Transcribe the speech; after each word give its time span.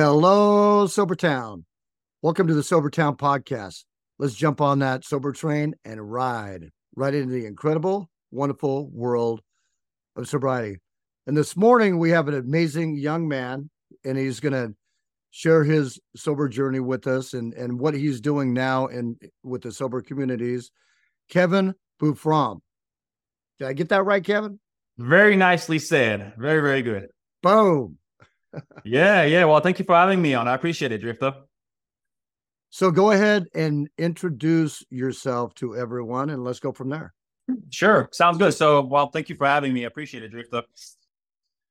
Hello, 0.00 0.86
Sobertown. 0.86 1.64
Welcome 2.22 2.46
to 2.46 2.54
the 2.54 2.60
Sobertown 2.60 3.18
podcast. 3.18 3.82
Let's 4.20 4.36
jump 4.36 4.60
on 4.60 4.78
that 4.78 5.04
sober 5.04 5.32
train 5.32 5.74
and 5.84 6.12
ride 6.12 6.70
right 6.94 7.12
into 7.12 7.32
the 7.32 7.46
incredible, 7.46 8.08
wonderful 8.30 8.88
world 8.92 9.40
of 10.14 10.28
sobriety. 10.28 10.76
And 11.26 11.36
this 11.36 11.56
morning, 11.56 11.98
we 11.98 12.10
have 12.10 12.28
an 12.28 12.34
amazing 12.34 12.96
young 12.96 13.26
man, 13.26 13.70
and 14.04 14.16
he's 14.16 14.38
going 14.38 14.52
to 14.52 14.72
share 15.32 15.64
his 15.64 15.98
sober 16.14 16.48
journey 16.48 16.78
with 16.78 17.08
us 17.08 17.34
and, 17.34 17.52
and 17.54 17.80
what 17.80 17.94
he's 17.94 18.20
doing 18.20 18.54
now 18.54 18.86
and 18.86 19.20
with 19.42 19.62
the 19.62 19.72
sober 19.72 20.00
communities. 20.00 20.70
Kevin 21.28 21.74
Beaufrand. 22.00 22.60
Did 23.58 23.66
I 23.66 23.72
get 23.72 23.88
that 23.88 24.04
right, 24.04 24.24
Kevin? 24.24 24.60
Very 24.96 25.34
nicely 25.34 25.80
said. 25.80 26.34
Very, 26.38 26.60
very 26.60 26.82
good. 26.82 27.08
Boom 27.42 27.98
yeah, 28.84 29.24
yeah. 29.24 29.44
Well, 29.44 29.60
thank 29.60 29.78
you 29.78 29.84
for 29.84 29.94
having 29.94 30.20
me 30.20 30.34
on. 30.34 30.48
I 30.48 30.54
appreciate 30.54 30.92
it, 30.92 30.98
Drifter. 30.98 31.34
So 32.70 32.90
go 32.90 33.12
ahead 33.12 33.46
and 33.54 33.88
introduce 33.96 34.84
yourself 34.90 35.54
to 35.56 35.76
everyone 35.76 36.30
and 36.30 36.44
let's 36.44 36.60
go 36.60 36.72
from 36.72 36.90
there. 36.90 37.14
Sure. 37.70 38.08
Sounds 38.12 38.36
good. 38.36 38.52
So, 38.52 38.82
well, 38.82 39.08
thank 39.08 39.30
you 39.30 39.36
for 39.36 39.46
having 39.46 39.72
me. 39.72 39.84
I 39.84 39.86
appreciate 39.86 40.22
it, 40.22 40.30
Drifter. 40.30 40.62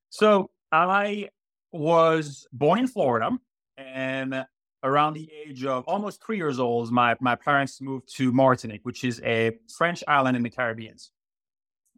So, 0.09 0.49
I 0.71 1.29
was 1.71 2.47
born 2.51 2.79
in 2.79 2.87
Florida 2.87 3.29
and 3.77 4.45
around 4.83 5.13
the 5.13 5.29
age 5.45 5.65
of 5.65 5.83
almost 5.85 6.23
three 6.25 6.37
years 6.37 6.59
old, 6.59 6.91
my, 6.91 7.15
my 7.19 7.35
parents 7.35 7.81
moved 7.81 8.13
to 8.15 8.31
Martinique, 8.31 8.81
which 8.83 9.03
is 9.03 9.21
a 9.23 9.57
French 9.77 10.03
island 10.07 10.35
in 10.35 10.43
the 10.43 10.49
Caribbean. 10.49 10.95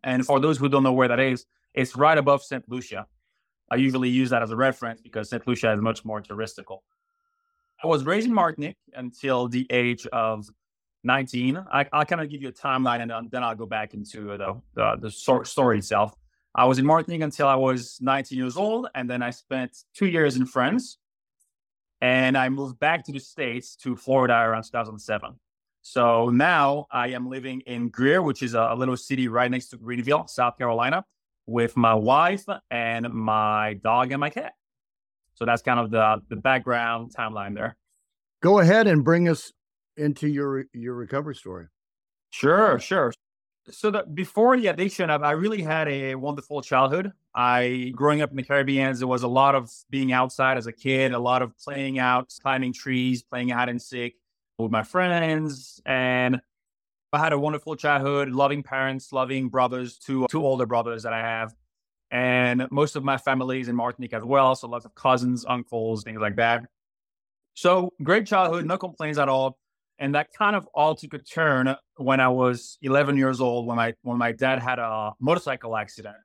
And 0.03 0.25
for 0.25 0.39
those 0.39 0.57
who 0.57 0.69
don't 0.69 0.83
know 0.83 0.93
where 0.93 1.07
that 1.07 1.19
is, 1.19 1.45
it's 1.73 1.95
right 1.95 2.17
above 2.17 2.43
St. 2.43 2.63
Lucia. 2.67 3.05
I 3.71 3.75
usually 3.75 4.09
use 4.09 4.29
that 4.31 4.41
as 4.41 4.51
a 4.51 4.55
reference 4.55 5.01
because 5.01 5.29
St. 5.29 5.45
Lucia 5.47 5.71
is 5.73 5.81
much 5.81 6.03
more 6.03 6.21
touristical. 6.21 6.79
I 7.83 7.87
was 7.87 8.03
raised 8.05 8.27
in 8.27 8.33
Martinique 8.33 8.77
until 8.93 9.47
the 9.47 9.65
age 9.69 10.05
of 10.07 10.49
19. 11.03 11.57
I, 11.71 11.87
will 11.93 12.05
kind 12.05 12.21
of 12.21 12.29
give 12.29 12.41
you 12.41 12.49
a 12.49 12.53
timeline 12.53 13.01
and 13.01 13.11
uh, 13.11 13.21
then 13.31 13.43
I'll 13.43 13.55
go 13.55 13.65
back 13.65 13.93
into 13.93 14.33
uh, 14.33 14.37
the, 14.37 14.61
the, 15.01 15.09
the 15.09 15.45
story 15.45 15.77
itself. 15.77 16.13
I 16.55 16.65
was 16.65 16.79
in 16.79 16.85
Martinique 16.85 17.21
until 17.21 17.47
I 17.47 17.55
was 17.55 17.99
19 18.01 18.37
years 18.37 18.57
old, 18.57 18.87
and 18.95 19.07
then 19.07 19.21
I 19.21 19.29
spent 19.29 19.77
two 19.93 20.07
years 20.07 20.35
in 20.35 20.47
France. 20.47 20.97
And 22.01 22.37
I 22.37 22.49
moved 22.49 22.79
back 22.79 23.05
to 23.05 23.11
the 23.11 23.19
States 23.19 23.75
to 23.77 23.95
Florida 23.95 24.33
around 24.33 24.63
2007. 24.63 25.35
So 25.81 26.29
now 26.29 26.87
I 26.91 27.09
am 27.09 27.29
living 27.29 27.61
in 27.61 27.89
Greer, 27.89 28.21
which 28.21 28.41
is 28.41 28.55
a, 28.55 28.69
a 28.71 28.75
little 28.75 28.97
city 28.97 29.27
right 29.27 29.49
next 29.51 29.67
to 29.69 29.77
Greenville, 29.77 30.27
South 30.27 30.57
Carolina 30.57 31.05
with 31.49 31.75
my 31.75 31.93
wife 31.93 32.45
and 32.69 33.11
my 33.11 33.73
dog 33.83 34.11
and 34.11 34.19
my 34.19 34.29
cat. 34.29 34.53
So 35.33 35.45
that's 35.45 35.61
kind 35.61 35.79
of 35.79 35.89
the 35.89 36.21
the 36.29 36.35
background 36.35 37.13
timeline 37.17 37.55
there. 37.55 37.77
Go 38.41 38.59
ahead 38.59 38.87
and 38.87 39.03
bring 39.03 39.27
us 39.27 39.51
into 39.97 40.27
your 40.27 40.65
your 40.73 40.93
recovery 40.93 41.35
story. 41.35 41.67
Sure, 42.29 42.79
sure. 42.79 43.13
So 43.71 43.91
that 43.91 44.15
before 44.15 44.57
the 44.57 44.67
addiction, 44.67 45.09
I 45.09 45.31
really 45.31 45.61
had 45.61 45.87
a 45.87 46.15
wonderful 46.15 46.61
childhood. 46.61 47.11
I 47.35 47.91
growing 47.95 48.21
up 48.21 48.31
in 48.31 48.37
the 48.37 48.43
Caribbean, 48.43 48.97
there 48.97 49.07
was 49.07 49.23
a 49.23 49.27
lot 49.27 49.55
of 49.55 49.71
being 49.89 50.11
outside 50.11 50.57
as 50.57 50.67
a 50.67 50.71
kid, 50.71 51.13
a 51.13 51.19
lot 51.19 51.41
of 51.41 51.57
playing 51.57 51.99
out, 51.99 52.33
climbing 52.41 52.73
trees, 52.73 53.23
playing 53.23 53.49
hide 53.49 53.69
and 53.69 53.81
seek 53.81 54.15
with 54.57 54.71
my 54.71 54.83
friends, 54.83 55.81
and 55.85 56.41
I 57.11 57.19
had 57.19 57.33
a 57.33 57.39
wonderful 57.39 57.75
childhood, 57.75 58.29
loving 58.29 58.61
parents, 58.61 59.11
loving 59.11 59.49
brothers, 59.49 59.97
two 59.97 60.27
two 60.29 60.45
older 60.45 60.65
brothers 60.65 61.03
that 61.03 61.13
I 61.13 61.21
have, 61.21 61.53
and 62.11 62.67
most 62.69 62.95
of 62.95 63.03
my 63.03 63.17
family 63.17 63.61
is 63.61 63.67
in 63.67 63.75
Martinique 63.75 64.13
as 64.13 64.23
well. 64.23 64.55
So 64.55 64.67
lots 64.67 64.85
of 64.85 64.93
cousins, 64.93 65.45
uncles, 65.47 66.03
things 66.03 66.19
like 66.21 66.35
that. 66.35 66.65
So 67.55 67.93
great 68.03 68.27
childhood, 68.27 68.65
no 68.65 68.77
complaints 68.77 69.17
at 69.17 69.27
all. 69.27 69.57
And 69.97 70.15
that 70.15 70.31
kind 70.33 70.55
of 70.55 70.65
all 70.73 70.95
took 70.95 71.13
a 71.13 71.17
turn 71.17 71.75
when 71.97 72.19
I 72.19 72.29
was 72.29 72.77
11 72.81 73.17
years 73.17 73.41
old, 73.41 73.65
when 73.65 73.75
my 73.75 73.93
when 74.03 74.17
my 74.17 74.31
dad 74.31 74.59
had 74.59 74.79
a 74.79 75.13
motorcycle 75.19 75.75
accident, 75.75 76.15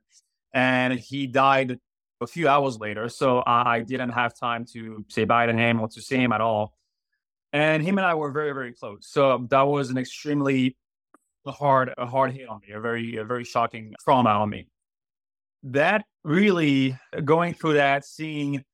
and 0.52 0.92
he 0.92 1.26
died 1.26 1.80
a 2.20 2.26
few 2.26 2.46
hours 2.46 2.78
later. 2.78 3.08
So 3.08 3.42
I 3.46 3.80
didn't 3.80 4.10
have 4.10 4.38
time 4.38 4.66
to 4.74 5.04
say 5.08 5.24
bye 5.24 5.46
to 5.46 5.52
him 5.52 5.80
or 5.80 5.88
to 5.88 6.00
see 6.00 6.16
him 6.16 6.32
at 6.32 6.40
all 6.40 6.74
and 7.54 7.84
him 7.84 7.96
and 7.98 8.06
I 8.06 8.14
were 8.14 8.32
very 8.32 8.52
very 8.52 8.72
close. 8.72 9.06
So 9.08 9.30
um, 9.30 9.46
that 9.48 9.62
was 9.62 9.88
an 9.88 9.96
extremely 9.96 10.76
hard 11.46 11.94
a 11.96 12.04
hard 12.04 12.32
hit 12.32 12.48
on 12.48 12.60
me, 12.66 12.74
a 12.74 12.80
very 12.80 13.16
a 13.16 13.24
very 13.24 13.44
shocking 13.44 13.94
trauma 14.04 14.30
on 14.30 14.50
me. 14.50 14.66
That 15.62 16.04
really 16.24 16.98
going 17.24 17.54
through 17.54 17.74
that, 17.74 18.04
seeing 18.04 18.64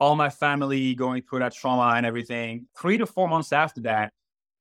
all 0.00 0.16
my 0.16 0.30
family 0.30 0.94
going 0.94 1.22
through 1.22 1.40
that 1.40 1.54
trauma 1.54 1.94
and 1.96 2.04
everything. 2.04 2.66
Three 2.80 2.98
to 2.98 3.06
four 3.06 3.28
months 3.28 3.52
after 3.52 3.82
that, 3.82 4.12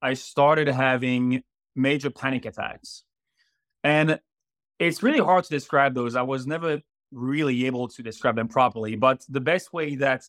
I 0.01 0.13
started 0.13 0.67
having 0.67 1.41
major 1.75 2.11
panic 2.11 2.45
attacks, 2.45 3.03
and 3.83 4.19
it's 4.77 5.01
really 5.01 5.19
hard 5.19 5.45
to 5.45 5.49
describe 5.49 5.95
those. 5.95 6.15
I 6.15 6.23
was 6.23 6.45
never 6.45 6.81
really 7.11 7.65
able 7.65 7.87
to 7.87 8.03
describe 8.03 8.35
them 8.35 8.49
properly, 8.49 8.95
but 8.95 9.23
the 9.29 9.39
best 9.39 9.71
way 9.71 9.95
that 9.95 10.23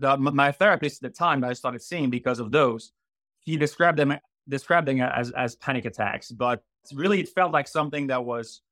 the, 0.00 0.16
my 0.16 0.50
therapist 0.52 1.04
at 1.04 1.12
the 1.12 1.16
time 1.16 1.40
that 1.42 1.50
I 1.50 1.52
started 1.52 1.82
seeing 1.82 2.10
because 2.10 2.40
of 2.40 2.50
those, 2.50 2.92
he 3.40 3.56
described 3.56 3.98
them 3.98 4.16
described 4.48 4.88
them 4.88 5.00
as 5.00 5.30
as 5.32 5.54
panic 5.56 5.84
attacks. 5.84 6.30
But 6.30 6.62
really, 6.92 7.20
it 7.20 7.28
felt 7.28 7.52
like 7.52 7.68
something 7.68 8.08
that 8.08 8.24
was. 8.24 8.62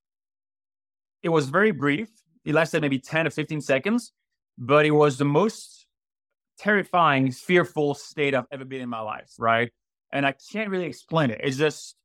It 1.22 1.31
was 1.31 1.49
very 1.49 1.72
brief. 1.72 2.09
It 2.44 2.55
lasted 2.55 2.81
maybe 2.81 2.99
ten 2.99 3.25
to 3.25 3.31
fifteen 3.31 3.61
seconds, 3.61 4.12
but 4.56 4.87
it 4.87 4.93
was 4.93 5.19
the 5.19 5.25
most 5.25 5.87
terrifying, 6.59 7.31
fearful 7.33 7.94
state 7.94 8.34
I've 8.34 8.47
ever 8.53 8.65
been 8.65 8.81
in 8.81 8.88
my 8.88 9.00
life. 9.00 9.33
Right, 9.38 9.71
and 10.12 10.25
I 10.25 10.34
can't 10.53 10.71
really 10.71 10.87
explain 10.87 11.31
it. 11.31 11.41
It's 11.43 11.56
just 11.56 11.97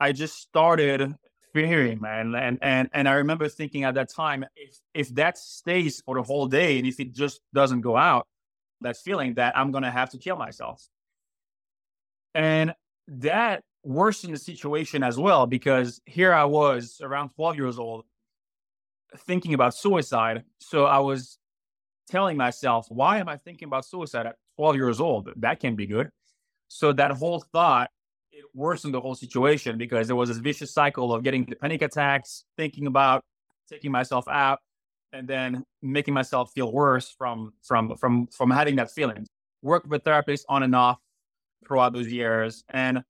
I 0.00 0.12
just 0.12 0.36
started 0.36 1.14
fearing, 1.52 2.00
man. 2.00 2.34
And 2.34 2.58
and 2.60 2.90
and 2.92 3.08
I 3.08 3.14
remember 3.14 3.48
thinking 3.48 3.84
at 3.84 3.94
that 3.94 4.10
time, 4.10 4.44
if 4.56 4.78
if 4.92 5.14
that 5.14 5.38
stays 5.38 6.02
for 6.04 6.16
the 6.16 6.22
whole 6.22 6.46
day 6.46 6.78
and 6.78 6.86
if 6.86 7.00
it 7.00 7.14
just 7.14 7.40
doesn't 7.54 7.80
go 7.80 7.96
out, 7.96 8.26
that 8.84 8.96
feeling 8.96 9.34
that 9.34 9.56
I'm 9.56 9.70
going 9.70 9.84
to 9.84 9.90
have 9.90 10.10
to 10.10 10.18
kill 10.18 10.36
myself. 10.36 10.86
And 12.34 12.74
that 13.08 13.62
worsened 13.82 14.34
the 14.34 14.38
situation 14.38 15.02
as 15.02 15.18
well 15.18 15.46
because 15.46 16.00
here 16.06 16.32
I 16.32 16.44
was 16.44 17.00
around 17.02 17.30
12 17.30 17.56
years 17.56 17.78
old 17.78 18.04
thinking 19.18 19.54
about 19.54 19.74
suicide. 19.74 20.44
So 20.58 20.86
I 20.86 20.98
was 20.98 21.38
telling 22.08 22.36
myself, 22.36 22.86
why 22.88 23.18
am 23.18 23.28
I 23.28 23.36
thinking 23.36 23.66
about 23.66 23.84
suicide 23.84 24.26
at 24.26 24.36
12 24.56 24.76
years 24.76 25.00
old? 25.00 25.28
That 25.36 25.60
can't 25.60 25.76
be 25.76 25.86
good. 25.86 26.10
So 26.68 26.92
that 26.92 27.12
whole 27.12 27.40
thought 27.52 27.90
it 28.32 28.44
worsened 28.54 28.94
the 28.94 29.00
whole 29.00 29.14
situation 29.14 29.78
because 29.78 30.08
there 30.08 30.16
was 30.16 30.28
this 30.28 30.38
vicious 30.38 30.72
cycle 30.72 31.12
of 31.12 31.22
getting 31.22 31.44
the 31.44 31.56
panic 31.56 31.82
attacks, 31.82 32.44
thinking 32.56 32.86
about 32.86 33.22
taking 33.68 33.92
myself 33.92 34.26
out, 34.28 34.58
and 35.14 35.28
then 35.28 35.64
making 35.80 36.12
myself 36.12 36.52
feel 36.52 36.72
worse 36.72 37.14
from 37.16 37.52
from 37.62 37.96
from 37.96 38.26
from 38.26 38.50
having 38.50 38.76
that 38.76 38.90
feeling. 38.90 39.26
Worked 39.62 39.88
with 39.88 40.04
therapists 40.04 40.44
on 40.48 40.62
and 40.62 40.74
off 40.74 40.98
throughout 41.66 41.92
those 41.94 42.08
years, 42.08 42.64
and 42.68 43.02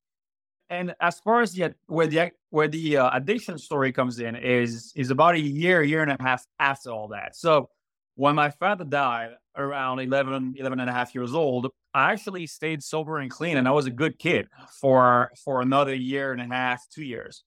and 0.70 0.94
as 1.00 1.18
far 1.20 1.40
as 1.40 1.52
the 1.52 1.74
where 1.86 2.06
the 2.06 2.30
where 2.50 2.68
the 2.68 2.98
uh, 2.98 3.10
addiction 3.16 3.58
story 3.58 3.92
comes 3.92 4.20
in 4.20 4.36
is 4.36 4.92
is 4.94 5.10
about 5.10 5.34
a 5.34 5.40
year 5.40 5.82
year 5.82 6.02
and 6.02 6.12
a 6.12 6.16
half 6.20 6.44
after 6.60 6.90
all 6.90 7.08
that. 7.08 7.34
So 7.34 7.70
when 8.16 8.34
my 8.34 8.50
father 8.50 8.84
died 8.84 9.30
around 9.56 10.00
11 10.00 10.54
11 10.56 10.80
and 10.80 10.90
a 10.90 10.92
half 10.92 11.14
years 11.14 11.34
old 11.34 11.68
i 11.94 12.12
actually 12.12 12.46
stayed 12.46 12.82
sober 12.82 13.18
and 13.18 13.30
clean 13.30 13.56
and 13.56 13.68
i 13.68 13.70
was 13.70 13.86
a 13.86 13.90
good 13.90 14.18
kid 14.18 14.48
for 14.80 15.30
for 15.44 15.60
another 15.60 15.94
year 15.94 16.32
and 16.32 16.40
a 16.40 16.44
half 16.44 16.82
two 16.88 17.04
years 17.04 17.44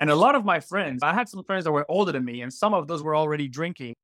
and 0.00 0.10
a 0.10 0.14
lot 0.14 0.34
of 0.34 0.44
my 0.44 0.60
friends, 0.60 1.02
I 1.02 1.12
had 1.12 1.28
some 1.28 1.42
friends 1.44 1.64
that 1.64 1.72
were 1.72 1.86
older 1.88 2.12
than 2.12 2.24
me, 2.24 2.42
and 2.42 2.52
some 2.52 2.74
of 2.74 2.86
those 2.86 3.02
were 3.02 3.16
already 3.16 3.48
drinking. 3.48 3.94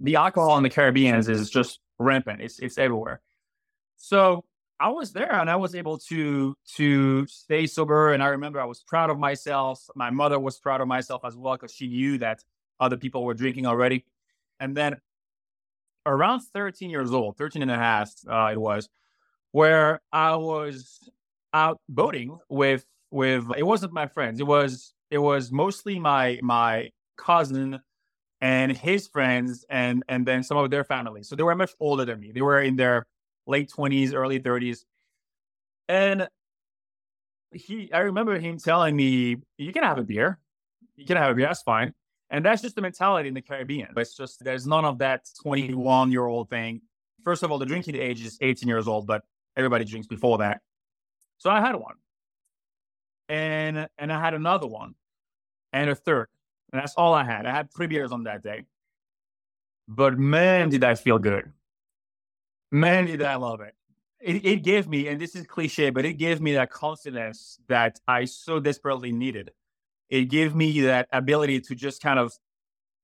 The 0.00 0.16
alcohol 0.16 0.56
in 0.56 0.62
the 0.62 0.70
Caribbean 0.70 1.16
is 1.16 1.50
just 1.50 1.80
rampant. 1.98 2.40
It's 2.40 2.58
it's 2.58 2.78
everywhere. 2.78 3.20
So 3.96 4.44
I 4.80 4.88
was 4.88 5.12
there 5.12 5.32
and 5.32 5.48
I 5.48 5.56
was 5.56 5.74
able 5.74 5.98
to 6.10 6.54
to 6.76 7.26
stay 7.26 7.66
sober. 7.66 8.12
And 8.12 8.22
I 8.22 8.28
remember 8.28 8.60
I 8.60 8.64
was 8.64 8.82
proud 8.82 9.10
of 9.10 9.18
myself. 9.18 9.84
My 9.94 10.10
mother 10.10 10.38
was 10.38 10.58
proud 10.58 10.80
of 10.80 10.88
myself 10.88 11.22
as 11.24 11.36
well 11.36 11.54
because 11.54 11.72
she 11.72 11.86
knew 11.86 12.18
that 12.18 12.42
other 12.80 12.96
people 12.96 13.24
were 13.24 13.34
drinking 13.34 13.66
already. 13.66 14.04
And 14.60 14.76
then 14.76 14.96
around 16.06 16.40
13 16.52 16.90
years 16.90 17.12
old, 17.12 17.36
13 17.36 17.62
and 17.62 17.70
a 17.70 17.76
half, 17.76 18.12
uh, 18.28 18.50
it 18.52 18.60
was, 18.60 18.88
where 19.52 20.00
I 20.12 20.36
was 20.36 20.98
out 21.52 21.80
boating 21.88 22.38
with 22.48 22.84
with 23.10 23.46
it 23.56 23.62
wasn't 23.62 23.92
my 23.92 24.06
friends. 24.06 24.40
It 24.40 24.46
was 24.46 24.93
it 25.10 25.18
was 25.18 25.52
mostly 25.52 25.98
my 25.98 26.38
my 26.42 26.90
cousin 27.16 27.80
and 28.40 28.76
his 28.76 29.08
friends 29.08 29.64
and 29.70 30.02
and 30.08 30.26
then 30.26 30.42
some 30.42 30.56
of 30.56 30.70
their 30.70 30.84
families. 30.84 31.28
So 31.28 31.36
they 31.36 31.42
were 31.42 31.54
much 31.54 31.72
older 31.80 32.04
than 32.04 32.20
me. 32.20 32.32
They 32.32 32.42
were 32.42 32.60
in 32.60 32.76
their 32.76 33.06
late 33.46 33.70
20s, 33.70 34.14
early 34.14 34.40
30s. 34.40 34.84
And 35.88 36.28
he 37.52 37.92
I 37.92 38.00
remember 38.00 38.38
him 38.38 38.58
telling 38.58 38.96
me, 38.96 39.36
you 39.58 39.72
can 39.72 39.82
have 39.82 39.98
a 39.98 40.02
beer. 40.02 40.38
You 40.96 41.06
can 41.06 41.16
have 41.16 41.30
a 41.30 41.34
beer, 41.34 41.46
that's 41.46 41.62
fine. 41.62 41.94
And 42.30 42.44
that's 42.44 42.62
just 42.62 42.74
the 42.74 42.82
mentality 42.82 43.28
in 43.28 43.34
the 43.34 43.42
Caribbean. 43.42 43.88
It's 43.96 44.16
just 44.16 44.42
there's 44.42 44.66
none 44.66 44.84
of 44.84 44.98
that 44.98 45.22
21 45.42 46.10
year 46.10 46.26
old 46.26 46.50
thing. 46.50 46.80
first 47.22 47.42
of 47.42 47.50
all, 47.50 47.58
the 47.58 47.66
drinking 47.66 47.96
age 47.96 48.24
is 48.24 48.38
18 48.40 48.68
years 48.68 48.88
old, 48.88 49.06
but 49.06 49.22
everybody 49.56 49.84
drinks 49.84 50.06
before 50.06 50.38
that. 50.38 50.60
So 51.38 51.50
I 51.50 51.60
had 51.60 51.76
one. 51.76 51.94
And 53.28 53.88
and 53.98 54.12
I 54.12 54.20
had 54.20 54.34
another 54.34 54.66
one 54.66 54.94
and 55.72 55.90
a 55.90 55.94
third. 55.94 56.28
And 56.72 56.80
that's 56.80 56.94
all 56.94 57.14
I 57.14 57.24
had. 57.24 57.46
I 57.46 57.52
had 57.52 57.72
three 57.72 57.86
beers 57.86 58.12
on 58.12 58.24
that 58.24 58.42
day. 58.42 58.64
But 59.86 60.18
man, 60.18 60.70
did 60.70 60.82
I 60.82 60.94
feel 60.94 61.18
good. 61.18 61.52
Man, 62.72 63.06
did 63.06 63.22
I 63.22 63.36
love 63.36 63.60
it. 63.60 63.74
It, 64.20 64.44
it 64.44 64.62
gave 64.62 64.88
me, 64.88 65.06
and 65.08 65.20
this 65.20 65.36
is 65.36 65.46
cliche, 65.46 65.90
but 65.90 66.04
it 66.04 66.14
gave 66.14 66.40
me 66.40 66.54
that 66.54 66.70
confidence 66.70 67.58
that 67.68 68.00
I 68.08 68.24
so 68.24 68.58
desperately 68.58 69.12
needed. 69.12 69.52
It 70.08 70.24
gave 70.24 70.54
me 70.54 70.80
that 70.80 71.08
ability 71.12 71.60
to 71.60 71.74
just 71.74 72.02
kind 72.02 72.18
of 72.18 72.32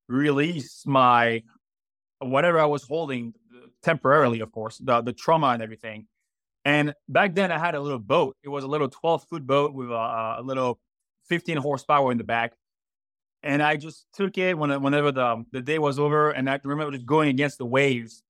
release 0.09 0.85
my 0.87 1.43
whatever 2.19 2.59
I 2.59 2.67
was 2.67 2.83
holding 2.83 3.35
temporarily, 3.83 4.41
of 4.41 4.53
course, 4.53 4.79
the, 4.79 5.01
the 5.01 5.13
trauma 5.13 5.49
and 5.49 5.63
everything. 5.63 6.07
And 6.65 6.95
back 7.09 7.35
then 7.35 7.51
I 7.51 7.59
had 7.59 7.75
a 7.75 7.81
little 7.81 7.99
boat. 7.99 8.37
It 8.43 8.49
was 8.49 8.65
a 8.65 8.69
little 8.69 8.89
12 8.89 9.25
foot 9.25 9.47
boat 9.47 9.73
with 9.73 9.91
a, 9.91 10.37
a 10.39 10.43
little 10.43 10.79
15 11.29 11.57
horsepower 11.57 12.13
in 12.13 12.19
the 12.19 12.25
back. 12.25 12.55
And 13.43 13.63
I 13.63 13.77
just 13.77 14.07
took 14.13 14.37
it 14.37 14.59
when, 14.59 14.83
whenever 14.83 15.13
the, 15.13 15.25
um, 15.25 15.47
the 15.53 15.63
day 15.63 15.79
was 15.79 15.99
over. 15.99 16.31
And 16.31 16.51
I 16.51 16.61
remember 16.63 16.93
just 16.93 17.07
going 17.07 17.31
against 17.31 17.59
the 17.59 17.65
waves 17.65 18.23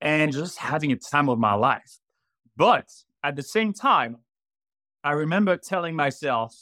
and 0.00 0.32
just 0.32 0.58
having 0.58 0.90
a 0.90 0.96
time 0.96 1.28
of 1.28 1.38
my 1.38 1.54
life. 1.54 1.98
But 2.56 2.88
at 3.22 3.36
the 3.36 3.42
same 3.42 3.72
time, 3.72 4.18
I 5.04 5.12
remember 5.12 5.56
telling 5.56 5.94
myself 5.94 6.54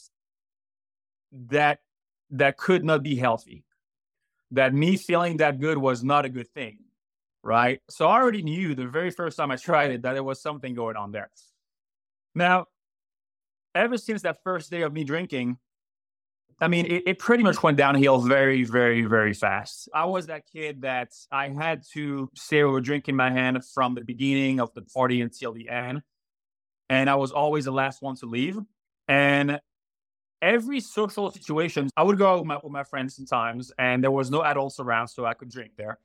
that 1.48 1.80
that 2.30 2.58
could 2.58 2.84
not 2.84 3.02
be 3.02 3.16
healthy, 3.16 3.64
that 4.50 4.74
me 4.74 4.96
feeling 4.96 5.38
that 5.38 5.60
good 5.60 5.78
was 5.78 6.04
not 6.04 6.24
a 6.26 6.28
good 6.28 6.48
thing 6.48 6.78
right? 7.42 7.80
So 7.88 8.06
I 8.06 8.20
already 8.20 8.42
knew 8.42 8.74
the 8.74 8.86
very 8.86 9.10
first 9.10 9.36
time 9.36 9.50
I 9.50 9.56
tried 9.56 9.90
it 9.90 10.02
that 10.02 10.14
there 10.14 10.24
was 10.24 10.42
something 10.42 10.74
going 10.74 10.96
on 10.96 11.12
there. 11.12 11.30
Now, 12.34 12.66
ever 13.74 13.96
since 13.96 14.22
that 14.22 14.42
first 14.44 14.70
day 14.70 14.82
of 14.82 14.92
me 14.92 15.04
drinking, 15.04 15.58
I 16.60 16.68
mean, 16.68 16.86
it, 16.86 17.04
it, 17.06 17.18
pretty 17.18 17.42
much 17.42 17.62
went 17.62 17.78
downhill 17.78 18.20
very, 18.20 18.64
very, 18.64 19.02
very 19.02 19.32
fast. 19.32 19.88
I 19.94 20.04
was 20.04 20.26
that 20.26 20.42
kid 20.52 20.82
that 20.82 21.08
I 21.32 21.48
had 21.48 21.82
to 21.94 22.30
stay 22.34 22.62
with 22.64 22.76
a 22.76 22.80
drink 22.82 23.08
in 23.08 23.16
my 23.16 23.30
hand 23.30 23.64
from 23.64 23.94
the 23.94 24.04
beginning 24.04 24.60
of 24.60 24.72
the 24.74 24.82
party 24.82 25.22
until 25.22 25.54
the 25.54 25.70
end. 25.70 26.02
And 26.90 27.08
I 27.08 27.14
was 27.14 27.32
always 27.32 27.64
the 27.64 27.72
last 27.72 28.02
one 28.02 28.16
to 28.16 28.26
leave. 28.26 28.58
And 29.08 29.58
every 30.42 30.80
social 30.80 31.30
situation, 31.30 31.88
I 31.96 32.02
would 32.02 32.18
go 32.18 32.38
with 32.38 32.46
my, 32.46 32.58
with 32.62 32.72
my 32.72 32.84
friends 32.84 33.16
sometimes, 33.16 33.72
and 33.78 34.04
there 34.04 34.10
was 34.10 34.30
no 34.30 34.42
adults 34.42 34.80
around, 34.80 35.08
so 35.08 35.24
I 35.24 35.32
could 35.32 35.50
drink 35.50 35.72
there. 35.78 35.98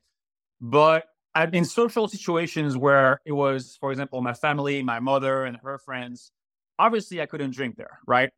But 0.60 1.04
in 1.52 1.64
social 1.64 2.08
situations 2.08 2.76
where 2.76 3.20
it 3.24 3.32
was, 3.32 3.76
for 3.80 3.90
example, 3.90 4.20
my 4.22 4.32
family, 4.32 4.82
my 4.82 5.00
mother, 5.00 5.44
and 5.44 5.56
her 5.62 5.78
friends, 5.78 6.32
obviously 6.78 7.20
I 7.20 7.26
couldn't 7.26 7.52
drink 7.52 7.76
there, 7.76 7.98
right? 8.06 8.30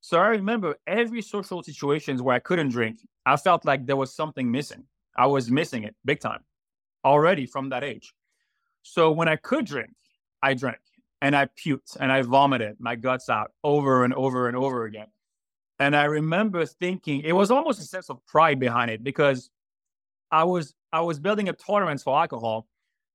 So 0.00 0.18
I 0.18 0.28
remember 0.28 0.76
every 0.86 1.22
social 1.22 1.62
situations 1.62 2.20
where 2.20 2.34
I 2.34 2.40
couldn't 2.40 2.70
drink, 2.70 2.98
I 3.24 3.36
felt 3.36 3.64
like 3.64 3.86
there 3.86 3.96
was 3.96 4.14
something 4.14 4.50
missing. 4.50 4.84
I 5.16 5.26
was 5.26 5.50
missing 5.50 5.84
it 5.84 5.94
big 6.04 6.20
time 6.20 6.40
already 7.04 7.46
from 7.46 7.68
that 7.70 7.84
age. 7.84 8.14
So 8.82 9.12
when 9.12 9.28
I 9.28 9.36
could 9.36 9.64
drink, 9.64 9.92
I 10.42 10.54
drank 10.54 10.80
and 11.20 11.36
I 11.36 11.46
puked 11.46 11.96
and 12.00 12.10
I 12.10 12.22
vomited 12.22 12.76
my 12.80 12.96
guts 12.96 13.28
out 13.28 13.52
over 13.62 14.04
and 14.04 14.12
over 14.14 14.48
and 14.48 14.56
over 14.56 14.84
again. 14.84 15.06
And 15.78 15.96
I 15.96 16.04
remember 16.04 16.66
thinking 16.66 17.20
it 17.20 17.32
was 17.32 17.50
almost 17.50 17.80
a 17.80 17.84
sense 17.84 18.10
of 18.10 18.24
pride 18.26 18.58
behind 18.58 18.90
it 18.90 19.02
because 19.04 19.50
I 20.32 20.44
was 20.44 20.74
I 20.92 21.02
was 21.02 21.20
building 21.20 21.48
a 21.48 21.52
tolerance 21.52 22.02
for 22.02 22.18
alcohol, 22.18 22.66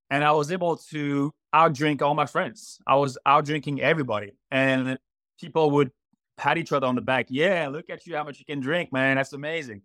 and 0.10 0.24
I 0.24 0.32
was 0.32 0.52
able 0.52 0.78
to 0.92 1.34
outdrink 1.54 2.02
all 2.02 2.14
my 2.14 2.28
friends. 2.28 2.80
I 2.88 2.96
was 2.96 3.18
outdrinking 3.28 3.80
everybody, 3.80 4.34
and 4.52 4.98
people 5.42 5.72
would 5.72 5.92
pat 6.38 6.58
each 6.58 6.72
other 6.72 6.88
on 6.88 6.96
the 6.96 7.02
back. 7.02 7.26
Yeah, 7.30 7.68
look 7.70 7.90
at 7.90 8.06
you, 8.06 8.16
how 8.16 8.24
much 8.24 8.40
you 8.40 8.46
can 8.46 8.60
drink, 8.60 8.94
man. 8.94 9.18
That's 9.18 9.34
amazing. 9.34 9.82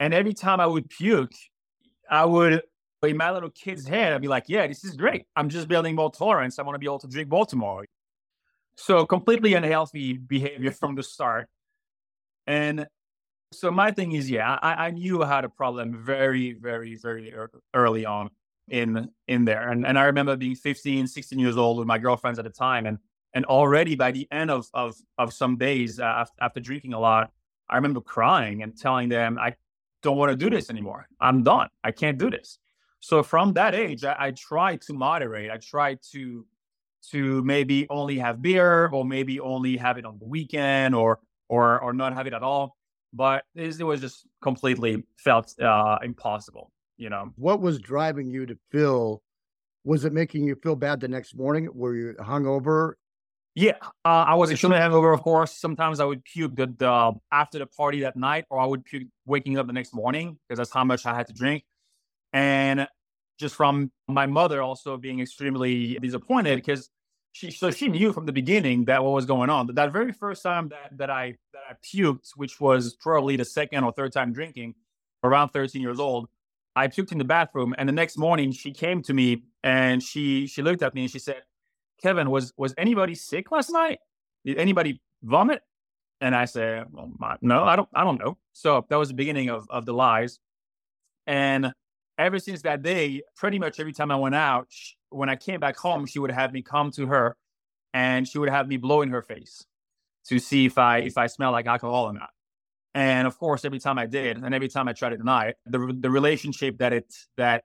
And 0.00 0.12
every 0.12 0.34
time 0.34 0.58
I 0.58 0.66
would 0.66 0.90
puke, 0.90 1.32
I 2.10 2.24
would 2.24 2.62
in 3.08 3.16
my 3.16 3.30
little 3.30 3.50
kid's 3.50 3.86
head, 3.86 4.12
I'd 4.12 4.22
be 4.22 4.28
like, 4.28 4.44
yeah, 4.48 4.66
this 4.66 4.84
is 4.84 4.96
great. 4.96 5.26
I'm 5.34 5.48
just 5.48 5.68
building 5.68 5.94
more 5.94 6.10
tolerance. 6.10 6.58
I 6.58 6.62
want 6.62 6.74
to 6.74 6.78
be 6.78 6.86
able 6.86 7.00
to 7.00 7.08
drink 7.08 7.30
more 7.30 7.46
tomorrow. 7.46 7.84
So 8.76 9.06
completely 9.06 9.54
unhealthy 9.54 10.14
behavior 10.14 10.70
from 10.80 10.94
the 10.94 11.02
start. 11.02 11.48
And 12.46 12.86
so 13.52 13.70
my 13.70 13.90
thing 13.90 14.12
is, 14.12 14.30
yeah, 14.30 14.58
I, 14.62 14.86
I 14.86 14.90
knew 14.90 15.22
I 15.22 15.28
had 15.28 15.44
a 15.44 15.48
problem 15.48 16.02
very, 16.04 16.52
very, 16.52 16.96
very 16.96 17.32
early 17.74 18.06
on 18.06 18.30
in 18.68 19.08
in 19.28 19.44
there. 19.44 19.70
And 19.70 19.86
and 19.86 19.98
I 19.98 20.04
remember 20.04 20.36
being 20.36 20.54
15, 20.54 21.06
16 21.06 21.38
years 21.38 21.56
old 21.56 21.78
with 21.78 21.86
my 21.86 21.98
girlfriends 21.98 22.38
at 22.38 22.44
the 22.44 22.50
time. 22.50 22.86
And 22.86 22.98
and 23.34 23.44
already 23.46 23.94
by 23.94 24.12
the 24.12 24.26
end 24.30 24.50
of 24.50 24.66
of, 24.74 24.96
of 25.18 25.32
some 25.32 25.56
days 25.56 26.00
uh, 26.00 26.04
after, 26.04 26.36
after 26.40 26.60
drinking 26.60 26.94
a 26.94 27.00
lot, 27.00 27.30
I 27.68 27.76
remember 27.76 28.00
crying 28.00 28.62
and 28.62 28.76
telling 28.76 29.08
them, 29.08 29.38
I 29.38 29.54
don't 30.02 30.16
want 30.16 30.30
to 30.30 30.36
do 30.36 30.50
this 30.50 30.70
anymore. 30.70 31.06
I'm 31.20 31.42
done. 31.42 31.68
I 31.84 31.92
can't 31.92 32.18
do 32.18 32.30
this. 32.30 32.58
So 33.00 33.22
from 33.22 33.52
that 33.54 33.74
age, 33.74 34.04
I, 34.04 34.16
I 34.18 34.30
tried 34.30 34.80
to 34.82 34.92
moderate. 34.92 35.50
I 35.50 35.58
tried 35.58 36.00
to 36.12 36.46
to 37.10 37.42
maybe 37.42 37.86
only 37.90 38.18
have 38.18 38.40
beer 38.40 38.88
or 38.88 39.04
maybe 39.04 39.40
only 39.40 39.76
have 39.76 39.98
it 39.98 40.04
on 40.04 40.18
the 40.18 40.24
weekend 40.24 40.94
or 40.94 41.18
or 41.48 41.80
or 41.80 41.92
not 41.92 42.14
have 42.14 42.26
it 42.26 42.32
at 42.32 42.42
all 42.42 42.76
but 43.12 43.44
it, 43.54 43.82
was 43.82 44.00
just 44.00 44.26
completely 44.40 45.02
felt 45.18 45.58
uh, 45.60 45.98
impossible. 46.02 46.70
You 46.96 47.10
know, 47.10 47.32
what 47.36 47.60
was 47.60 47.78
driving 47.78 48.30
you 48.30 48.46
to 48.46 48.56
feel? 48.70 49.22
Was 49.84 50.04
it 50.04 50.12
making 50.12 50.44
you 50.44 50.54
feel 50.62 50.76
bad 50.76 51.00
the 51.00 51.08
next 51.08 51.34
morning? 51.34 51.68
Were 51.72 51.96
you 51.96 52.14
hungover? 52.20 52.94
Yeah, 53.54 53.76
uh, 54.04 54.08
I 54.28 54.34
was 54.34 54.50
extremely 54.50 54.78
hungover. 54.78 55.12
Of 55.12 55.22
course, 55.22 55.52
sometimes 55.52 56.00
I 56.00 56.04
would 56.04 56.24
puke 56.24 56.56
the, 56.56 56.72
the, 56.78 57.12
after 57.30 57.58
the 57.58 57.66
party 57.66 58.00
that 58.00 58.16
night, 58.16 58.46
or 58.48 58.58
I 58.58 58.64
would 58.64 58.84
puke 58.84 59.08
waking 59.26 59.58
up 59.58 59.66
the 59.66 59.72
next 59.72 59.94
morning 59.94 60.38
because 60.48 60.58
that's 60.58 60.72
how 60.72 60.84
much 60.84 61.04
I 61.04 61.14
had 61.14 61.26
to 61.26 61.34
drink. 61.34 61.64
And 62.32 62.86
just 63.38 63.54
from 63.54 63.90
my 64.08 64.26
mother 64.26 64.62
also 64.62 64.96
being 64.96 65.20
extremely 65.20 65.96
disappointed 65.96 66.56
because 66.56 66.88
she 67.32 67.50
so 67.50 67.70
she 67.70 67.88
knew 67.88 68.12
from 68.12 68.26
the 68.26 68.32
beginning 68.32 68.84
that 68.84 69.02
what 69.02 69.12
was 69.12 69.24
going 69.24 69.50
on. 69.50 69.66
That 69.74 69.92
very 69.92 70.12
first 70.12 70.42
time 70.42 70.68
that 70.68 70.96
that 70.98 71.10
I 71.10 71.36
that 71.52 71.62
I 71.68 71.74
puked, 71.82 72.30
which 72.36 72.60
was 72.60 72.94
probably 72.94 73.36
the 73.36 73.44
second 73.44 73.84
or 73.84 73.92
third 73.92 74.12
time 74.12 74.32
drinking, 74.32 74.74
around 75.24 75.48
13 75.48 75.80
years 75.80 75.98
old, 75.98 76.28
I 76.76 76.88
puked 76.88 77.10
in 77.10 77.18
the 77.18 77.24
bathroom. 77.24 77.74
And 77.78 77.88
the 77.88 77.92
next 77.92 78.18
morning 78.18 78.52
she 78.52 78.70
came 78.70 79.02
to 79.02 79.14
me 79.14 79.44
and 79.64 80.02
she 80.02 80.46
she 80.46 80.62
looked 80.62 80.82
at 80.82 80.94
me 80.94 81.02
and 81.02 81.10
she 81.10 81.18
said, 81.18 81.42
Kevin, 82.02 82.30
was 82.30 82.52
was 82.58 82.74
anybody 82.76 83.14
sick 83.14 83.50
last 83.50 83.70
night? 83.70 84.00
Did 84.44 84.58
anybody 84.58 85.00
vomit? 85.22 85.62
And 86.20 86.36
I 86.36 86.44
said, 86.44 86.84
well, 86.92 87.10
no, 87.40 87.64
I 87.64 87.76
don't 87.76 87.88
I 87.94 88.04
don't 88.04 88.20
know. 88.20 88.36
So 88.52 88.84
that 88.90 88.96
was 88.96 89.08
the 89.08 89.14
beginning 89.14 89.48
of 89.48 89.66
of 89.70 89.86
the 89.86 89.94
lies. 89.94 90.38
And 91.26 91.72
ever 92.24 92.38
since 92.38 92.62
that 92.62 92.82
day, 92.82 93.22
pretty 93.36 93.58
much 93.58 93.80
every 93.80 93.92
time 93.92 94.10
I 94.10 94.16
went 94.16 94.34
out, 94.34 94.68
when 95.10 95.28
I 95.28 95.36
came 95.36 95.60
back 95.60 95.76
home, 95.76 96.06
she 96.06 96.18
would 96.18 96.30
have 96.30 96.52
me 96.52 96.62
come 96.62 96.90
to 96.92 97.06
her 97.06 97.36
and 97.92 98.26
she 98.26 98.38
would 98.38 98.48
have 98.48 98.68
me 98.68 98.76
blow 98.76 99.02
in 99.02 99.10
her 99.10 99.22
face 99.22 99.64
to 100.26 100.38
see 100.38 100.66
if 100.66 100.78
I 100.78 100.98
if 100.98 101.18
I 101.18 101.26
smell 101.26 101.52
like 101.52 101.66
alcohol 101.66 102.04
or 102.06 102.12
not. 102.12 102.30
And 102.94 103.26
of 103.26 103.38
course, 103.38 103.64
every 103.64 103.78
time 103.78 103.98
I 103.98 104.06
did, 104.06 104.36
and 104.36 104.54
every 104.54 104.68
time 104.68 104.88
I 104.88 104.92
tried 104.92 105.10
to 105.10 105.16
deny 105.16 105.46
it, 105.48 105.56
the 105.66 105.96
the 105.98 106.10
relationship 106.10 106.78
that 106.78 106.92
it 106.92 107.12
that 107.36 107.64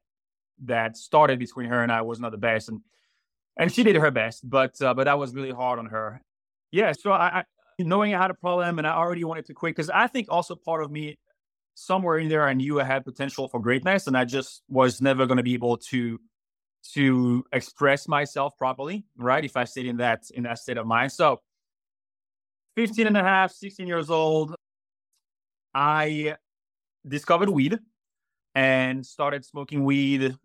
that 0.63 0.97
started 0.97 1.39
between 1.39 1.69
her 1.69 1.83
and 1.83 1.91
I 1.91 2.01
was 2.01 2.19
not 2.19 2.31
the 2.31 2.37
best. 2.37 2.69
And 2.69 2.81
and 3.57 3.71
she 3.71 3.83
did 3.83 3.95
her 3.95 4.11
best, 4.11 4.49
but 4.49 4.81
uh, 4.81 4.93
but 4.93 5.05
that 5.05 5.17
was 5.17 5.33
really 5.33 5.51
hard 5.51 5.79
on 5.79 5.87
her. 5.87 6.21
Yeah, 6.71 6.91
so 6.91 7.11
I, 7.11 7.39
I 7.39 7.43
knowing 7.79 8.13
I 8.13 8.21
had 8.21 8.31
a 8.31 8.35
problem 8.35 8.77
and 8.79 8.87
I 8.87 8.95
already 8.95 9.23
wanted 9.23 9.45
to 9.45 9.53
quit 9.53 9.75
because 9.75 9.89
I 9.89 10.07
think 10.07 10.27
also 10.29 10.55
part 10.55 10.83
of 10.83 10.91
me 10.91 11.17
somewhere 11.77 12.17
in 12.17 12.27
there 12.27 12.48
I 12.48 12.53
knew 12.53 12.81
I 12.81 12.84
had 12.84 13.05
potential 13.05 13.48
for 13.48 13.60
greatness, 13.62 14.07
and 14.07 14.17
I 14.17 14.25
just 14.25 14.63
was 14.67 15.00
never 15.00 15.25
going 15.27 15.38
to 15.38 15.43
be 15.43 15.53
able 15.53 15.77
to 15.91 16.19
to 16.93 17.43
express 17.53 18.07
myself 18.07 18.57
properly, 18.57 19.05
right? 19.17 19.43
If 19.43 19.55
I 19.55 19.65
stayed 19.65 19.86
in 19.86 19.98
that 19.98 20.24
in 20.34 20.43
that 20.43 20.57
state 20.60 20.77
of 20.77 20.88
mind. 20.88 21.12
So 21.12 21.41
15 22.75 23.07
and 23.07 23.17
a 23.17 23.24
half, 23.24 23.51
16 23.51 23.88
years 23.88 24.10
old, 24.10 24.55
I 25.74 26.36
discovered 27.07 27.50
weed 27.50 27.77
and 28.55 29.05
started 29.05 29.46
smoking 29.46 29.84
weed 29.84 30.36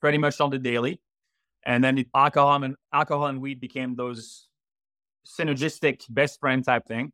pretty 0.00 0.18
much 0.18 0.40
on 0.40 0.50
the 0.50 0.58
daily. 0.58 1.00
And 1.64 1.82
then 1.82 2.04
alcohol 2.14 2.62
and 2.62 2.76
alcohol 2.92 3.26
and 3.26 3.40
weed 3.40 3.58
became 3.58 3.96
those 3.96 4.48
synergistic 5.26 6.04
best 6.10 6.40
friend 6.40 6.62
type 6.62 6.86
thing. 6.86 7.12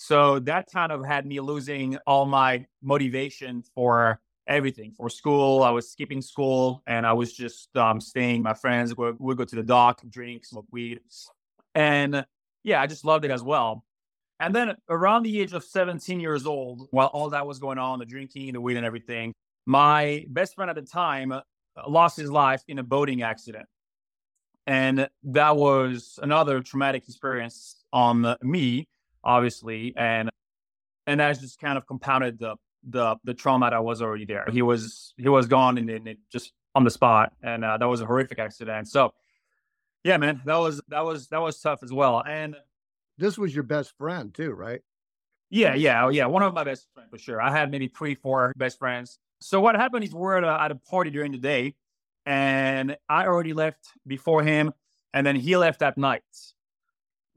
So 0.00 0.38
that 0.38 0.70
kind 0.72 0.92
of 0.92 1.04
had 1.04 1.26
me 1.26 1.40
losing 1.40 1.98
all 2.06 2.24
my 2.24 2.66
motivation 2.80 3.64
for 3.74 4.20
everything 4.46 4.92
for 4.92 5.10
school. 5.10 5.64
I 5.64 5.70
was 5.70 5.90
skipping 5.90 6.22
school 6.22 6.84
and 6.86 7.04
I 7.04 7.12
was 7.14 7.32
just 7.32 7.76
um, 7.76 8.00
staying. 8.00 8.42
My 8.42 8.54
friends 8.54 8.96
would, 8.96 9.18
would 9.18 9.36
go 9.36 9.44
to 9.44 9.56
the 9.56 9.62
dock, 9.64 10.00
drink, 10.08 10.46
smoke 10.46 10.66
weed. 10.70 11.00
And 11.74 12.24
yeah, 12.62 12.80
I 12.80 12.86
just 12.86 13.04
loved 13.04 13.24
it 13.24 13.32
as 13.32 13.42
well. 13.42 13.84
And 14.38 14.54
then 14.54 14.76
around 14.88 15.24
the 15.24 15.40
age 15.40 15.52
of 15.52 15.64
17 15.64 16.20
years 16.20 16.46
old, 16.46 16.86
while 16.92 17.08
all 17.08 17.30
that 17.30 17.44
was 17.44 17.58
going 17.58 17.78
on, 17.78 17.98
the 17.98 18.06
drinking, 18.06 18.52
the 18.52 18.60
weed, 18.60 18.76
and 18.76 18.86
everything, 18.86 19.34
my 19.66 20.24
best 20.28 20.54
friend 20.54 20.70
at 20.70 20.76
the 20.76 20.82
time 20.82 21.32
lost 21.88 22.16
his 22.16 22.30
life 22.30 22.62
in 22.68 22.78
a 22.78 22.84
boating 22.84 23.22
accident. 23.22 23.66
And 24.68 25.08
that 25.24 25.56
was 25.56 26.20
another 26.22 26.60
traumatic 26.60 27.02
experience 27.08 27.82
on 27.92 28.36
me, 28.42 28.86
obviously. 29.28 29.94
And 29.96 30.30
and 31.06 31.20
that 31.20 31.38
just 31.40 31.60
kind 31.60 31.78
of 31.78 31.86
compounded 31.86 32.38
the 32.38 32.56
the 32.88 33.16
the 33.24 33.34
trauma 33.34 33.70
that 33.70 33.84
was 33.84 34.02
already 34.02 34.24
there. 34.24 34.46
He 34.50 34.62
was 34.62 35.14
he 35.16 35.28
was 35.28 35.46
gone 35.46 35.78
and, 35.78 35.88
and 35.90 36.16
just 36.32 36.52
on 36.74 36.84
the 36.84 36.90
spot, 36.90 37.32
and 37.42 37.64
uh, 37.64 37.76
that 37.76 37.86
was 37.86 38.00
a 38.00 38.06
horrific 38.06 38.38
accident. 38.38 38.88
So, 38.88 39.12
yeah, 40.04 40.16
man, 40.16 40.42
that 40.46 40.56
was 40.56 40.80
that 40.88 41.04
was 41.04 41.28
that 41.28 41.40
was 41.40 41.60
tough 41.60 41.82
as 41.82 41.92
well. 41.92 42.22
And 42.26 42.56
this 43.18 43.36
was 43.38 43.54
your 43.54 43.64
best 43.64 43.96
friend 43.98 44.32
too, 44.32 44.52
right? 44.52 44.80
Yeah, 45.50 45.74
yeah, 45.74 46.04
oh, 46.04 46.08
yeah. 46.10 46.26
One 46.26 46.42
of 46.42 46.52
my 46.52 46.64
best 46.64 46.86
friends 46.94 47.10
for 47.10 47.18
sure. 47.18 47.40
I 47.40 47.50
had 47.50 47.70
maybe 47.70 47.88
three, 47.88 48.14
four 48.14 48.52
best 48.56 48.78
friends. 48.78 49.18
So 49.40 49.60
what 49.60 49.76
happened 49.76 50.04
is 50.04 50.12
we're 50.12 50.36
at 50.36 50.44
a, 50.44 50.62
at 50.62 50.70
a 50.70 50.74
party 50.74 51.10
during 51.10 51.32
the 51.32 51.38
day, 51.38 51.74
and 52.26 52.96
I 53.08 53.26
already 53.26 53.54
left 53.54 53.88
before 54.06 54.42
him, 54.42 54.74
and 55.14 55.26
then 55.26 55.36
he 55.36 55.56
left 55.56 55.80
that 55.80 55.96
night. 55.96 56.22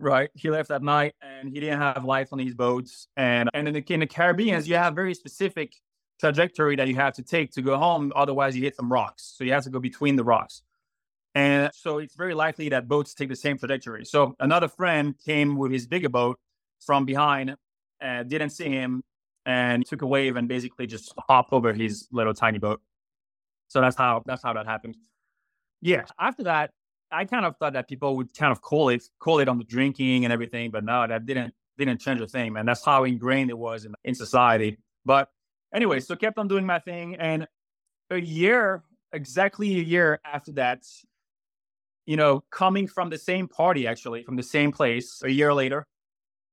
Right, 0.01 0.29
he 0.34 0.50
left 0.50 0.70
that 0.70 0.81
night, 0.81 1.13
and 1.22 1.50
he 1.53 1.60
didn't 1.60 1.79
have 1.79 2.03
lights 2.03 2.34
on 2.34 2.39
his 2.39 2.55
boats. 2.55 3.08
And 3.15 3.50
and 3.53 3.67
in 3.67 3.74
the, 3.75 3.93
in 3.93 4.00
the 4.00 4.08
Caribbean, 4.08 4.63
you 4.65 4.75
have 4.75 4.96
very 4.96 5.13
specific 5.13 5.75
trajectory 6.20 6.75
that 6.75 6.88
you 6.88 6.96
have 6.96 7.13
to 7.15 7.24
take 7.24 7.51
to 7.51 7.62
go 7.62 7.77
home. 7.77 8.12
Otherwise, 8.15 8.55
you 8.55 8.63
hit 8.63 8.75
some 8.75 8.91
rocks. 8.91 9.36
So 9.38 9.43
you 9.43 9.53
have 9.53 9.63
to 9.63 9.70
go 9.70 9.79
between 9.79 10.15
the 10.15 10.24
rocks. 10.24 10.63
And 11.34 11.72
so 11.74 12.00
it's 12.00 12.15
very 12.15 12.34
likely 12.34 12.70
that 12.70 12.88
boats 12.88 13.13
take 13.13 13.29
the 13.29 13.36
same 13.36 13.58
trajectory. 13.58 14.05
So 14.05 14.36
another 14.39 14.67
friend 14.67 15.15
came 15.25 15.55
with 15.55 15.72
his 15.72 15.88
bigger 15.88 16.10
boat 16.10 16.38
from 16.86 17.05
behind 17.05 17.55
and 18.00 18.29
didn't 18.29 18.50
see 18.50 18.70
him 18.70 19.03
and 19.46 19.86
took 19.86 20.01
a 20.01 20.08
wave 20.08 20.36
and 20.36 20.48
basically 20.48 20.88
just 20.88 21.13
hopped 21.27 21.53
over 21.53 21.74
his 21.74 22.08
little 22.12 22.34
tiny 22.34 22.60
boat. 22.60 22.81
So 23.70 23.81
that's 23.81 23.96
how 23.96 24.24
that's 24.25 24.43
how 24.43 24.53
that 24.53 24.65
happened. 24.65 24.98
Yeah. 25.81 26.03
After 26.20 26.43
that, 26.43 26.72
I 27.12 27.25
kind 27.25 27.46
of 27.46 27.58
thought 27.58 27.74
that 27.74 27.88
people 27.88 28.15
would 28.18 28.34
kind 28.36 28.51
of 28.51 28.62
call 28.62 28.89
it 28.89 29.03
call 29.20 29.39
it 29.39 29.48
on 29.48 29.58
the 29.58 29.63
drinking 29.63 30.24
and 30.24 30.34
everything, 30.34 30.72
but 30.72 30.84
no, 30.84 31.06
that 31.08 31.25
didn't 31.25 31.53
didn't 31.77 32.00
change 32.00 32.22
a 32.22 32.27
thing, 32.27 32.53
man. 32.53 32.65
That's 32.65 32.86
how 32.86 33.03
ingrained 33.03 33.50
it 33.50 33.58
was 33.58 33.86
in, 33.86 33.94
in 34.03 34.15
society. 34.15 34.77
But 35.06 35.30
anyway, 35.74 36.00
so 36.00 36.15
kept 36.15 36.38
on 36.38 36.48
doing 36.48 36.65
my 36.65 36.80
thing. 36.80 37.15
And 37.15 37.48
a 38.10 38.18
year, 38.18 38.84
exactly 39.13 39.80
a 39.80 39.84
year 39.84 40.20
after 40.25 40.51
that, 40.53 40.84
you 42.06 42.18
know, 42.18 42.44
coming 42.51 42.88
from 42.88 43.10
the 43.10 43.18
same 43.18 43.48
party, 43.48 43.88
actually, 43.88 44.24
from 44.24 44.36
the 44.36 44.44
same 44.44 44.72
place, 44.72 45.22
a 45.24 45.30
year 45.30 45.53
later, 45.53 45.88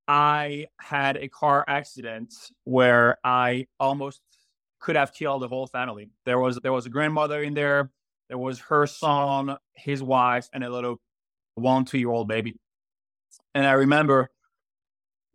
I 0.06 0.66
had 0.80 1.16
a 1.18 1.28
car 1.28 1.64
accident 1.68 2.32
where 2.64 3.18
I 3.24 3.66
almost 3.78 4.22
could 4.80 4.96
have 4.96 5.12
killed 5.12 5.42
the 5.42 5.48
whole 5.48 5.66
family. 5.66 6.10
There 6.24 6.38
was 6.38 6.58
there 6.62 6.72
was 6.72 6.86
a 6.86 6.90
grandmother 6.90 7.42
in 7.42 7.54
there, 7.54 7.90
there 8.28 8.38
was 8.38 8.60
her 8.60 8.86
son, 8.86 9.56
his 9.74 10.02
wife, 10.02 10.48
and 10.52 10.62
a 10.64 10.70
little 10.70 11.00
one, 11.54 11.84
two 11.84 11.98
year 11.98 12.10
old 12.10 12.28
baby. 12.28 12.56
And 13.54 13.66
I 13.66 13.72
remember 13.72 14.30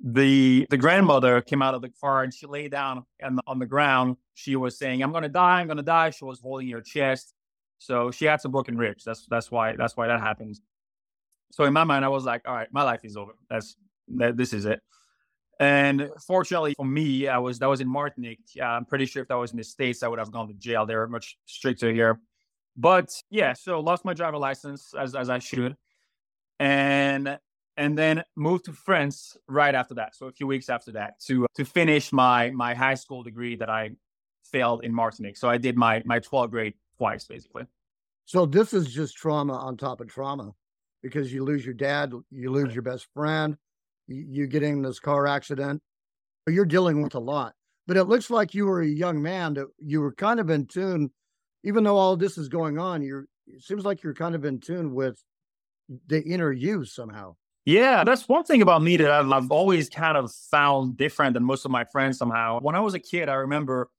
the 0.04 0.68
the 0.70 0.78
grandmother 0.78 1.42
came 1.42 1.62
out 1.62 1.74
of 1.74 1.82
the 1.82 1.90
car 1.90 2.24
and 2.24 2.34
she 2.34 2.46
lay 2.46 2.68
down 2.68 3.06
on 3.24 3.36
the, 3.38 3.44
on 3.48 3.60
the 3.60 3.66
ground. 3.66 4.18
She 4.34 4.56
was 4.56 4.78
saying, 4.78 5.02
"I'm 5.02 5.12
gonna 5.12 5.30
die. 5.30 5.62
I'm 5.62 5.68
gonna 5.68 5.82
die." 5.82 6.10
She 6.12 6.26
was 6.26 6.40
holding 6.40 6.70
her 6.70 6.82
chest, 6.82 7.34
so 7.80 8.12
she 8.12 8.26
had 8.26 8.42
some 8.42 8.52
broken 8.52 8.78
ribs. 8.78 9.04
That's 9.04 9.26
that's 9.28 9.50
why 9.50 9.76
that's 9.76 9.96
why 9.96 10.08
that 10.08 10.20
happens. 10.20 10.62
So 11.52 11.64
in 11.66 11.74
my 11.74 11.84
mind, 11.84 12.04
I 12.04 12.10
was 12.10 12.26
like, 12.26 12.42
"All 12.48 12.54
right, 12.54 12.68
my 12.72 12.84
life 12.84 13.02
is 13.04 13.16
over. 13.16 13.34
That's 13.50 13.76
that. 14.16 14.38
This 14.38 14.54
is 14.54 14.66
it." 14.66 14.82
And 15.60 16.10
fortunately 16.28 16.74
for 16.76 16.86
me, 16.86 17.28
I 17.28 17.38
was 17.38 17.60
that 17.60 17.68
was 17.68 17.80
in 17.80 17.88
Martinique. 17.88 18.42
Uh, 18.60 18.64
I'm 18.66 18.86
pretty 18.86 19.06
sure 19.06 19.22
if 19.22 19.30
that 19.30 19.36
was 19.36 19.52
in 19.52 19.58
the 19.58 19.64
states, 19.64 20.04
I 20.04 20.08
would 20.08 20.20
have 20.20 20.32
gone 20.32 20.48
to 20.48 20.54
jail. 20.56 20.86
They're 20.86 21.08
much 21.08 21.38
stricter 21.46 21.92
here. 21.92 22.20
But 22.76 23.12
yeah, 23.30 23.54
so 23.54 23.80
lost 23.80 24.06
my 24.06 24.14
driver 24.14 24.38
license 24.38 24.94
as 24.98 25.16
as 25.16 25.30
I 25.30 25.40
should, 25.40 25.76
and 26.60 27.38
and 27.78 27.98
then 27.98 28.24
moved 28.36 28.66
to 28.66 28.74
France 28.74 29.38
right 29.48 29.74
after 29.74 29.96
that. 29.96 30.16
So 30.16 30.28
a 30.28 30.32
few 30.32 30.48
weeks 30.48 30.70
after 30.70 30.92
that 30.94 31.20
to 31.28 31.46
to 31.56 31.66
finish 31.66 32.12
my 32.12 32.52
my 32.52 32.74
high 32.74 32.96
school 32.96 33.24
degree 33.24 33.56
that 33.58 33.70
I 33.70 33.92
failed 34.44 34.84
in 34.84 34.94
Martinique. 34.94 35.38
So 35.38 35.50
I 35.50 35.58
did 35.58 35.78
my 35.78 36.02
my 36.06 36.20
12th 36.20 36.52
grade 36.52 36.74
twice 36.98 37.26
basically. 37.26 37.66
So 38.26 38.46
this 38.46 38.74
is 38.74 38.94
just 38.94 39.18
trauma 39.18 39.54
on 39.54 39.78
top 39.78 40.02
of 40.02 40.08
trauma 40.08 40.52
because 41.02 41.34
you 41.34 41.44
lose 41.44 41.66
your 41.66 41.74
dad, 41.74 42.14
you 42.32 42.52
lose 42.52 42.74
your 42.74 42.82
best 42.82 43.08
friend, 43.14 43.58
you, 44.08 44.26
you 44.30 44.48
get 44.48 44.64
in 44.64 44.82
this 44.82 45.00
car 45.00 45.28
accident. 45.28 45.82
You're 46.48 46.66
dealing 46.66 47.02
with 47.02 47.16
a 47.16 47.20
lot. 47.20 47.54
But 47.86 47.98
it 47.98 48.06
looks 48.06 48.30
like 48.30 48.54
you 48.54 48.66
were 48.66 48.82
a 48.82 48.88
young 48.88 49.22
man 49.22 49.56
that 49.56 49.68
you 49.80 50.00
were 50.00 50.14
kind 50.14 50.40
of 50.40 50.50
in 50.50 50.68
tune, 50.68 51.12
even 51.64 51.84
though 51.84 51.98
all 51.98 52.16
this 52.16 52.38
is 52.38 52.50
going 52.50 52.78
on, 52.78 53.02
you're 53.02 53.26
it 53.48 53.62
seems 53.62 53.86
like 53.86 54.04
you're 54.04 54.14
kind 54.14 54.36
of 54.36 54.46
in 54.46 54.60
tune 54.60 54.94
with 54.94 55.22
the 56.08 56.24
inner 56.24 56.52
you 56.52 56.86
somehow. 56.86 57.36
Yeah, 57.66 58.04
that's 58.04 58.28
one 58.28 58.44
thing 58.44 58.62
about 58.62 58.82
me 58.82 58.98
that 58.98 59.10
I've, 59.10 59.52
always 59.52 59.90
kind 59.90 60.18
of 60.18 60.32
found 60.52 60.98
different 60.98 61.34
than 61.34 61.44
most 61.44 61.64
of 61.64 61.72
my 61.72 61.86
friends 61.86 62.18
somehow. 62.18 62.60
When 62.60 62.76
I 62.76 62.82
was 62.82 62.94
a 62.94 63.00
kid, 63.00 63.30
I 63.30 63.36
remember 63.36 63.90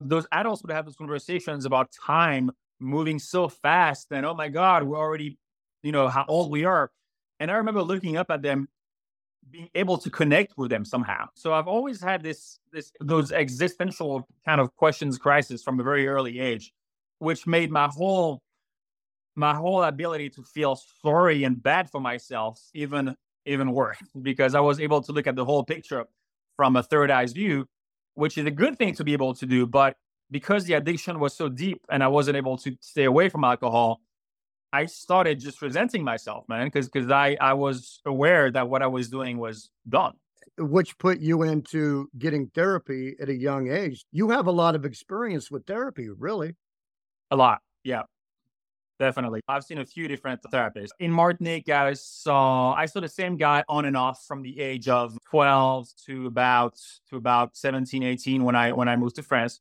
those 0.00 0.26
adults 0.32 0.62
would 0.62 0.72
have 0.72 0.84
those 0.84 0.96
conversations 0.96 1.64
about 1.64 1.90
time 1.92 2.50
moving 2.80 3.20
so 3.20 3.48
fast 3.48 4.08
and 4.10 4.26
oh 4.26 4.34
my 4.34 4.48
God, 4.48 4.82
we're 4.82 4.98
already, 4.98 5.38
you 5.82 5.92
know, 5.92 6.08
how 6.08 6.24
old 6.26 6.50
we 6.50 6.64
are. 6.64 6.90
And 7.38 7.50
I 7.50 7.54
remember 7.54 7.82
looking 7.82 8.16
up 8.16 8.30
at 8.30 8.42
them, 8.42 8.68
being 9.48 9.68
able 9.74 9.98
to 9.98 10.10
connect 10.10 10.56
with 10.56 10.70
them 10.70 10.84
somehow. 10.84 11.28
So 11.34 11.52
I've 11.52 11.68
always 11.68 12.02
had 12.02 12.22
this, 12.22 12.58
this, 12.72 12.90
those 13.00 13.30
existential 13.30 14.26
kind 14.44 14.60
of 14.60 14.74
questions, 14.74 15.18
crisis 15.18 15.62
from 15.62 15.78
a 15.78 15.82
very 15.84 16.08
early 16.08 16.40
age, 16.40 16.72
which 17.18 17.46
made 17.46 17.70
my 17.70 17.88
whole 17.88 18.42
my 19.36 19.54
whole 19.54 19.82
ability 19.82 20.30
to 20.30 20.42
feel 20.42 20.76
sorry 21.02 21.42
and 21.44 21.60
bad 21.62 21.90
for 21.90 22.00
myself 22.00 22.60
even 22.72 23.16
even 23.46 23.72
worse 23.72 23.98
because 24.22 24.54
I 24.54 24.60
was 24.60 24.80
able 24.80 25.02
to 25.02 25.12
look 25.12 25.26
at 25.26 25.36
the 25.36 25.44
whole 25.44 25.64
picture 25.64 26.06
from 26.56 26.76
a 26.76 26.82
third 26.82 27.10
eyes 27.10 27.32
view, 27.32 27.66
which 28.14 28.38
is 28.38 28.46
a 28.46 28.50
good 28.50 28.78
thing 28.78 28.94
to 28.94 29.04
be 29.04 29.12
able 29.12 29.34
to 29.34 29.46
do. 29.46 29.66
But 29.66 29.96
because 30.30 30.64
the 30.64 30.74
addiction 30.74 31.20
was 31.20 31.34
so 31.34 31.48
deep 31.48 31.84
and 31.90 32.02
I 32.02 32.08
wasn't 32.08 32.36
able 32.36 32.56
to 32.58 32.76
stay 32.80 33.04
away 33.04 33.28
from 33.28 33.44
alcohol, 33.44 34.00
I 34.72 34.86
started 34.86 35.38
just 35.38 35.62
resenting 35.62 36.02
myself, 36.02 36.48
man, 36.48 36.66
because 36.66 36.88
because 36.88 37.10
I 37.10 37.36
I 37.40 37.52
was 37.52 38.00
aware 38.06 38.50
that 38.50 38.68
what 38.68 38.82
I 38.82 38.88
was 38.88 39.08
doing 39.08 39.38
was 39.38 39.70
done. 39.88 40.14
Which 40.58 40.98
put 40.98 41.20
you 41.20 41.42
into 41.42 42.08
getting 42.18 42.48
therapy 42.48 43.16
at 43.20 43.28
a 43.28 43.34
young 43.34 43.70
age. 43.70 44.04
You 44.12 44.30
have 44.30 44.46
a 44.46 44.52
lot 44.52 44.74
of 44.74 44.84
experience 44.84 45.50
with 45.50 45.66
therapy, 45.66 46.08
really. 46.10 46.54
A 47.30 47.36
lot, 47.36 47.60
yeah. 47.82 48.02
Definitely. 49.00 49.40
I've 49.48 49.64
seen 49.64 49.78
a 49.78 49.86
few 49.86 50.06
different 50.06 50.40
therapists. 50.42 50.90
In 51.00 51.10
Martinique, 51.10 51.68
I 51.68 51.94
saw 51.94 52.72
I 52.74 52.86
saw 52.86 53.00
the 53.00 53.08
same 53.08 53.36
guy 53.36 53.64
on 53.68 53.86
and 53.86 53.96
off 53.96 54.24
from 54.24 54.42
the 54.42 54.60
age 54.60 54.88
of 54.88 55.18
12 55.28 55.88
to 56.06 56.26
about 56.26 56.78
to 57.10 57.16
about 57.16 57.56
17, 57.56 58.04
18 58.04 58.44
when 58.44 58.54
I 58.54 58.72
when 58.72 58.88
I 58.88 58.94
moved 58.96 59.16
to 59.16 59.22
France. 59.22 59.60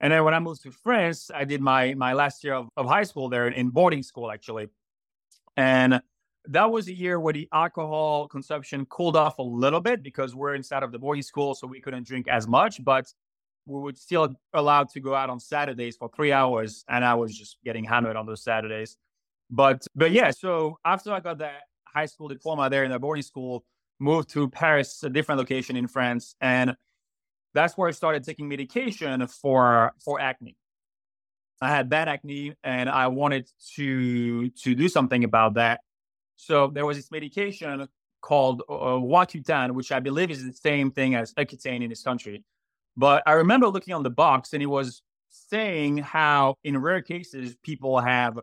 And 0.00 0.12
then 0.12 0.24
when 0.24 0.34
I 0.34 0.40
moved 0.40 0.64
to 0.64 0.72
France, 0.72 1.30
I 1.32 1.44
did 1.44 1.60
my 1.60 1.94
my 1.94 2.12
last 2.12 2.42
year 2.42 2.54
of, 2.54 2.68
of 2.76 2.86
high 2.86 3.04
school 3.04 3.28
there 3.28 3.46
in 3.46 3.68
boarding 3.68 4.02
school 4.02 4.32
actually. 4.32 4.68
And 5.56 6.02
that 6.46 6.70
was 6.72 6.88
a 6.88 6.94
year 6.94 7.20
where 7.20 7.32
the 7.32 7.48
alcohol 7.52 8.26
consumption 8.26 8.84
cooled 8.86 9.16
off 9.16 9.38
a 9.38 9.42
little 9.42 9.80
bit 9.80 10.02
because 10.02 10.34
we're 10.34 10.56
inside 10.56 10.82
of 10.82 10.90
the 10.90 10.98
boarding 10.98 11.22
school, 11.22 11.54
so 11.54 11.68
we 11.68 11.80
couldn't 11.80 12.04
drink 12.04 12.26
as 12.26 12.48
much. 12.48 12.82
But 12.82 13.12
we 13.66 13.80
would 13.80 13.98
still 13.98 14.34
allowed 14.52 14.88
to 14.90 15.00
go 15.00 15.14
out 15.14 15.30
on 15.30 15.40
Saturdays 15.40 15.96
for 15.96 16.10
three 16.14 16.32
hours, 16.32 16.84
and 16.88 17.04
I 17.04 17.14
was 17.14 17.36
just 17.36 17.58
getting 17.64 17.84
hammered 17.84 18.16
on 18.16 18.26
those 18.26 18.42
Saturdays. 18.42 18.96
But 19.50 19.86
but 19.94 20.10
yeah, 20.12 20.30
so 20.30 20.78
after 20.84 21.12
I 21.12 21.20
got 21.20 21.38
that 21.38 21.62
high 21.84 22.06
school 22.06 22.28
diploma 22.28 22.70
there 22.70 22.84
in 22.84 22.90
the 22.90 22.98
boarding 22.98 23.22
school, 23.22 23.64
moved 23.98 24.30
to 24.30 24.48
Paris, 24.48 25.02
a 25.02 25.10
different 25.10 25.38
location 25.38 25.76
in 25.76 25.86
France, 25.86 26.34
and 26.40 26.76
that's 27.54 27.76
where 27.76 27.88
I 27.88 27.92
started 27.92 28.24
taking 28.24 28.48
medication 28.48 29.26
for 29.26 29.92
for 30.04 30.20
acne. 30.20 30.56
I 31.60 31.68
had 31.68 31.88
bad 31.88 32.08
acne, 32.08 32.54
and 32.64 32.88
I 32.88 33.08
wanted 33.08 33.48
to 33.76 34.48
to 34.48 34.74
do 34.74 34.88
something 34.88 35.22
about 35.22 35.54
that. 35.54 35.80
So 36.36 36.68
there 36.68 36.84
was 36.84 36.96
this 36.96 37.10
medication 37.10 37.86
called 38.20 38.62
uh, 38.68 38.72
Wellbutrin, 38.72 39.72
which 39.72 39.92
I 39.92 40.00
believe 40.00 40.30
is 40.30 40.44
the 40.44 40.52
same 40.52 40.90
thing 40.90 41.14
as 41.14 41.34
Accutane 41.34 41.82
in 41.82 41.90
this 41.90 42.02
country. 42.02 42.42
But 42.96 43.22
I 43.26 43.32
remember 43.32 43.68
looking 43.68 43.94
on 43.94 44.02
the 44.02 44.10
box 44.10 44.52
and 44.52 44.62
it 44.62 44.66
was 44.66 45.02
saying 45.28 45.98
how 45.98 46.56
in 46.64 46.76
rare 46.78 47.00
cases 47.02 47.56
people 47.62 47.98
have 48.00 48.38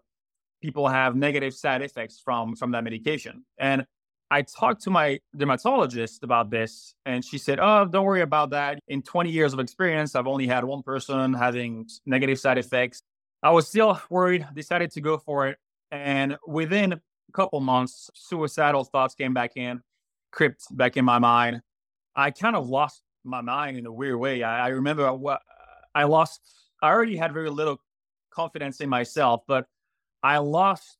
people 0.61 0.87
have 0.87 1.15
negative 1.15 1.53
side 1.53 1.81
effects 1.81 2.19
from 2.23 2.55
from 2.55 2.71
that 2.71 2.83
medication. 2.83 3.45
And 3.57 3.85
I 4.31 4.43
talked 4.43 4.83
to 4.83 4.91
my 4.91 5.19
dermatologist 5.35 6.23
about 6.23 6.51
this 6.51 6.93
and 7.05 7.23
she 7.23 7.37
said, 7.37 7.59
"Oh, 7.59 7.85
don't 7.85 8.05
worry 8.05 8.21
about 8.21 8.51
that. 8.51 8.79
In 8.87 9.01
20 9.01 9.31
years 9.31 9.53
of 9.53 9.59
experience, 9.59 10.15
I've 10.15 10.27
only 10.27 10.47
had 10.47 10.63
one 10.63 10.83
person 10.83 11.33
having 11.33 11.87
negative 12.05 12.39
side 12.39 12.57
effects." 12.57 13.01
I 13.41 13.51
was 13.51 13.67
still 13.67 13.99
worried, 14.09 14.47
decided 14.53 14.91
to 14.91 15.01
go 15.01 15.17
for 15.17 15.47
it, 15.47 15.57
and 15.91 16.37
within 16.45 16.93
a 16.93 17.01
couple 17.33 17.59
months, 17.61 18.09
suicidal 18.13 18.83
thoughts 18.83 19.15
came 19.15 19.33
back 19.33 19.55
in, 19.55 19.81
crept 20.31 20.65
back 20.75 20.97
in 20.97 21.05
my 21.05 21.19
mind. 21.19 21.61
I 22.15 22.31
kind 22.31 22.55
of 22.55 22.67
lost 22.67 23.01
my 23.29 23.41
mind 23.41 23.77
in 23.77 23.85
a 23.85 23.91
weird 23.91 24.19
way. 24.19 24.43
I, 24.43 24.65
I 24.65 24.67
remember 24.69 25.11
what 25.13 25.41
I 25.95 26.03
lost. 26.03 26.41
I 26.81 26.89
already 26.89 27.17
had 27.17 27.33
very 27.33 27.49
little 27.49 27.79
confidence 28.31 28.81
in 28.81 28.89
myself, 28.89 29.41
but 29.47 29.67
I 30.23 30.37
lost 30.37 30.97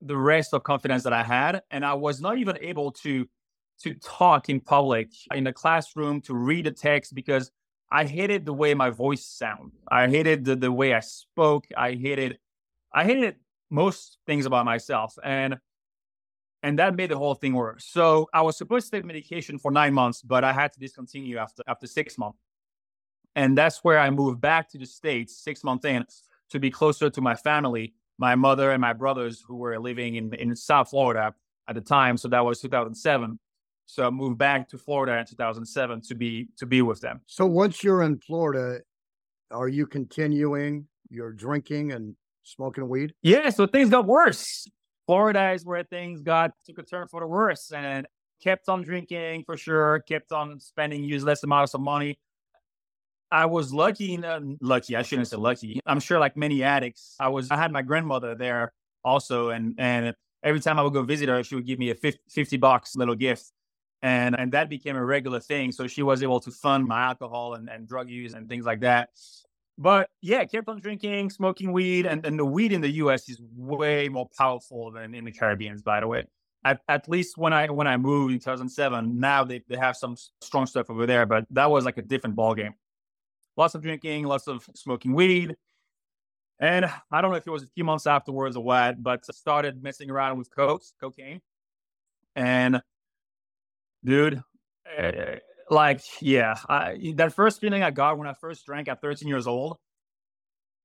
the 0.00 0.16
rest 0.16 0.52
of 0.52 0.64
confidence 0.64 1.04
that 1.04 1.12
I 1.12 1.22
had, 1.22 1.62
and 1.70 1.84
I 1.84 1.94
was 1.94 2.20
not 2.20 2.38
even 2.38 2.58
able 2.60 2.92
to 2.92 3.28
to 3.82 3.94
talk 3.94 4.48
in 4.48 4.60
public 4.60 5.08
in 5.34 5.44
the 5.44 5.52
classroom 5.52 6.20
to 6.20 6.34
read 6.34 6.66
a 6.66 6.70
text 6.70 7.14
because 7.14 7.50
I 7.90 8.04
hated 8.04 8.46
the 8.46 8.52
way 8.52 8.74
my 8.74 8.90
voice 8.90 9.26
sounded. 9.26 9.72
I 9.90 10.08
hated 10.08 10.44
the, 10.44 10.56
the 10.56 10.70
way 10.70 10.94
I 10.94 11.00
spoke. 11.00 11.66
I 11.76 11.92
hated 11.92 12.38
I 12.94 13.04
hated 13.04 13.36
most 13.70 14.18
things 14.26 14.46
about 14.46 14.64
myself, 14.64 15.16
and 15.22 15.58
and 16.62 16.78
that 16.78 16.94
made 16.94 17.10
the 17.10 17.18
whole 17.18 17.34
thing 17.34 17.54
worse. 17.54 17.84
So 17.86 18.28
I 18.32 18.42
was 18.42 18.56
supposed 18.56 18.90
to 18.90 18.96
take 18.96 19.04
medication 19.04 19.58
for 19.58 19.70
nine 19.70 19.94
months, 19.94 20.22
but 20.22 20.44
I 20.44 20.52
had 20.52 20.72
to 20.72 20.80
discontinue 20.80 21.38
after 21.38 21.62
after 21.66 21.86
six 21.86 22.18
months, 22.18 22.38
and 23.34 23.56
that's 23.56 23.78
where 23.84 23.98
I 23.98 24.10
moved 24.10 24.40
back 24.40 24.70
to 24.70 24.78
the 24.78 24.86
states 24.86 25.42
six 25.42 25.64
months 25.64 25.84
in 25.84 26.04
to 26.50 26.60
be 26.60 26.70
closer 26.70 27.10
to 27.10 27.20
my 27.20 27.34
family, 27.34 27.94
my 28.18 28.34
mother 28.34 28.70
and 28.70 28.80
my 28.80 28.92
brothers 28.92 29.42
who 29.46 29.56
were 29.56 29.78
living 29.78 30.16
in 30.16 30.32
in 30.34 30.54
South 30.56 30.90
Florida 30.90 31.34
at 31.68 31.74
the 31.74 31.80
time. 31.80 32.16
So 32.16 32.28
that 32.28 32.44
was 32.44 32.60
2007. 32.60 33.38
So 33.86 34.06
I 34.06 34.10
moved 34.10 34.38
back 34.38 34.68
to 34.70 34.78
Florida 34.78 35.18
in 35.18 35.26
2007 35.26 36.02
to 36.08 36.14
be 36.14 36.48
to 36.58 36.66
be 36.66 36.82
with 36.82 37.00
them. 37.00 37.20
So 37.26 37.46
once 37.46 37.82
you're 37.82 38.02
in 38.02 38.18
Florida, 38.18 38.80
are 39.50 39.68
you 39.68 39.86
continuing 39.86 40.86
your 41.10 41.32
drinking 41.32 41.92
and 41.92 42.16
smoking 42.42 42.88
weed? 42.88 43.14
Yeah, 43.22 43.50
so 43.50 43.66
things 43.66 43.90
got 43.90 44.06
worse. 44.06 44.66
Florida 45.12 45.52
is 45.52 45.66
where 45.66 45.84
things 45.84 46.22
got 46.22 46.52
took 46.64 46.78
a 46.78 46.82
turn 46.82 47.06
for 47.06 47.20
the 47.20 47.26
worse 47.26 47.70
and 47.70 48.06
kept 48.42 48.66
on 48.70 48.82
drinking 48.82 49.44
for 49.44 49.58
sure, 49.58 50.00
kept 50.08 50.32
on 50.32 50.58
spending 50.58 51.04
useless 51.04 51.42
amounts 51.42 51.74
of 51.74 51.82
money. 51.82 52.18
I 53.30 53.44
was 53.44 53.74
lucky, 53.74 54.18
lucky. 54.62 54.96
I 54.96 55.02
shouldn't 55.02 55.28
say 55.28 55.36
lucky. 55.36 55.80
I'm 55.84 56.00
sure, 56.00 56.18
like 56.18 56.34
many 56.34 56.62
addicts, 56.62 57.14
I 57.20 57.28
was. 57.28 57.50
I 57.50 57.58
had 57.58 57.72
my 57.72 57.82
grandmother 57.82 58.34
there 58.34 58.72
also, 59.04 59.50
and 59.50 59.74
and 59.76 60.14
every 60.42 60.60
time 60.60 60.78
I 60.78 60.82
would 60.82 60.94
go 60.94 61.02
visit 61.02 61.28
her, 61.28 61.44
she 61.44 61.56
would 61.56 61.66
give 61.66 61.78
me 61.78 61.90
a 61.90 61.94
50, 61.94 62.18
50 62.30 62.56
bucks 62.56 62.96
little 62.96 63.14
gift, 63.14 63.52
and 64.00 64.34
and 64.38 64.50
that 64.52 64.70
became 64.70 64.96
a 64.96 65.04
regular 65.04 65.40
thing. 65.40 65.72
So 65.72 65.86
she 65.86 66.02
was 66.02 66.22
able 66.22 66.40
to 66.40 66.50
fund 66.50 66.86
my 66.86 67.02
alcohol 67.02 67.52
and, 67.52 67.68
and 67.68 67.86
drug 67.86 68.08
use 68.08 68.32
and 68.32 68.48
things 68.48 68.64
like 68.64 68.80
that. 68.80 69.10
But 69.82 70.10
yeah, 70.20 70.44
on 70.68 70.78
drinking, 70.78 71.30
smoking 71.30 71.72
weed, 71.72 72.06
and, 72.06 72.24
and 72.24 72.38
the 72.38 72.44
weed 72.44 72.70
in 72.70 72.80
the 72.80 72.90
US 73.02 73.28
is 73.28 73.40
way 73.56 74.08
more 74.08 74.28
powerful 74.38 74.92
than 74.92 75.12
in 75.12 75.24
the 75.24 75.32
Caribbean, 75.32 75.76
by 75.78 75.98
the 75.98 76.06
way. 76.06 76.24
At, 76.64 76.80
at 76.88 77.08
least 77.08 77.36
when 77.36 77.52
I 77.52 77.68
when 77.68 77.88
I 77.88 77.96
moved 77.96 78.32
in 78.32 78.38
2007, 78.38 79.18
now 79.18 79.42
they, 79.42 79.60
they 79.68 79.76
have 79.76 79.96
some 79.96 80.14
strong 80.40 80.66
stuff 80.66 80.88
over 80.88 81.04
there, 81.04 81.26
but 81.26 81.46
that 81.50 81.68
was 81.68 81.84
like 81.84 81.98
a 81.98 82.02
different 82.02 82.36
ball 82.36 82.54
game. 82.54 82.74
Lots 83.56 83.74
of 83.74 83.82
drinking, 83.82 84.24
lots 84.24 84.46
of 84.46 84.64
smoking 84.76 85.14
weed. 85.14 85.56
And 86.60 86.84
I 87.10 87.20
don't 87.20 87.32
know 87.32 87.36
if 87.36 87.46
it 87.48 87.50
was 87.50 87.64
a 87.64 87.72
few 87.74 87.82
months 87.82 88.06
afterwards 88.06 88.54
or 88.54 88.62
what, 88.62 89.02
but 89.02 89.24
I 89.28 89.32
started 89.32 89.82
messing 89.82 90.12
around 90.12 90.38
with 90.38 90.48
coke, 90.54 90.82
cocaine. 91.00 91.40
And 92.36 92.80
dude, 94.04 94.40
uh, 94.96 95.12
like, 95.70 96.00
yeah, 96.20 96.56
I, 96.68 97.14
that 97.16 97.32
first 97.32 97.60
feeling 97.60 97.82
I 97.82 97.90
got 97.90 98.18
when 98.18 98.28
I 98.28 98.34
first 98.34 98.66
drank 98.66 98.88
at 98.88 99.00
13 99.00 99.28
years 99.28 99.46
old 99.46 99.78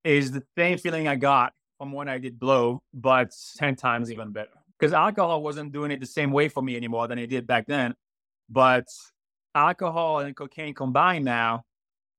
is 0.03 0.31
the 0.31 0.43
same 0.57 0.77
feeling 0.77 1.07
I 1.07 1.15
got 1.15 1.53
from 1.77 1.91
when 1.91 2.07
I 2.07 2.17
did 2.17 2.39
blow, 2.39 2.81
but 2.93 3.31
10 3.57 3.75
times 3.75 4.11
even 4.11 4.31
better. 4.31 4.49
Because 4.79 4.93
alcohol 4.93 5.41
wasn't 5.41 5.71
doing 5.71 5.91
it 5.91 5.99
the 5.99 6.05
same 6.05 6.31
way 6.31 6.49
for 6.49 6.61
me 6.61 6.75
anymore 6.75 7.07
than 7.07 7.19
it 7.19 7.27
did 7.27 7.47
back 7.47 7.67
then. 7.67 7.95
But 8.49 8.85
alcohol 9.55 10.19
and 10.19 10.35
cocaine 10.35 10.73
combined 10.73 11.25
now, 11.25 11.63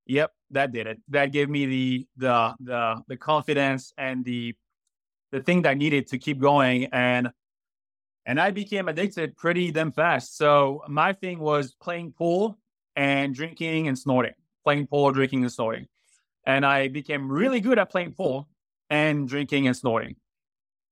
yep, 0.05 0.31
that 0.51 0.71
did 0.71 0.87
it. 0.87 0.99
That 1.09 1.31
gave 1.31 1.49
me 1.49 1.65
the 1.65 2.07
the 2.17 2.55
the 2.59 3.03
the 3.07 3.17
confidence 3.17 3.93
and 3.97 4.25
the 4.25 4.55
the 5.31 5.41
thing 5.41 5.61
that 5.63 5.69
I 5.69 5.73
needed 5.73 6.07
to 6.07 6.17
keep 6.17 6.39
going. 6.39 6.85
And 6.85 7.29
and 8.25 8.39
I 8.39 8.51
became 8.51 8.87
addicted 8.87 9.37
pretty 9.37 9.71
damn 9.71 9.91
fast. 9.91 10.37
So 10.37 10.83
my 10.87 11.13
thing 11.13 11.39
was 11.39 11.73
playing 11.81 12.13
pool 12.13 12.57
and 12.95 13.33
drinking 13.33 13.87
and 13.87 13.97
snorting, 13.97 14.33
playing 14.63 14.87
pool, 14.87 15.11
drinking 15.11 15.43
and 15.43 15.51
snorting. 15.51 15.87
And 16.45 16.65
I 16.65 16.87
became 16.87 17.31
really 17.31 17.59
good 17.59 17.79
at 17.79 17.89
playing 17.89 18.13
pool 18.13 18.47
and 18.89 19.27
drinking 19.27 19.67
and 19.67 19.75
snorting. 19.75 20.15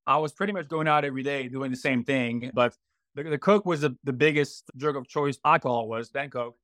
I 0.06 0.18
was 0.18 0.32
pretty 0.32 0.54
much 0.54 0.68
going 0.68 0.88
out 0.88 1.04
every 1.04 1.24
day 1.24 1.48
doing 1.48 1.72
the 1.72 1.78
same 1.78 2.04
thing, 2.04 2.52
but 2.54 2.76
the, 3.16 3.24
the 3.24 3.38
Coke 3.38 3.66
was 3.66 3.82
the, 3.82 3.96
the 4.04 4.14
biggest 4.14 4.70
drug 4.78 4.96
of 4.96 5.08
choice. 5.08 5.38
Alcohol 5.44 5.88
was 5.88 6.12
then 6.12 6.30
Coke, 6.30 6.56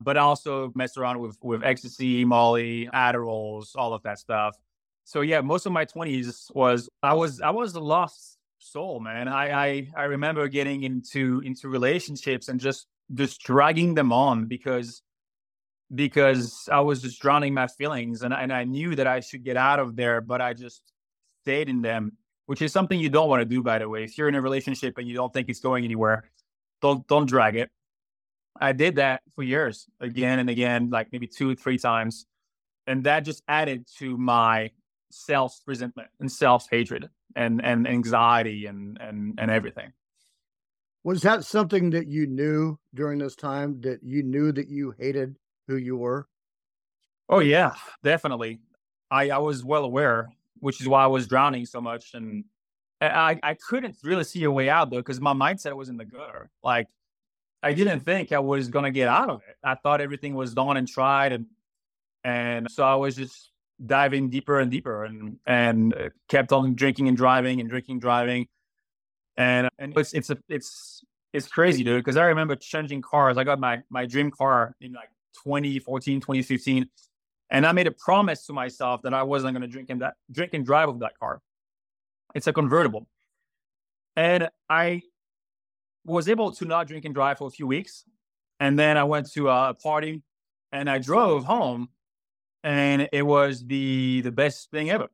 but 0.00 0.16
I 0.16 0.20
also 0.20 0.72
messed 0.74 0.96
around 0.96 1.20
with, 1.20 1.36
with 1.42 1.62
ecstasy, 1.62 2.24
Molly, 2.24 2.88
Adderalls, 2.94 3.72
all 3.74 3.92
of 3.92 4.02
that 4.04 4.18
stuff. 4.18 4.56
So 5.04 5.20
yeah, 5.20 5.40
most 5.40 5.66
of 5.66 5.72
my 5.72 5.84
twenties 5.84 6.50
was 6.54 6.88
I 7.02 7.14
was 7.14 7.40
I 7.40 7.50
was 7.50 7.76
lost 7.76 8.35
soul, 8.66 9.00
man. 9.00 9.28
I, 9.28 9.66
I 9.66 9.88
I 9.96 10.04
remember 10.04 10.48
getting 10.48 10.82
into 10.82 11.40
into 11.44 11.68
relationships 11.68 12.48
and 12.48 12.60
just 12.60 12.86
just 13.14 13.40
dragging 13.42 13.94
them 13.94 14.12
on 14.12 14.46
because 14.46 15.02
because 15.94 16.68
I 16.70 16.80
was 16.80 17.00
just 17.00 17.20
drowning 17.20 17.54
my 17.54 17.68
feelings 17.68 18.22
and 18.22 18.34
and 18.34 18.52
I 18.52 18.64
knew 18.64 18.94
that 18.96 19.06
I 19.06 19.20
should 19.20 19.44
get 19.44 19.56
out 19.56 19.78
of 19.78 19.96
there, 19.96 20.20
but 20.20 20.40
I 20.40 20.52
just 20.52 20.82
stayed 21.42 21.68
in 21.68 21.82
them, 21.82 22.12
which 22.46 22.60
is 22.62 22.72
something 22.72 22.98
you 22.98 23.08
don't 23.08 23.28
want 23.28 23.40
to 23.40 23.44
do, 23.44 23.62
by 23.62 23.78
the 23.78 23.88
way. 23.88 24.04
If 24.04 24.18
you're 24.18 24.28
in 24.28 24.34
a 24.34 24.42
relationship 24.42 24.98
and 24.98 25.06
you 25.06 25.14
don't 25.14 25.32
think 25.32 25.48
it's 25.48 25.60
going 25.60 25.84
anywhere, 25.84 26.30
don't 26.82 27.06
don't 27.06 27.26
drag 27.28 27.56
it. 27.56 27.70
I 28.60 28.72
did 28.72 28.96
that 28.96 29.22
for 29.34 29.42
years, 29.42 29.86
again 30.00 30.38
and 30.38 30.50
again, 30.50 30.90
like 30.90 31.12
maybe 31.12 31.26
two, 31.26 31.54
three 31.54 31.78
times. 31.78 32.26
And 32.86 33.04
that 33.04 33.20
just 33.20 33.42
added 33.48 33.86
to 33.98 34.16
my 34.16 34.70
self 35.10 35.60
resentment 35.66 36.08
and 36.20 36.30
self 36.30 36.66
hatred 36.70 37.08
and 37.36 37.64
and 37.64 37.86
anxiety 37.86 38.66
and 38.66 38.98
and 39.00 39.38
and 39.38 39.50
everything. 39.50 39.92
Was 41.04 41.22
that 41.22 41.44
something 41.44 41.90
that 41.90 42.08
you 42.08 42.26
knew 42.26 42.78
during 42.94 43.18
this 43.18 43.36
time 43.36 43.80
that 43.82 44.02
you 44.02 44.24
knew 44.24 44.50
that 44.50 44.68
you 44.68 44.92
hated 44.98 45.36
who 45.68 45.76
you 45.76 45.96
were? 45.96 46.26
Oh 47.28 47.38
yeah, 47.38 47.74
definitely. 48.02 48.60
I 49.10 49.30
I 49.30 49.38
was 49.38 49.64
well 49.64 49.84
aware, 49.84 50.28
which 50.58 50.80
is 50.80 50.88
why 50.88 51.04
I 51.04 51.06
was 51.06 51.28
drowning 51.28 51.66
so 51.66 51.80
much 51.80 52.14
and 52.14 52.44
I 53.00 53.38
I 53.42 53.54
couldn't 53.54 53.98
really 54.02 54.24
see 54.24 54.42
a 54.44 54.50
way 54.50 54.68
out 54.68 54.90
though 54.90 54.96
because 54.96 55.20
my 55.20 55.34
mindset 55.34 55.76
was 55.76 55.88
in 55.88 55.96
the 55.96 56.04
gutter. 56.04 56.50
Like 56.64 56.88
I 57.62 57.74
didn't 57.74 58.00
think 58.00 58.32
I 58.32 58.38
was 58.38 58.68
gonna 58.68 58.90
get 58.90 59.08
out 59.08 59.28
of 59.30 59.42
it. 59.48 59.56
I 59.62 59.74
thought 59.74 60.00
everything 60.00 60.34
was 60.34 60.54
done 60.54 60.76
and 60.76 60.88
tried 60.88 61.32
and 61.32 61.46
and 62.24 62.70
so 62.70 62.82
I 62.82 62.96
was 62.96 63.14
just 63.14 63.52
diving 63.84 64.30
deeper 64.30 64.60
and 64.60 64.70
deeper 64.70 65.04
and 65.04 65.38
and 65.46 65.94
uh, 65.94 66.08
kept 66.28 66.52
on 66.52 66.74
drinking 66.74 67.08
and 67.08 67.16
driving 67.16 67.60
and 67.60 67.68
drinking 67.68 67.98
driving. 67.98 68.46
And 69.36 69.68
and 69.78 69.96
it's 69.96 70.14
it's 70.14 70.30
a 70.30 70.38
it's 70.48 71.04
it's 71.32 71.46
crazy 71.48 71.84
dude 71.84 72.02
because 72.02 72.16
i 72.16 72.24
remember 72.24 72.56
changing 72.56 73.02
cars. 73.02 73.36
I 73.36 73.44
got 73.44 73.60
my 73.60 73.82
my 73.90 74.06
dream 74.06 74.30
car 74.30 74.74
in 74.80 74.92
like 74.92 75.10
2014 75.44 76.20
2015 76.20 76.88
and 77.50 77.66
i 77.66 77.72
made 77.72 77.86
a 77.86 77.90
promise 77.90 78.46
to 78.46 78.54
myself 78.54 79.02
that 79.02 79.12
i 79.12 79.22
wasn't 79.22 79.52
going 79.52 79.60
to 79.60 79.68
drink 79.68 79.90
and 79.90 80.00
that 80.00 80.14
drink 80.32 80.54
and 80.54 80.64
drive 80.64 80.88
with 80.88 81.00
that 81.00 81.18
car. 81.18 81.42
It's 82.34 82.46
a 82.46 82.52
convertible. 82.52 83.06
And 84.16 84.48
i 84.70 85.02
was 86.06 86.28
able 86.28 86.52
to 86.52 86.64
not 86.64 86.86
drink 86.86 87.04
and 87.04 87.14
drive 87.14 87.36
for 87.36 87.48
a 87.48 87.50
few 87.50 87.66
weeks 87.66 88.04
and 88.60 88.78
then 88.78 88.96
i 88.96 89.04
went 89.04 89.30
to 89.32 89.50
a 89.50 89.74
party 89.74 90.22
and 90.72 90.88
i 90.88 90.98
drove 90.98 91.44
home 91.44 91.88
and 92.66 93.08
it 93.12 93.22
was 93.22 93.64
the 93.64 94.20
the 94.22 94.32
best 94.32 94.70
thing 94.72 94.90
ever. 94.90 95.08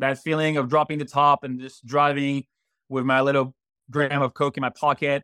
That 0.00 0.18
feeling 0.18 0.56
of 0.56 0.68
dropping 0.68 0.98
the 0.98 1.04
top 1.04 1.44
and 1.44 1.60
just 1.60 1.86
driving 1.86 2.44
with 2.88 3.04
my 3.04 3.20
little 3.20 3.54
gram 3.90 4.20
of 4.20 4.34
coke 4.34 4.56
in 4.56 4.62
my 4.62 4.70
pocket 4.70 5.22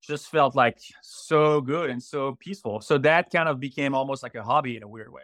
just 0.00 0.28
felt 0.28 0.54
like 0.54 0.78
so 1.02 1.60
good 1.60 1.90
and 1.90 2.00
so 2.00 2.36
peaceful. 2.38 2.80
So 2.80 2.96
that 2.98 3.30
kind 3.30 3.48
of 3.48 3.58
became 3.58 3.94
almost 3.94 4.22
like 4.22 4.36
a 4.36 4.42
hobby 4.42 4.76
in 4.76 4.84
a 4.84 4.88
weird 4.88 5.12
way, 5.12 5.22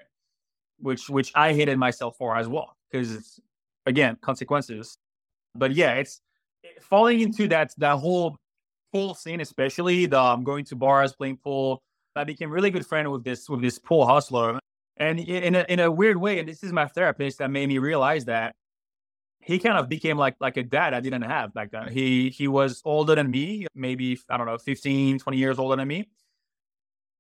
which 0.81 1.09
which 1.09 1.31
I 1.37 1.53
hated 1.55 1.79
myself 1.79 2.17
for 2.19 2.37
as 2.37 2.49
well 2.49 2.77
because 2.91 3.41
again 3.87 4.17
consequences. 4.21 4.99
But 5.55 5.73
yeah, 5.73 5.93
it's 5.95 6.21
falling 6.83 7.21
into 7.21 7.47
that 7.49 7.75
that 7.79 7.97
whole 7.99 8.37
pool 8.93 9.15
scene, 9.15 9.41
especially 9.41 10.07
the 10.07 10.21
um, 10.21 10.43
going 10.43 10.65
to 10.65 10.75
bars, 10.75 11.15
playing 11.15 11.37
pool. 11.37 11.81
I 12.17 12.25
became 12.25 12.51
really 12.51 12.71
good 12.71 12.85
friend 12.85 13.09
with 13.13 13.23
this 13.23 13.49
with 13.49 13.63
this 13.63 13.79
pool 13.79 14.05
hustler, 14.05 14.59
and 15.01 15.19
in 15.19 15.55
a, 15.55 15.65
in 15.69 15.81
a 15.81 15.91
weird 15.91 16.19
way, 16.19 16.39
and 16.39 16.49
this 16.49 16.63
is 16.63 16.73
my 16.73 16.87
therapist 16.87 17.39
that 17.39 17.51
made 17.51 17.69
me 17.69 17.79
realize 17.79 18.27
that 18.27 18.55
he 19.41 19.59
kind 19.59 19.79
of 19.79 19.89
became 19.89 20.19
like 20.19 20.37
like 20.41 20.59
a 20.59 20.63
dad 20.63 20.93
I 20.93 21.01
didn't 21.01 21.23
have 21.23 21.55
back 21.55 21.71
then. 21.71 21.89
He 21.89 22.29
he 22.29 22.47
was 22.47 22.83
older 22.85 23.15
than 23.15 23.31
me, 23.31 23.67
maybe 23.75 24.21
I 24.29 24.37
don't 24.37 24.47
know, 24.47 24.59
15, 24.59 25.19
20 25.19 25.39
years 25.39 25.59
older 25.59 25.77
than 25.77 25.89
me. 25.89 26.09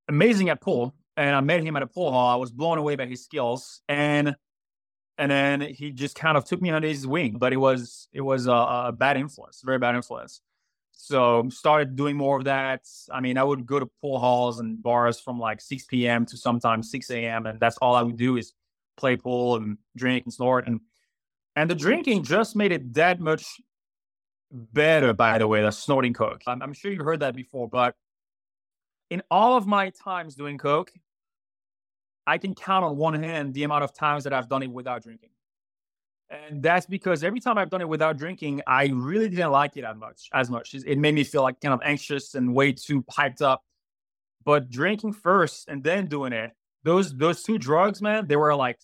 Amazing 0.09 0.51
at 0.51 0.61
pool. 0.61 0.95
And 1.17 1.35
I 1.35 1.41
met 1.41 1.63
him 1.63 1.77
at 1.77 1.83
a 1.83 1.87
pool 1.87 2.13
hall. 2.13 2.29
I 2.29 2.37
was 2.37 2.51
blown 2.51 2.79
away 2.79 2.97
by 2.97 3.07
his 3.07 3.25
skills. 3.25 3.81
And 3.89 4.37
and 5.17 5.31
then 5.31 5.61
he 5.63 5.91
just 5.91 6.15
kind 6.15 6.37
of 6.37 6.45
took 6.45 6.61
me 6.61 6.71
under 6.71 6.89
his 6.89 7.07
wing. 7.07 7.37
But 7.39 7.55
it 7.55 7.59
was 7.59 8.09
it 8.13 8.21
was 8.21 8.47
a, 8.47 8.53
a 8.53 8.95
bad 8.97 9.17
influence, 9.17 9.63
very 9.65 9.79
bad 9.79 9.97
influence. 9.97 10.43
So 11.03 11.49
started 11.49 11.97
doing 11.97 12.17
more 12.17 12.37
of 12.39 12.45
that. 12.45 12.87
I 13.11 13.21
mean, 13.21 13.39
I 13.39 13.43
would 13.43 13.65
go 13.65 13.81
to 13.81 13.87
pool 14.01 14.19
halls 14.19 14.61
and 14.61 14.81
bars 14.83 15.19
from 15.19 15.39
like 15.39 15.61
6 15.61 15.85
p.m. 15.87 16.27
to 16.27 16.37
sometimes 16.37 16.91
6 16.91 17.11
a.m. 17.11 17.47
And 17.47 17.59
that's 17.59 17.79
all 17.79 17.95
I 17.95 18.03
would 18.03 18.19
do 18.19 18.37
is 18.37 18.53
play 18.99 19.17
pool 19.17 19.57
and 19.57 19.79
drink 19.97 20.25
and 20.27 20.33
snort. 20.33 20.67
And 20.67 20.81
And 21.57 21.71
the 21.71 21.75
drinking 21.75 22.25
just 22.25 22.55
made 22.55 22.71
it 22.71 22.93
that 22.95 23.19
much 23.19 23.61
better, 24.53 25.15
by 25.15 25.39
the 25.39 25.49
way, 25.49 25.63
the 25.63 25.71
snorting 25.71 26.13
Coke. 26.13 26.43
I'm, 26.47 26.63
I'm 26.63 26.75
sure 26.75 26.93
you've 26.93 27.05
heard 27.05 27.21
that 27.21 27.35
before, 27.35 27.69
but 27.69 27.95
in 29.09 29.23
all 29.31 29.57
of 29.57 29.67
my 29.67 29.91
times 29.91 30.35
doing 30.35 30.59
Coke, 30.59 30.93
I 32.27 32.37
can 32.39 32.55
count 32.55 32.85
on 32.85 32.97
one 32.97 33.15
hand 33.15 33.55
the 33.55 33.65
amount 33.65 33.85
of 33.85 33.95
times 33.95 34.25
that 34.25 34.33
I've 34.33 34.49
done 34.49 34.63
it 34.63 34.71
without 34.71 35.03
drinking. 35.03 35.31
And 36.31 36.63
that's 36.63 36.87
because 36.87 37.25
every 37.25 37.41
time 37.41 37.59
I've 37.59 37.71
done 37.71 37.81
it 37.81 37.89
without 37.89 38.17
drinking, 38.17 38.63
I 38.67 38.87
really 38.87 39.29
didn't 39.29 39.51
like 39.51 39.77
it 39.77 39.85
as 39.85 39.97
much. 39.97 40.29
As 40.33 40.49
much, 40.49 40.75
it 40.75 40.97
made 40.99 41.15
me 41.15 41.25
feel 41.25 41.43
like 41.43 41.61
kind 41.61 41.75
of 41.75 41.81
anxious 41.83 42.35
and 42.35 42.55
way 42.55 42.73
too 42.73 43.03
hyped 43.03 43.43
up. 43.43 43.65
But 44.45 44.71
drinking 44.71 45.15
first 45.15 45.69
and 45.69 45.83
then 45.83 46.07
doing 46.07 46.33
it, 46.33 46.53
those 46.85 47.15
those 47.17 47.43
two 47.43 47.59
drugs, 47.59 48.01
man, 48.01 48.27
they 48.27 48.37
were 48.37 48.55
like 48.55 48.79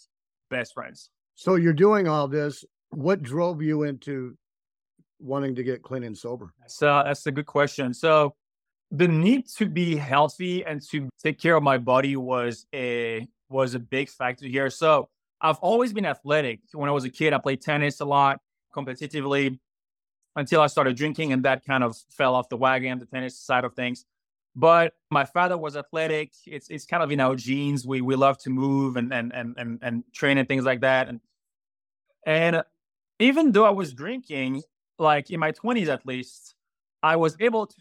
best 0.51 0.75
friends. 0.75 1.09
So 1.37 1.55
you're 1.55 1.73
doing 1.73 2.09
all 2.09 2.29
this. 2.29 2.65
What 2.91 3.23
drove 3.23 3.63
you 3.63 3.85
into 3.85 4.37
wanting 5.19 5.55
to 5.55 5.63
get 5.63 5.83
clean 5.83 6.03
and 6.03 6.17
sober? 6.17 6.53
So 6.67 6.89
uh, 6.89 7.05
that's 7.05 7.27
a 7.27 7.33
good 7.33 7.47
question. 7.47 7.95
So 7.95 8.35
the 8.91 9.09
need 9.09 9.49
to 9.57 9.67
be 9.67 9.97
healthy 9.97 10.65
and 10.65 10.83
to 10.91 11.09
take 11.23 11.41
care 11.41 11.57
of 11.57 11.63
my 11.63 11.79
body 11.79 12.17
was 12.17 12.67
a 12.75 13.27
was 13.49 13.75
a 13.75 13.79
big 13.79 14.09
factor 14.09 14.47
here. 14.47 14.69
So 14.71 15.09
I've 15.47 15.59
always 15.59 15.93
been 15.93 16.07
athletic. 16.07 16.61
When 16.73 16.89
I 16.89 16.93
was 16.93 17.05
a 17.05 17.09
kid, 17.09 17.33
I 17.33 17.39
played 17.39 17.63
tennis 17.63 18.01
a 18.01 18.05
lot 18.05 18.41
competitively 18.75 19.59
until 20.35 20.61
I 20.61 20.67
started 20.67 20.97
drinking, 20.97 21.33
and 21.33 21.45
that 21.45 21.65
kind 21.65 21.85
of 21.85 21.97
fell 22.11 22.35
off 22.35 22.49
the 22.49 22.57
wagon, 22.57 22.99
the 22.99 23.07
tennis 23.07 23.39
side 23.39 23.65
of 23.65 23.75
things. 23.75 24.05
But 24.57 24.95
my 25.09 25.25
father 25.25 25.57
was 25.57 25.77
athletic. 25.77 26.33
It's 26.47 26.69
it's 26.69 26.85
kind 26.85 27.03
of 27.03 27.13
in 27.13 27.21
our 27.21 27.37
genes. 27.37 27.87
We 27.87 28.01
we 28.01 28.17
love 28.17 28.39
to 28.39 28.51
move 28.51 28.97
and 28.97 29.13
and 29.13 29.33
and 29.33 29.55
and, 29.57 29.79
and 29.83 30.05
train 30.13 30.37
and 30.37 30.49
things 30.49 30.65
like 30.65 30.81
that. 30.81 31.09
And 31.09 31.21
and 32.27 32.65
even 33.21 33.53
though 33.53 33.65
I 33.65 33.71
was 33.71 33.93
drinking, 33.93 34.63
like 34.99 35.31
in 35.31 35.39
my 35.39 35.53
twenties 35.53 35.89
at 35.89 36.05
least, 36.05 36.57
I 37.05 37.15
was 37.17 37.37
able 37.39 37.67
to 37.69 37.77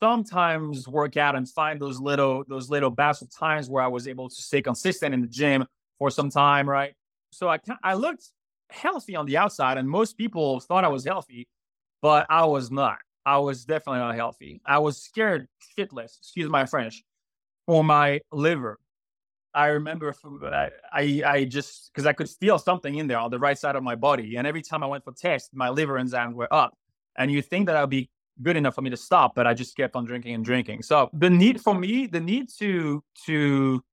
sometimes 0.00 0.86
work 0.86 1.16
out 1.16 1.34
and 1.34 1.48
find 1.48 1.80
those 1.80 1.98
little 1.98 2.44
those 2.46 2.70
little 2.70 2.90
bouts 2.90 3.22
of 3.22 3.30
times 3.30 3.68
where 3.68 3.82
I 3.82 3.88
was 3.88 4.06
able 4.06 4.28
to 4.28 4.42
stay 4.42 4.62
consistent 4.62 5.14
in 5.14 5.20
the 5.20 5.26
gym 5.26 5.66
for 5.98 6.10
some 6.10 6.30
time, 6.30 6.68
right? 6.68 6.94
So 7.30 7.48
I 7.48 7.58
I 7.82 7.94
looked 7.94 8.24
healthy 8.70 9.16
on 9.16 9.26
the 9.26 9.36
outside, 9.36 9.78
and 9.78 9.88
most 9.88 10.16
people 10.16 10.60
thought 10.60 10.84
I 10.84 10.88
was 10.88 11.04
healthy, 11.04 11.48
but 12.00 12.26
I 12.30 12.44
was 12.44 12.70
not. 12.70 12.98
I 13.24 13.38
was 13.38 13.64
definitely 13.64 14.00
not 14.00 14.14
healthy. 14.14 14.60
I 14.66 14.78
was 14.78 15.00
scared 15.00 15.46
shitless, 15.78 16.18
excuse 16.18 16.50
my 16.50 16.66
French, 16.66 17.02
for 17.66 17.84
my 17.84 18.20
liver. 18.32 18.78
I 19.54 19.66
remember 19.66 20.14
I, 20.44 20.70
I, 20.92 21.22
I 21.26 21.44
just 21.44 21.90
because 21.92 22.06
I 22.06 22.14
could 22.14 22.28
feel 22.28 22.58
something 22.58 22.94
in 22.94 23.06
there 23.06 23.18
on 23.18 23.30
the 23.30 23.38
right 23.38 23.58
side 23.58 23.76
of 23.76 23.82
my 23.82 23.94
body, 23.94 24.36
and 24.36 24.46
every 24.46 24.62
time 24.62 24.82
I 24.82 24.86
went 24.86 25.04
for 25.04 25.12
tests, 25.12 25.50
my 25.52 25.68
liver 25.68 25.94
enzymes 25.94 26.34
were 26.34 26.52
up. 26.52 26.74
And 27.16 27.30
you 27.30 27.42
think 27.42 27.66
that 27.66 27.76
I'd 27.76 27.90
be 27.90 28.08
good 28.40 28.56
enough 28.56 28.74
for 28.74 28.80
me 28.80 28.88
to 28.90 28.96
stop, 28.96 29.34
but 29.34 29.46
I 29.46 29.52
just 29.52 29.76
kept 29.76 29.94
on 29.94 30.06
drinking 30.06 30.34
and 30.34 30.44
drinking. 30.44 30.82
So 30.82 31.10
the 31.12 31.28
need 31.28 31.60
for 31.60 31.74
me, 31.74 32.06
the 32.06 32.20
need 32.20 32.48
to 32.58 33.04
to 33.26 33.84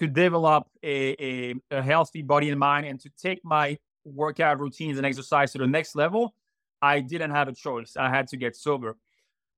to 0.00 0.06
develop 0.06 0.66
a, 0.82 1.16
a, 1.20 1.54
a 1.70 1.82
healthy 1.82 2.22
body 2.22 2.50
and 2.50 2.58
mind 2.58 2.86
and 2.86 3.00
to 3.00 3.10
take 3.20 3.40
my 3.44 3.78
workout 4.04 4.60
routines 4.60 4.96
and 4.96 5.06
exercise 5.06 5.52
to 5.52 5.58
the 5.58 5.66
next 5.66 5.94
level, 5.94 6.34
I 6.80 7.00
didn't 7.00 7.30
have 7.30 7.48
a 7.48 7.52
choice. 7.52 7.96
I 7.96 8.08
had 8.08 8.26
to 8.28 8.36
get 8.36 8.56
sober. 8.56 8.96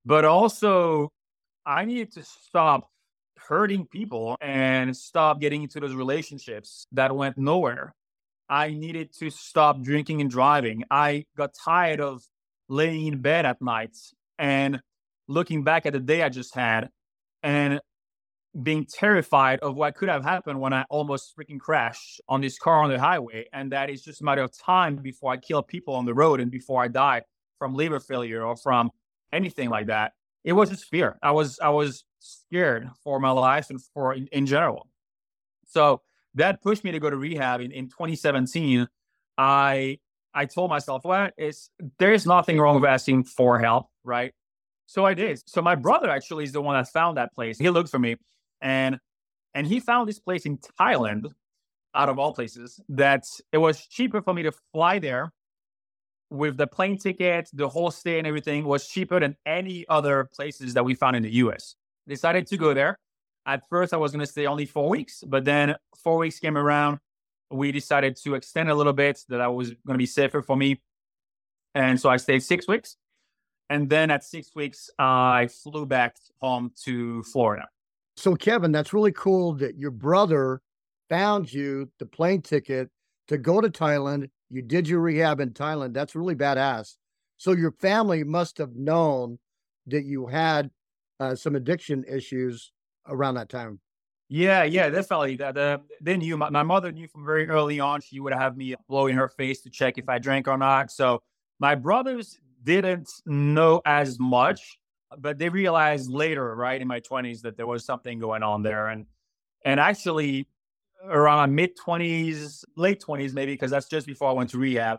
But 0.05 0.25
also 0.25 1.11
I 1.64 1.85
needed 1.85 2.12
to 2.12 2.23
stop 2.23 2.90
hurting 3.37 3.87
people 3.87 4.37
and 4.40 4.97
stop 4.97 5.40
getting 5.40 5.62
into 5.62 5.81
those 5.81 5.94
relationships 5.94 6.87
that 6.92 7.14
went 7.14 7.38
nowhere. 7.38 7.94
I 8.49 8.70
needed 8.70 9.12
to 9.20 9.31
stop 9.31 9.83
drinking 9.83 10.20
and 10.20 10.31
driving. 10.31 10.85
I 10.90 11.25
got 11.37 11.55
tired 11.64 12.01
of 12.01 12.23
laying 12.68 13.07
in 13.07 13.23
bed 13.23 13.47
at 13.47 13.61
night 13.62 13.97
and 14.38 14.81
looking 15.29 15.64
back 15.64 15.87
at 15.87 15.94
the 15.94 16.01
day 16.01 16.23
I 16.23 16.29
just 16.29 16.55
had 16.55 16.90
and 17.42 17.81
being 18.62 18.86
terrified 18.86 19.58
of 19.60 19.74
what 19.74 19.96
could 19.96 20.08
have 20.08 20.22
happened 20.22 20.60
when 20.60 20.72
I 20.72 20.84
almost 20.88 21.36
freaking 21.36 21.58
crashed 21.58 22.20
on 22.28 22.40
this 22.40 22.58
car 22.58 22.82
on 22.82 22.90
the 22.90 22.98
highway. 22.98 23.46
And 23.52 23.72
that 23.72 23.90
is 23.90 24.02
just 24.02 24.20
a 24.20 24.24
matter 24.24 24.42
of 24.42 24.56
time 24.56 24.96
before 24.96 25.32
I 25.32 25.36
kill 25.36 25.62
people 25.62 25.94
on 25.94 26.04
the 26.04 26.14
road 26.14 26.40
and 26.40 26.50
before 26.50 26.82
I 26.82 26.88
die 26.88 27.22
from 27.58 27.74
liver 27.74 27.98
failure 27.98 28.44
or 28.44 28.56
from 28.56 28.90
anything 29.32 29.70
like 29.70 29.86
that. 29.86 30.12
It 30.44 30.52
was 30.52 30.70
just 30.70 30.84
fear. 30.84 31.18
I 31.22 31.32
was 31.32 31.58
I 31.58 31.70
was 31.70 32.04
scared 32.20 32.90
for 33.02 33.18
my 33.18 33.30
life 33.30 33.70
and 33.70 33.82
for 33.82 34.14
in, 34.14 34.28
in 34.28 34.46
general. 34.46 34.88
So 35.66 36.02
that 36.34 36.62
pushed 36.62 36.84
me 36.84 36.92
to 36.92 37.00
go 37.00 37.10
to 37.10 37.16
rehab 37.16 37.60
in, 37.60 37.72
in 37.72 37.88
2017. 37.88 38.86
I 39.36 39.98
I 40.32 40.46
told 40.46 40.70
myself, 40.70 41.04
well, 41.04 41.30
it's 41.36 41.70
there's 41.98 42.26
nothing 42.26 42.58
wrong 42.58 42.80
with 42.80 42.88
asking 42.88 43.24
for 43.24 43.58
help, 43.58 43.88
right? 44.04 44.32
So 44.86 45.04
I 45.06 45.14
did. 45.14 45.42
So 45.46 45.62
my 45.62 45.74
brother 45.74 46.10
actually 46.10 46.44
is 46.44 46.52
the 46.52 46.60
one 46.60 46.76
that 46.76 46.88
found 46.88 47.16
that 47.16 47.34
place. 47.34 47.58
He 47.58 47.70
looked 47.70 47.88
for 47.88 47.98
me 47.98 48.16
and 48.64 48.98
and 49.55 49.68
he 49.68 49.79
found 49.79 50.09
this 50.09 50.18
place 50.18 50.44
in 50.46 50.59
Thailand, 50.81 51.33
out 51.94 52.09
of 52.09 52.18
all 52.18 52.35
places, 52.35 52.81
that 52.88 53.24
it 53.53 53.59
was 53.59 53.87
cheaper 53.87 54.20
for 54.20 54.35
me 54.35 54.42
to 54.42 54.53
fly 54.72 54.98
there 54.98 55.33
with 56.31 56.57
the 56.57 56.66
plane 56.66 56.98
ticket, 56.98 57.48
the 57.53 57.68
whole 57.68 57.92
stay 57.92 58.18
and 58.18 58.27
everything 58.27 58.64
was 58.64 58.88
cheaper 58.88 59.20
than 59.20 59.37
any 59.46 59.85
other 59.88 60.24
places 60.35 60.74
that 60.74 60.85
we 60.85 60.96
found 60.96 61.14
in 61.14 61.22
the 61.22 61.35
US. 61.35 61.77
Decided 62.09 62.48
to 62.48 62.57
go 62.57 62.74
there. 62.74 62.98
At 63.46 63.62
first 63.68 63.94
I 63.94 63.98
was 63.98 64.11
gonna 64.11 64.27
stay 64.27 64.46
only 64.46 64.66
four 64.66 64.88
weeks, 64.88 65.22
but 65.24 65.44
then 65.44 65.77
four 66.03 66.16
weeks 66.18 66.40
came 66.40 66.59
around 66.59 66.98
we 67.55 67.72
decided 67.72 68.16
to 68.16 68.35
extend 68.35 68.70
a 68.70 68.74
little 68.74 68.92
bit 68.92 69.20
that 69.29 69.40
I 69.40 69.48
was 69.48 69.70
going 69.70 69.94
to 69.94 69.98
be 69.98 70.07
safer 70.07 70.42
for 70.42 70.57
me. 70.57 70.81
And 71.74 72.00
so 72.00 72.09
I 72.09 72.16
stayed 72.16 72.42
six 72.42 72.68
weeks. 72.68 72.96
And 73.70 73.88
then 73.88 74.11
at 74.11 74.24
six 74.24 74.55
weeks, 74.55 74.90
I 74.98 75.48
flew 75.48 75.87
back 75.87 76.16
home 76.40 76.72
to 76.85 77.22
Florida. 77.24 77.68
So, 78.16 78.35
Kevin, 78.35 78.72
that's 78.72 78.92
really 78.92 79.12
cool 79.12 79.55
that 79.55 79.77
your 79.77 79.90
brother 79.90 80.61
found 81.09 81.53
you 81.53 81.90
the 81.98 82.07
plane 82.07 82.42
ticket 82.42 82.90
to 83.29 83.38
go 83.38 83.61
to 83.61 83.68
Thailand. 83.68 84.31
You 84.50 84.62
did 84.62 84.88
your 84.88 85.00
rehab 85.00 85.40
in 85.40 85.50
Thailand. 85.50 85.94
That's 85.94 86.14
really 86.14 86.35
badass. 86.35 86.94
So, 87.37 87.53
your 87.53 87.72
family 87.72 88.24
must 88.24 88.59
have 88.59 88.74
known 88.74 89.38
that 89.87 90.05
you 90.05 90.27
had 90.27 90.70
uh, 91.20 91.35
some 91.35 91.57
addiction 91.57 92.05
issues 92.09 92.72
around 93.07 93.35
that 93.35 93.48
time. 93.48 93.81
Yeah, 94.29 94.64
yeah, 94.64 94.88
definitely. 94.88 95.37
That 95.37 95.57
uh, 95.57 95.79
they 96.00 96.16
knew. 96.16 96.37
My, 96.37 96.50
my 96.50 96.62
mother 96.62 96.90
knew 96.90 97.07
from 97.09 97.27
very 97.27 97.48
early 97.48 97.79
on. 97.79 98.00
She 98.00 98.20
would 98.20 98.33
have 98.33 98.57
me 98.57 98.74
blow 98.88 99.07
in 99.07 99.16
her 99.16 99.29
face 99.29 99.61
to 99.62 99.70
check 99.70 99.98
if 99.98 100.09
I 100.09 100.18
drank 100.18 100.48
or 100.48 100.57
not. 100.57 100.90
So 100.90 101.22
my 101.61 101.74
brothers 101.74 102.38
didn't 102.62 103.11
know 103.27 103.83
as 103.85 104.18
much, 104.18 104.79
but 105.18 105.38
they 105.38 105.48
realized 105.48 106.11
later, 106.11 106.55
right 106.55 106.81
in 106.81 106.88
my 106.88 107.00
twenties, 107.00 107.42
that 107.42 107.57
there 107.57 107.66
was 107.66 107.85
something 107.85 108.18
going 108.18 108.42
on 108.42 108.62
there. 108.62 108.88
And 108.88 109.07
and 109.64 109.81
actually, 109.81 110.48
around 111.05 111.55
mid 111.55 111.77
twenties, 111.77 112.64
late 112.77 113.00
twenties, 113.00 113.33
maybe 113.35 113.53
because 113.53 113.70
that's 113.70 113.88
just 113.88 114.07
before 114.07 114.29
I 114.29 114.33
went 114.33 114.50
to 114.50 114.59
rehab. 114.59 114.98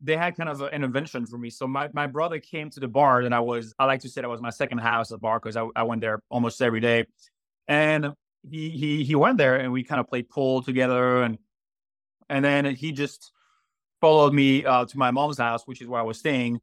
They 0.00 0.16
had 0.16 0.36
kind 0.36 0.48
of 0.48 0.60
an 0.60 0.70
intervention 0.72 1.24
for 1.24 1.38
me. 1.38 1.48
So 1.48 1.66
my, 1.66 1.88
my 1.94 2.06
brother 2.06 2.38
came 2.38 2.68
to 2.70 2.80
the 2.80 2.88
bar, 2.88 3.20
and 3.20 3.34
I 3.34 3.40
was 3.40 3.74
I 3.78 3.86
like 3.86 4.00
to 4.00 4.08
say 4.08 4.20
that 4.20 4.28
was 4.28 4.42
my 4.42 4.50
second 4.50 4.78
house 4.78 5.12
at 5.12 5.20
bar 5.20 5.40
because 5.40 5.56
I, 5.56 5.66
I 5.74 5.84
went 5.84 6.00
there 6.00 6.20
almost 6.28 6.60
every 6.60 6.80
day. 6.80 7.06
And 7.68 8.12
he 8.50 8.70
he 8.70 9.04
he 9.04 9.14
went 9.14 9.38
there 9.38 9.56
and 9.56 9.72
we 9.72 9.84
kind 9.84 10.00
of 10.00 10.08
played 10.08 10.28
pool 10.28 10.62
together 10.62 11.22
and 11.22 11.38
and 12.28 12.44
then 12.44 12.74
he 12.74 12.92
just 12.92 13.32
followed 14.00 14.34
me 14.34 14.64
uh, 14.64 14.84
to 14.84 14.98
my 14.98 15.10
mom's 15.10 15.38
house, 15.38 15.66
which 15.66 15.80
is 15.80 15.88
where 15.88 16.00
I 16.00 16.04
was 16.04 16.18
staying. 16.18 16.60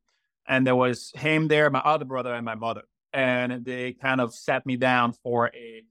And 0.47 0.65
there 0.65 0.75
was 0.75 1.11
him 1.15 1.47
there, 1.47 1.69
my 1.69 1.79
other 1.79 2.05
brother, 2.05 2.33
and 2.33 2.43
my 2.45 2.55
mother. 2.55 2.83
And 3.13 3.65
they 3.65 3.93
kind 3.93 4.21
of 4.21 4.33
sat 4.33 4.65
me 4.65 4.77
down 4.77 5.13
for 5.23 5.51
a 5.53 5.83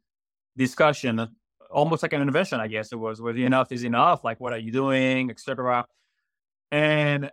discussion, 0.56 1.28
almost 1.70 2.02
like 2.02 2.12
an 2.12 2.22
intervention, 2.22 2.60
I 2.60 2.68
guess 2.68 2.92
it 2.92 2.96
was. 2.96 3.20
Was 3.20 3.36
enough 3.36 3.72
is 3.72 3.84
enough? 3.84 4.24
Like, 4.24 4.40
what 4.40 4.52
are 4.52 4.58
you 4.58 4.72
doing, 4.72 5.30
etc. 5.30 5.84
And 6.70 7.30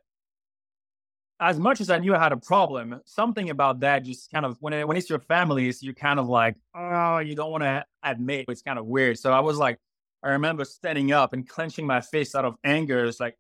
as 1.39 1.59
much 1.59 1.81
as 1.81 1.89
I 1.89 1.99
knew 1.99 2.15
I 2.15 2.19
had 2.19 2.31
a 2.31 2.37
problem, 2.37 2.99
something 3.05 3.49
about 3.49 3.81
that 3.81 4.03
just 4.03 4.31
kind 4.31 4.45
of 4.45 4.57
when 4.59 4.73
it, 4.73 4.87
when 4.87 4.97
it's 4.97 5.09
your 5.09 5.19
family, 5.19 5.71
you're 5.81 5.93
kind 5.93 6.19
of 6.19 6.27
like, 6.27 6.55
oh, 6.75 7.19
you 7.19 7.35
don't 7.35 7.51
want 7.51 7.63
to 7.63 7.85
admit 8.03 8.45
it's 8.49 8.63
kind 8.63 8.79
of 8.79 8.85
weird. 8.85 9.19
So 9.19 9.31
I 9.31 9.39
was 9.41 9.57
like, 9.57 9.77
I 10.23 10.29
remember 10.29 10.65
standing 10.65 11.11
up 11.11 11.33
and 11.33 11.47
clenching 11.47 11.85
my 11.85 12.01
fist 12.01 12.35
out 12.35 12.45
of 12.45 12.55
anger. 12.63 13.05
It's 13.05 13.19
like, 13.19 13.37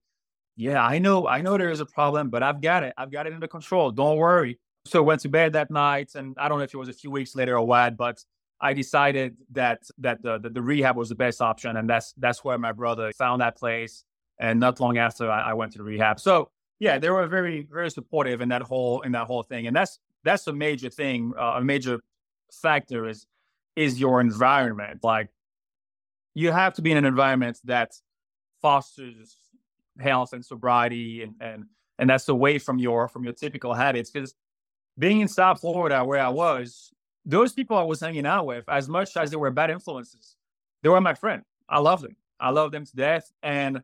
yeah, 0.55 0.83
I 0.83 0.99
know, 0.99 1.27
I 1.27 1.41
know 1.41 1.57
there 1.57 1.71
is 1.71 1.79
a 1.79 1.85
problem, 1.85 2.29
but 2.29 2.43
I've 2.43 2.61
got 2.61 2.83
it. 2.83 2.93
I've 2.97 3.11
got 3.11 3.25
it 3.25 3.33
under 3.33 3.47
control. 3.47 3.91
Don't 3.91 4.17
worry. 4.17 4.59
So 4.87 5.03
went 5.03 5.21
to 5.21 5.29
bed 5.29 5.53
that 5.53 5.69
night, 5.69 6.11
and 6.15 6.35
I 6.37 6.47
don't 6.47 6.57
know 6.57 6.63
if 6.63 6.73
it 6.73 6.77
was 6.77 6.89
a 6.89 6.93
few 6.93 7.11
weeks 7.11 7.35
later 7.35 7.57
or 7.57 7.65
what, 7.65 7.97
but 7.97 8.23
I 8.59 8.73
decided 8.73 9.37
that 9.51 9.83
that 9.99 10.21
the, 10.23 10.39
the, 10.39 10.49
the 10.49 10.61
rehab 10.61 10.95
was 10.95 11.09
the 11.09 11.15
best 11.15 11.41
option, 11.41 11.77
and 11.77 11.89
that's 11.89 12.13
that's 12.17 12.43
where 12.43 12.57
my 12.57 12.71
brother 12.71 13.11
found 13.13 13.41
that 13.41 13.57
place. 13.57 14.03
And 14.39 14.59
not 14.59 14.79
long 14.79 14.97
after, 14.97 15.31
I, 15.31 15.49
I 15.49 15.53
went 15.53 15.71
to 15.71 15.79
the 15.79 15.83
rehab. 15.83 16.19
So 16.19 16.51
yeah, 16.79 16.99
they 16.99 17.09
were 17.09 17.25
very 17.27 17.67
very 17.69 17.89
supportive 17.91 18.41
in 18.41 18.49
that 18.49 18.61
whole 18.61 19.01
in 19.01 19.11
that 19.13 19.27
whole 19.27 19.43
thing, 19.43 19.67
and 19.67 19.75
that's 19.75 19.99
that's 20.23 20.47
a 20.47 20.53
major 20.53 20.89
thing, 20.89 21.33
uh, 21.39 21.53
a 21.57 21.63
major 21.63 21.99
factor 22.51 23.07
is 23.07 23.25
is 23.75 23.99
your 23.99 24.21
environment. 24.21 25.03
Like 25.03 25.29
you 26.33 26.51
have 26.51 26.73
to 26.75 26.81
be 26.81 26.91
in 26.91 26.97
an 26.97 27.05
environment 27.05 27.59
that 27.65 27.93
fosters 28.61 29.37
health 29.99 30.33
and 30.33 30.45
sobriety 30.45 31.23
and 31.23 31.35
and 31.39 31.65
and 31.99 32.09
that's 32.09 32.29
away 32.29 32.59
from 32.59 32.79
your 32.79 33.07
from 33.07 33.23
your 33.23 33.33
typical 33.33 33.73
habits 33.73 34.11
because 34.11 34.33
being 34.97 35.21
in 35.21 35.27
South 35.27 35.61
Florida 35.61 36.03
where 36.03 36.19
I 36.19 36.29
was, 36.29 36.91
those 37.25 37.53
people 37.53 37.77
I 37.77 37.83
was 37.83 37.99
hanging 37.99 38.25
out 38.25 38.45
with, 38.45 38.63
as 38.67 38.87
much 38.87 39.15
as 39.17 39.31
they 39.31 39.37
were 39.37 39.51
bad 39.51 39.69
influences, 39.69 40.35
they 40.81 40.89
were 40.89 41.01
my 41.01 41.13
friend. 41.13 41.43
I 41.69 41.79
love 41.79 42.01
them. 42.01 42.15
I 42.39 42.49
love 42.51 42.71
them 42.71 42.85
to 42.85 42.95
death. 42.95 43.31
And 43.43 43.81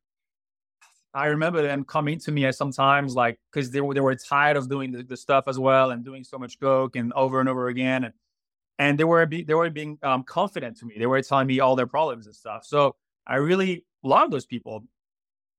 I 1.14 1.28
remember 1.28 1.62
them 1.62 1.84
coming 1.84 2.20
to 2.20 2.32
me 2.32 2.46
at 2.46 2.56
sometimes 2.56 3.16
like 3.16 3.40
because 3.52 3.70
they 3.70 3.82
were 3.82 3.94
they 3.94 4.00
were 4.00 4.16
tired 4.16 4.58
of 4.58 4.68
doing 4.68 4.92
the, 4.92 5.04
the, 5.04 5.16
stuff 5.16 5.48
as 5.48 5.60
well 5.60 5.92
and 5.92 6.04
doing 6.04 6.24
so 6.24 6.40
much 6.40 6.60
coke 6.60 6.96
and 6.96 7.14
over 7.14 7.40
and 7.40 7.48
over 7.48 7.68
again 7.68 8.06
and 8.06 8.14
and 8.80 8.98
they 8.98 9.04
were 9.04 9.26
they 9.26 9.54
were 9.54 9.70
being 9.70 10.00
um, 10.02 10.24
confident 10.24 10.78
to 10.78 10.86
me. 10.86 10.96
They 10.98 11.06
were 11.06 11.22
telling 11.22 11.48
me 11.48 11.60
all 11.60 11.76
their 11.76 11.88
problems 11.88 12.26
and 12.26 12.36
stuff. 12.36 12.66
So 12.66 12.96
I 13.28 13.36
really 13.36 13.86
love 14.04 14.32
those 14.32 14.46
people. 14.46 14.84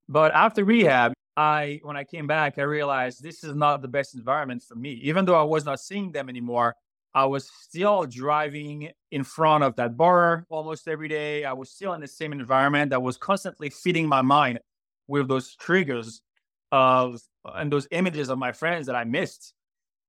But 0.09 0.35
after 0.35 0.65
rehab, 0.65 1.13
I 1.37 1.81
when 1.83 1.97
I 1.97 2.05
came 2.05 2.27
back, 2.27 2.59
I 2.59 2.63
realized 2.63 3.23
this 3.23 3.43
is 3.45 3.55
not 3.55 3.83
the 3.83 3.89
best 3.89 4.15
environment 4.15 4.63
for 4.63 4.75
me. 4.75 4.93
Even 5.03 5.25
though 5.25 5.39
I 5.39 5.43
was 5.43 5.65
not 5.65 5.81
seeing 5.81 6.13
them 6.13 6.29
anymore, 6.29 6.77
I 7.15 7.27
was 7.27 7.49
still 7.49 8.05
driving 8.05 8.91
in 9.11 9.25
front 9.25 9.65
of 9.65 9.77
that 9.77 9.97
bar 9.97 10.47
almost 10.49 10.89
every 10.89 11.09
day. 11.09 11.45
I 11.45 11.53
was 11.53 11.71
still 11.71 11.93
in 11.95 12.01
the 12.01 12.09
same 12.09 12.33
environment 12.33 12.91
that 12.91 13.03
was 13.03 13.17
constantly 13.17 13.71
feeding 13.71 14.09
my 14.09 14.23
mind 14.23 14.61
with 15.09 15.29
those 15.29 15.55
triggers 15.57 16.23
of 16.73 17.21
and 17.45 17.73
those 17.73 17.89
images 17.91 18.31
of 18.31 18.39
my 18.39 18.53
friends 18.53 18.87
that 18.87 18.97
I 18.97 19.05
missed. 19.05 19.55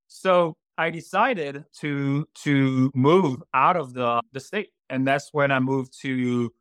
So 0.07 0.55
I 0.77 0.89
decided 0.89 1.65
to 1.79 2.27
to 2.43 2.91
move 2.93 3.41
out 3.53 3.77
of 3.77 3.93
the 3.93 4.21
the 4.31 4.39
state, 4.39 4.69
and 4.89 5.07
that's 5.07 5.29
when 5.31 5.51
I 5.51 5.59
moved 5.59 5.93
to 6.01 6.51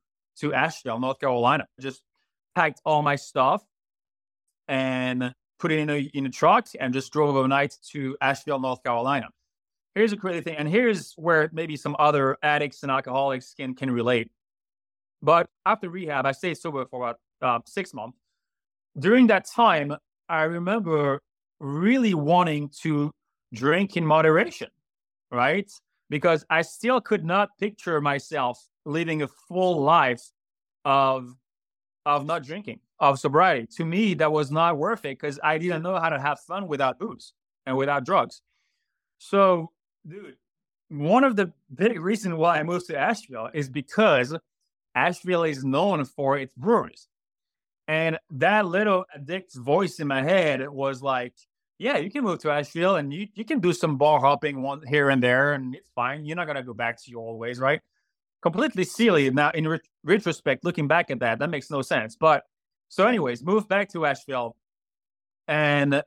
to 0.40 0.55
Asheville, 0.55 1.00
North 1.00 1.20
Carolina. 1.20 1.66
Just 1.81 2.03
packed 2.55 2.81
all 2.85 3.03
my 3.03 3.16
stuff 3.16 3.62
and 4.68 5.35
put 5.59 5.72
it 5.72 5.79
in 5.79 5.90
a 5.90 5.98
in 6.14 6.27
a 6.27 6.31
truck 6.31 6.66
and 6.79 6.92
just 6.92 7.12
drove 7.12 7.37
overnight 7.37 7.77
to 7.92 8.16
Asheville, 8.20 8.61
North 8.61 8.83
Carolina. 8.83 9.29
Here's 9.94 10.12
a 10.12 10.16
crazy 10.16 10.40
thing, 10.40 10.57
and 10.57 10.68
here's 10.68 11.12
where 11.16 11.48
maybe 11.53 11.77
some 11.77 11.94
other 11.98 12.37
addicts 12.42 12.83
and 12.83 12.90
alcoholics 12.90 13.55
can 13.55 13.74
can 13.74 13.90
relate. 13.90 14.31
But 15.22 15.46
after 15.64 15.88
rehab, 15.88 16.27
I 16.27 16.33
stayed 16.33 16.59
sober 16.59 16.85
for 16.87 17.03
about 17.03 17.18
uh, 17.40 17.61
six 17.66 17.94
months. 17.94 18.18
During 18.98 19.27
that 19.29 19.46
time, 19.46 19.96
I 20.29 20.42
remember 20.42 21.20
really 21.61 22.14
wanting 22.14 22.70
to 22.83 23.11
drink 23.53 23.96
in 23.96 24.05
moderation, 24.05 24.68
right? 25.31 25.70
Because 26.11 26.44
I 26.50 26.62
still 26.62 27.00
could 27.00 27.24
not 27.24 27.50
picture 27.59 28.00
myself 28.00 28.62
living 28.85 29.22
a 29.22 29.29
full 29.48 29.81
life 29.83 30.22
of 30.85 31.35
of 32.07 32.27
not 32.27 32.45
drinking 32.45 32.81
of 32.99 33.19
sobriety. 33.19 33.67
To 33.77 33.85
me, 33.85 34.14
that 34.14 34.33
was 34.33 34.51
not 34.51 34.79
worth 34.79 35.05
it 35.05 35.19
because 35.19 35.38
I 35.43 35.59
didn't 35.59 35.83
know 35.83 35.99
how 35.99 36.11
to 36.11 36.21
have 36.21 36.40
fun 36.40 36.69
without 36.69 36.99
booze 36.99 37.33
and 37.67 37.77
without 37.77 38.05
drugs. 38.05 38.43
So, 39.19 39.71
dude, 40.07 40.37
one 40.88 41.25
of 41.25 41.37
the 41.37 41.53
big 41.75 42.01
reasons 42.01 42.35
why 42.35 42.59
I 42.59 42.62
moved 42.62 42.87
to 42.87 42.99
Asheville 42.99 43.51
is 43.53 43.69
because 43.69 44.37
Asheville 44.95 45.45
is 45.45 45.64
known 45.64 46.05
for 46.05 46.38
its 46.38 46.55
breweries. 46.55 47.09
And 47.88 48.19
that 48.31 48.67
little 48.67 49.05
addict 49.14 49.55
voice 49.55 49.99
in 50.01 50.07
my 50.07 50.23
head 50.23 50.69
was 50.69 51.03
like, 51.03 51.35
yeah, 51.79 51.99
you 51.99 52.11
can 52.11 52.25
move 52.25 52.38
to 52.40 52.51
Asheville 52.51 52.97
and 52.97 53.12
you, 53.12 53.27
you 53.35 53.45
can 53.45 53.61
do 53.61 53.73
some 53.73 53.99
bar 53.99 54.21
hopping 54.21 54.62
one 54.62 54.87
here 54.87 55.11
and 55.11 55.23
there 55.23 55.53
and 55.53 55.75
it's 55.75 55.90
fine. 55.95 56.25
You're 56.25 56.37
not 56.37 56.47
going 56.47 56.57
to 56.57 56.62
go 56.62 56.73
back 56.73 57.03
to 57.03 57.11
your 57.11 57.21
old 57.21 57.38
ways, 57.38 57.59
right? 57.59 57.81
Completely 58.45 58.85
silly. 58.85 59.31
Now, 59.31 59.51
in 59.55 59.67
re- 59.67 59.81
retrospect, 60.05 60.65
looking 60.65 60.87
back 60.87 61.11
at 61.11 61.19
that, 61.21 61.39
that 61.39 61.49
makes 61.49 61.71
no 61.71 61.81
sense. 61.81 62.15
But 62.15 62.43
so, 62.91 63.07
anyways, 63.07 63.43
moved 63.43 63.69
back 63.71 63.89
to 63.93 64.05
Asheville, 64.05 64.55
and 65.49 66.03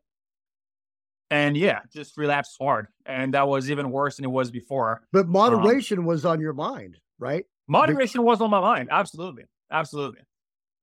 and 1.32 1.58
yeah, 1.58 1.80
just 1.91 2.15
relapsed 2.15 2.56
hard, 2.62 2.89
and 3.08 3.34
that 3.34 3.47
was 3.47 3.71
even 3.71 3.89
worse 3.89 4.17
than 4.17 4.26
it 4.26 4.30
was 4.30 4.52
before. 4.52 5.02
But 5.12 5.26
um, 5.26 5.32
moderation 5.32 5.97
um, 5.97 6.06
was 6.06 6.26
on 6.26 6.39
your 6.39 6.54
mind, 6.54 6.97
right? 7.17 7.43
Moderation 7.67 8.21
was 8.21 8.39
on 8.39 8.52
my 8.52 8.62
mind. 8.62 8.89
Absolutely, 8.91 9.45
absolutely. 9.71 10.21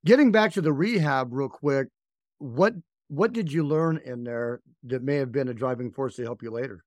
Getting 0.04 0.32
back 0.32 0.50
to 0.54 0.60
the 0.60 0.72
rehab 0.72 1.28
real 1.30 1.48
quick, 1.48 1.86
what 2.38 2.74
what 3.06 3.32
did 3.32 3.52
you 3.52 3.62
learn 3.62 4.00
in 4.04 4.24
there 4.24 4.60
that 4.82 5.04
may 5.04 5.18
have 5.18 5.30
been 5.30 5.50
a 5.50 5.54
driving 5.54 5.92
force 5.92 6.16
to 6.16 6.24
help 6.24 6.42
you 6.42 6.50
later? 6.50 6.82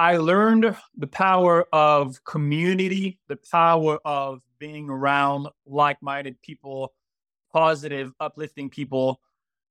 I 0.00 0.16
learned 0.16 0.74
the 0.96 1.06
power 1.06 1.66
of 1.74 2.24
community, 2.24 3.18
the 3.28 3.36
power 3.36 3.98
of 4.02 4.40
being 4.58 4.88
around 4.88 5.48
like-minded 5.66 6.40
people 6.40 6.94
positive, 7.52 8.10
uplifting 8.18 8.70
people. 8.70 9.20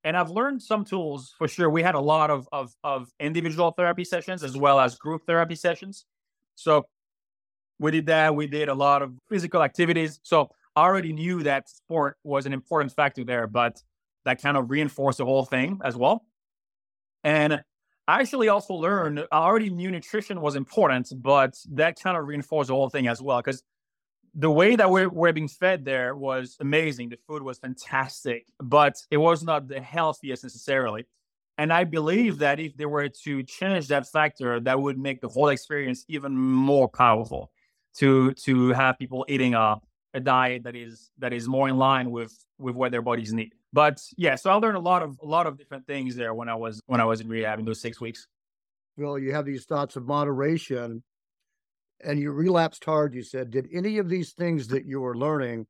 And 0.03 0.15
I've 0.15 0.29
learned 0.29 0.61
some 0.61 0.85
tools 0.85 1.33
for 1.35 1.47
sure. 1.47 1.67
We 1.67 1.81
had 1.81 1.95
a 1.95 1.99
lot 1.99 2.29
of, 2.29 2.47
of, 2.51 2.75
of 2.83 3.09
individual 3.19 3.71
therapy 3.71 4.03
sessions 4.03 4.43
as 4.43 4.55
well 4.55 4.79
as 4.79 4.99
group 4.99 5.25
therapy 5.25 5.55
sessions. 5.55 6.05
So 6.53 6.85
we 7.79 7.89
did 7.89 8.05
that. 8.05 8.35
We 8.35 8.45
did 8.45 8.69
a 8.69 8.75
lot 8.75 9.01
of 9.01 9.13
physical 9.29 9.63
activities. 9.63 10.19
So 10.21 10.51
I 10.75 10.83
already 10.83 11.11
knew 11.11 11.41
that 11.41 11.69
sport 11.69 12.17
was 12.23 12.45
an 12.45 12.53
important 12.53 12.93
factor 12.93 13.23
there, 13.23 13.47
but 13.47 13.81
that 14.25 14.39
kind 14.39 14.57
of 14.57 14.69
reinforced 14.69 15.17
the 15.17 15.25
whole 15.25 15.45
thing 15.45 15.81
as 15.83 15.95
well. 15.95 16.23
And 17.23 17.63
I 18.09 18.21
actually 18.21 18.49
also 18.49 18.73
learned 18.73 19.19
I 19.31 19.37
already 19.37 19.69
knew 19.69 19.91
nutrition 19.91 20.41
was 20.41 20.55
important, 20.55 21.13
but 21.15 21.53
that 21.73 21.99
kind 22.01 22.17
of 22.17 22.25
reinforced 22.25 22.69
the 22.69 22.73
whole 22.73 22.89
thing 22.89 23.07
as 23.07 23.21
well. 23.21 23.37
Because 23.37 23.61
the 24.33 24.49
way 24.49 24.75
that 24.75 24.89
we're, 24.89 25.09
we're 25.09 25.31
being 25.31 25.47
fed 25.47 25.85
there 25.85 26.15
was 26.15 26.57
amazing. 26.59 27.09
The 27.09 27.19
food 27.27 27.43
was 27.43 27.59
fantastic, 27.59 28.47
but 28.59 28.95
it 29.11 29.17
was 29.17 29.43
not 29.43 29.67
the 29.67 29.79
healthiest 29.79 30.43
necessarily. 30.43 31.05
And 31.59 31.71
I 31.71 31.83
believe 31.83 32.39
that 32.39 32.59
if 32.59 32.75
they 32.75 32.87
were 32.87 33.09
to 33.09 33.43
change 33.43 33.89
that 33.89 34.07
factor, 34.07 34.59
that 34.59 34.81
would 34.81 34.97
make 34.97 35.21
the 35.21 35.27
whole 35.27 35.49
experience 35.49 36.03
even 36.07 36.35
more 36.35 36.89
powerful. 36.89 37.51
To 37.97 38.33
to 38.45 38.69
have 38.69 38.97
people 38.97 39.23
eating 39.27 39.53
a, 39.53 39.75
a 40.15 40.19
diet 40.19 40.63
that 40.63 40.75
is 40.75 41.11
that 41.19 41.31
is 41.31 41.47
more 41.47 41.69
in 41.69 41.77
line 41.77 42.09
with 42.09 42.33
with 42.57 42.73
what 42.73 42.91
their 42.91 43.03
bodies 43.03 43.33
need. 43.33 43.53
But 43.71 44.01
yeah, 44.17 44.35
so 44.35 44.49
I 44.49 44.55
learned 44.55 44.77
a 44.77 44.81
lot 44.81 45.03
of 45.03 45.17
a 45.21 45.25
lot 45.25 45.45
of 45.45 45.57
different 45.57 45.85
things 45.85 46.15
there 46.15 46.33
when 46.33 46.49
I 46.49 46.55
was 46.55 46.81
when 46.87 46.99
I 46.99 47.05
was 47.05 47.21
in 47.21 47.27
rehab 47.27 47.59
in 47.59 47.65
those 47.65 47.81
six 47.81 48.01
weeks. 48.01 48.27
Well, 48.97 49.17
you 49.19 49.33
have 49.33 49.45
these 49.45 49.65
thoughts 49.65 49.95
of 49.95 50.05
moderation 50.05 51.03
and 52.03 52.19
you 52.19 52.31
relapsed 52.31 52.83
hard, 52.85 53.13
you 53.13 53.23
said, 53.23 53.51
did 53.51 53.67
any 53.73 53.97
of 53.97 54.09
these 54.09 54.31
things 54.31 54.67
that 54.69 54.85
you 54.85 55.01
were 55.01 55.15
learning, 55.15 55.67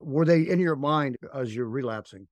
were 0.00 0.24
they 0.24 0.42
in 0.42 0.58
your 0.58 0.76
mind 0.76 1.16
as 1.34 1.54
you're 1.54 1.68
relapsing? 1.68 2.26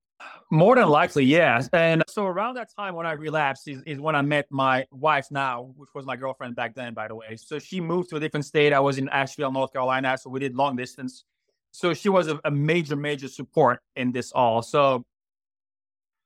More 0.50 0.76
than 0.76 0.88
likely, 0.88 1.24
yes. 1.24 1.68
And 1.72 2.04
so 2.06 2.26
around 2.26 2.54
that 2.54 2.68
time 2.76 2.94
when 2.94 3.06
I 3.06 3.12
relapsed 3.12 3.66
is, 3.66 3.82
is 3.86 3.98
when 3.98 4.14
I 4.14 4.22
met 4.22 4.46
my 4.50 4.86
wife 4.92 5.28
now, 5.30 5.72
which 5.76 5.90
was 5.94 6.04
my 6.04 6.14
girlfriend 6.14 6.54
back 6.54 6.74
then, 6.74 6.94
by 6.94 7.08
the 7.08 7.14
way. 7.14 7.36
So 7.36 7.58
she 7.58 7.80
moved 7.80 8.10
to 8.10 8.16
a 8.16 8.20
different 8.20 8.44
state. 8.44 8.72
I 8.72 8.80
was 8.80 8.98
in 8.98 9.08
Asheville, 9.08 9.50
North 9.50 9.72
Carolina. 9.72 10.16
So 10.18 10.30
we 10.30 10.40
did 10.40 10.54
long 10.54 10.76
distance. 10.76 11.24
So 11.72 11.94
she 11.94 12.08
was 12.08 12.28
a, 12.28 12.38
a 12.44 12.50
major, 12.50 12.96
major 12.96 13.28
support 13.28 13.80
in 13.96 14.12
this 14.12 14.30
all. 14.32 14.62
So 14.62 15.04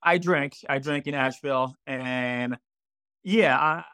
I 0.03 0.19
drank, 0.19 0.57
I 0.69 0.79
drank 0.79 1.07
in 1.07 1.15
Asheville. 1.15 1.75
And 1.87 2.59
yeah, 3.23 3.57
I, 3.59 3.85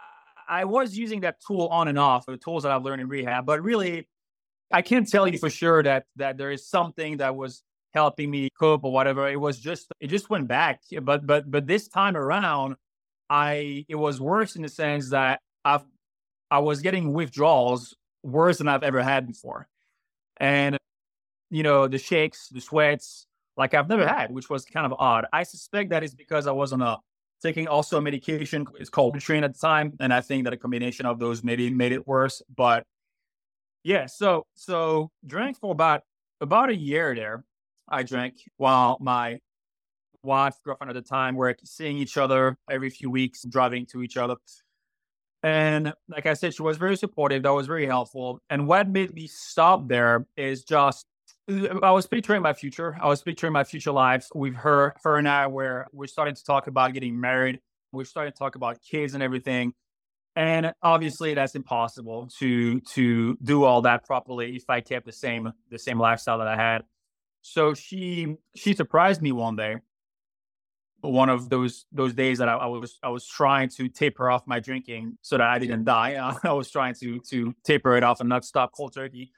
I 0.48 0.64
was 0.64 0.96
using 0.96 1.20
that 1.20 1.36
tool 1.46 1.68
on 1.68 1.88
and 1.88 1.98
off, 1.98 2.26
the 2.26 2.36
tools 2.36 2.64
that 2.64 2.72
I've 2.72 2.82
learned 2.82 3.00
in 3.00 3.08
rehab, 3.08 3.46
but 3.46 3.62
really, 3.62 4.08
I 4.72 4.82
can't 4.82 5.08
tell 5.08 5.28
you 5.28 5.38
for 5.38 5.50
sure 5.50 5.82
that 5.82 6.06
that 6.16 6.38
there 6.38 6.50
is 6.50 6.66
something 6.66 7.18
that 7.18 7.36
was 7.36 7.62
helping 7.92 8.30
me 8.30 8.48
cope 8.58 8.84
or 8.84 8.92
whatever. 8.92 9.28
It 9.28 9.40
was 9.40 9.58
just 9.58 9.92
it 10.00 10.08
just 10.08 10.30
went 10.30 10.48
back. 10.48 10.80
But 11.02 11.26
but 11.26 11.50
but 11.50 11.66
this 11.66 11.88
time 11.88 12.16
around, 12.16 12.76
I 13.28 13.84
it 13.88 13.96
was 13.96 14.20
worse 14.20 14.56
in 14.56 14.62
the 14.62 14.68
sense 14.68 15.10
that 15.10 15.40
I've 15.64 15.84
I 16.50 16.60
was 16.60 16.80
getting 16.80 17.12
withdrawals 17.12 17.94
worse 18.22 18.58
than 18.58 18.68
I've 18.68 18.82
ever 18.82 19.02
had 19.02 19.26
before, 19.26 19.68
and 20.38 20.78
you 21.52 21.62
know 21.62 21.86
the 21.86 21.98
shakes, 21.98 22.48
the 22.48 22.60
sweats, 22.60 23.26
like 23.58 23.74
I've 23.74 23.88
never 23.88 24.08
had, 24.08 24.32
which 24.32 24.48
was 24.48 24.64
kind 24.64 24.86
of 24.86 24.94
odd. 24.98 25.26
I 25.32 25.42
suspect 25.42 25.90
that 25.90 26.02
is 26.02 26.14
because 26.14 26.46
I 26.46 26.52
was 26.52 26.72
on 26.72 26.80
uh, 26.80 26.86
a 26.86 26.98
taking 27.42 27.68
also 27.68 27.98
a 27.98 28.00
medication. 28.00 28.66
It's 28.80 28.88
called 28.88 29.20
Train 29.20 29.44
at 29.44 29.52
the 29.52 29.58
time, 29.58 29.92
and 30.00 30.14
I 30.14 30.22
think 30.22 30.44
that 30.44 30.54
a 30.54 30.56
combination 30.56 31.04
of 31.04 31.18
those 31.18 31.44
maybe 31.44 31.68
made 31.68 31.92
it 31.92 32.06
worse. 32.08 32.40
But 32.56 32.84
yeah, 33.84 34.06
so 34.06 34.46
so 34.54 35.10
drank 35.26 35.60
for 35.60 35.72
about 35.72 36.00
about 36.40 36.70
a 36.70 36.74
year 36.74 37.14
there. 37.14 37.44
I 37.86 38.02
drank 38.02 38.36
while 38.56 38.96
my 39.00 39.38
wife, 40.22 40.56
girlfriend 40.64 40.90
at 40.90 40.94
the 40.94 41.06
time, 41.06 41.36
were 41.36 41.54
seeing 41.64 41.98
each 41.98 42.16
other 42.16 42.56
every 42.70 42.88
few 42.88 43.10
weeks, 43.10 43.44
driving 43.44 43.84
to 43.92 44.02
each 44.02 44.16
other. 44.16 44.36
And 45.42 45.92
like 46.08 46.24
I 46.26 46.34
said, 46.34 46.54
she 46.54 46.62
was 46.62 46.78
very 46.78 46.96
supportive. 46.96 47.42
That 47.42 47.52
was 47.52 47.66
very 47.66 47.84
helpful. 47.84 48.40
And 48.48 48.66
what 48.68 48.88
made 48.88 49.12
me 49.12 49.26
stop 49.26 49.88
there 49.88 50.24
is 50.36 50.62
just 50.62 51.04
I 51.48 51.90
was 51.90 52.06
picturing 52.06 52.42
my 52.42 52.52
future. 52.52 52.96
I 53.00 53.08
was 53.08 53.22
picturing 53.22 53.52
my 53.52 53.64
future 53.64 53.92
life 53.92 54.28
with 54.34 54.54
her, 54.56 54.94
her 55.02 55.16
and 55.16 55.28
I, 55.28 55.48
where 55.48 55.88
we're 55.92 56.06
starting 56.06 56.34
to 56.34 56.44
talk 56.44 56.68
about 56.68 56.94
getting 56.94 57.18
married. 57.18 57.60
We're 57.90 58.04
starting 58.04 58.32
to 58.32 58.38
talk 58.38 58.54
about 58.54 58.80
kids 58.80 59.14
and 59.14 59.22
everything. 59.22 59.74
And 60.34 60.72
obviously 60.82 61.34
that's 61.34 61.54
impossible 61.54 62.28
to 62.38 62.80
to 62.80 63.36
do 63.42 63.64
all 63.64 63.82
that 63.82 64.06
properly 64.06 64.56
if 64.56 64.64
I 64.70 64.80
kept 64.80 65.04
the 65.04 65.12
same 65.12 65.52
the 65.70 65.78
same 65.78 65.98
lifestyle 65.98 66.38
that 66.38 66.48
I 66.48 66.56
had. 66.56 66.84
So 67.42 67.74
she 67.74 68.36
she 68.56 68.72
surprised 68.72 69.20
me 69.20 69.32
one 69.32 69.56
day 69.56 69.76
one 71.02 71.28
of 71.28 71.48
those 71.48 71.84
those 71.92 72.14
days 72.14 72.38
that 72.38 72.48
I, 72.48 72.54
I, 72.54 72.66
was 72.66 72.98
I 73.02 73.08
was 73.08 73.26
trying 73.26 73.68
to 73.70 73.88
taper 73.88 74.30
off 74.30 74.46
my 74.46 74.60
drinking 74.60 75.18
so 75.20 75.36
that 75.36 75.46
I 75.46 75.58
didn't 75.58 75.84
die. 75.84 76.14
I 76.44 76.52
was 76.52 76.70
trying 76.70 76.94
to 77.00 77.18
to 77.30 77.54
taper 77.64 77.96
it 77.96 78.04
off 78.04 78.20
and 78.20 78.28
not 78.28 78.44
stop 78.44 78.72
cold 78.72 78.94
turkey. 78.94 79.32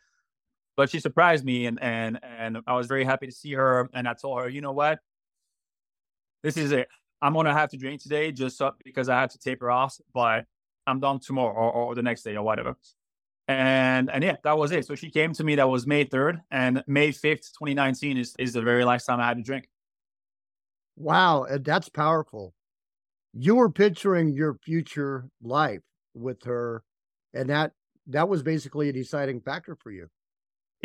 But 0.77 0.91
she 0.91 1.01
surprised 1.01 1.45
me, 1.45 1.67
and 1.67 1.81
and 1.83 2.19
and 2.23 2.59
I 2.67 2.75
was 2.75 2.87
very 2.87 3.05
happy 3.05 3.27
to 3.27 3.33
see 3.33 3.53
her. 3.53 3.89
And 3.93 4.09
I 4.09 4.15
told 4.15 4.41
her, 4.41 4.49
you 4.49 4.61
know 4.61 4.73
what, 4.73 4.99
this 6.43 6.57
is 6.57 6.73
it. 6.73 6.89
I'm 7.23 7.33
gonna 7.33 7.55
have 7.55 7.71
to 7.71 7.77
drink 7.77 8.03
today 8.03 8.33
just 8.33 8.59
so, 8.59 8.73
because 8.85 9.09
I 9.09 9.21
have 9.21 9.31
to 9.31 9.39
taper 9.39 9.71
off, 9.71 9.97
but 10.13 10.45
I'm 10.87 11.01
done 11.01 11.21
tomorrow 11.21 11.55
or, 11.55 11.73
or 11.73 11.95
the 11.95 12.03
next 12.03 12.23
day 12.23 12.37
or 12.37 12.43
whatever. 12.43 12.77
And 13.49 14.11
and 14.11 14.25
yeah, 14.25 14.37
that 14.45 14.57
was 14.57 14.73
it. 14.73 14.87
So 14.87 14.95
she 14.95 15.11
came 15.11 15.33
to 15.35 15.45
me. 15.45 15.55
That 15.55 15.69
was 15.69 15.87
May 15.87 16.05
3rd, 16.05 16.41
and 16.51 16.83
May 16.87 17.11
5th, 17.11 17.53
2019 17.59 18.19
is 18.19 18.35
is 18.39 18.53
the 18.53 18.63
very 18.63 18.85
last 18.85 19.05
time 19.07 19.21
I 19.21 19.27
had 19.27 19.37
to 19.37 19.43
drink. 19.43 19.69
Wow, 20.97 21.47
that's 21.61 21.89
powerful. 21.89 22.55
You 23.33 23.57
were 23.57 23.71
picturing 23.71 24.29
your 24.33 24.55
future 24.63 25.29
life 25.43 25.83
with 26.15 26.43
her, 26.45 26.85
and 27.33 27.51
that 27.51 27.73
that 28.07 28.29
was 28.29 28.43
basically 28.43 28.89
a 28.89 28.93
deciding 28.93 29.41
factor 29.41 29.77
for 29.77 29.91
you. 29.91 30.09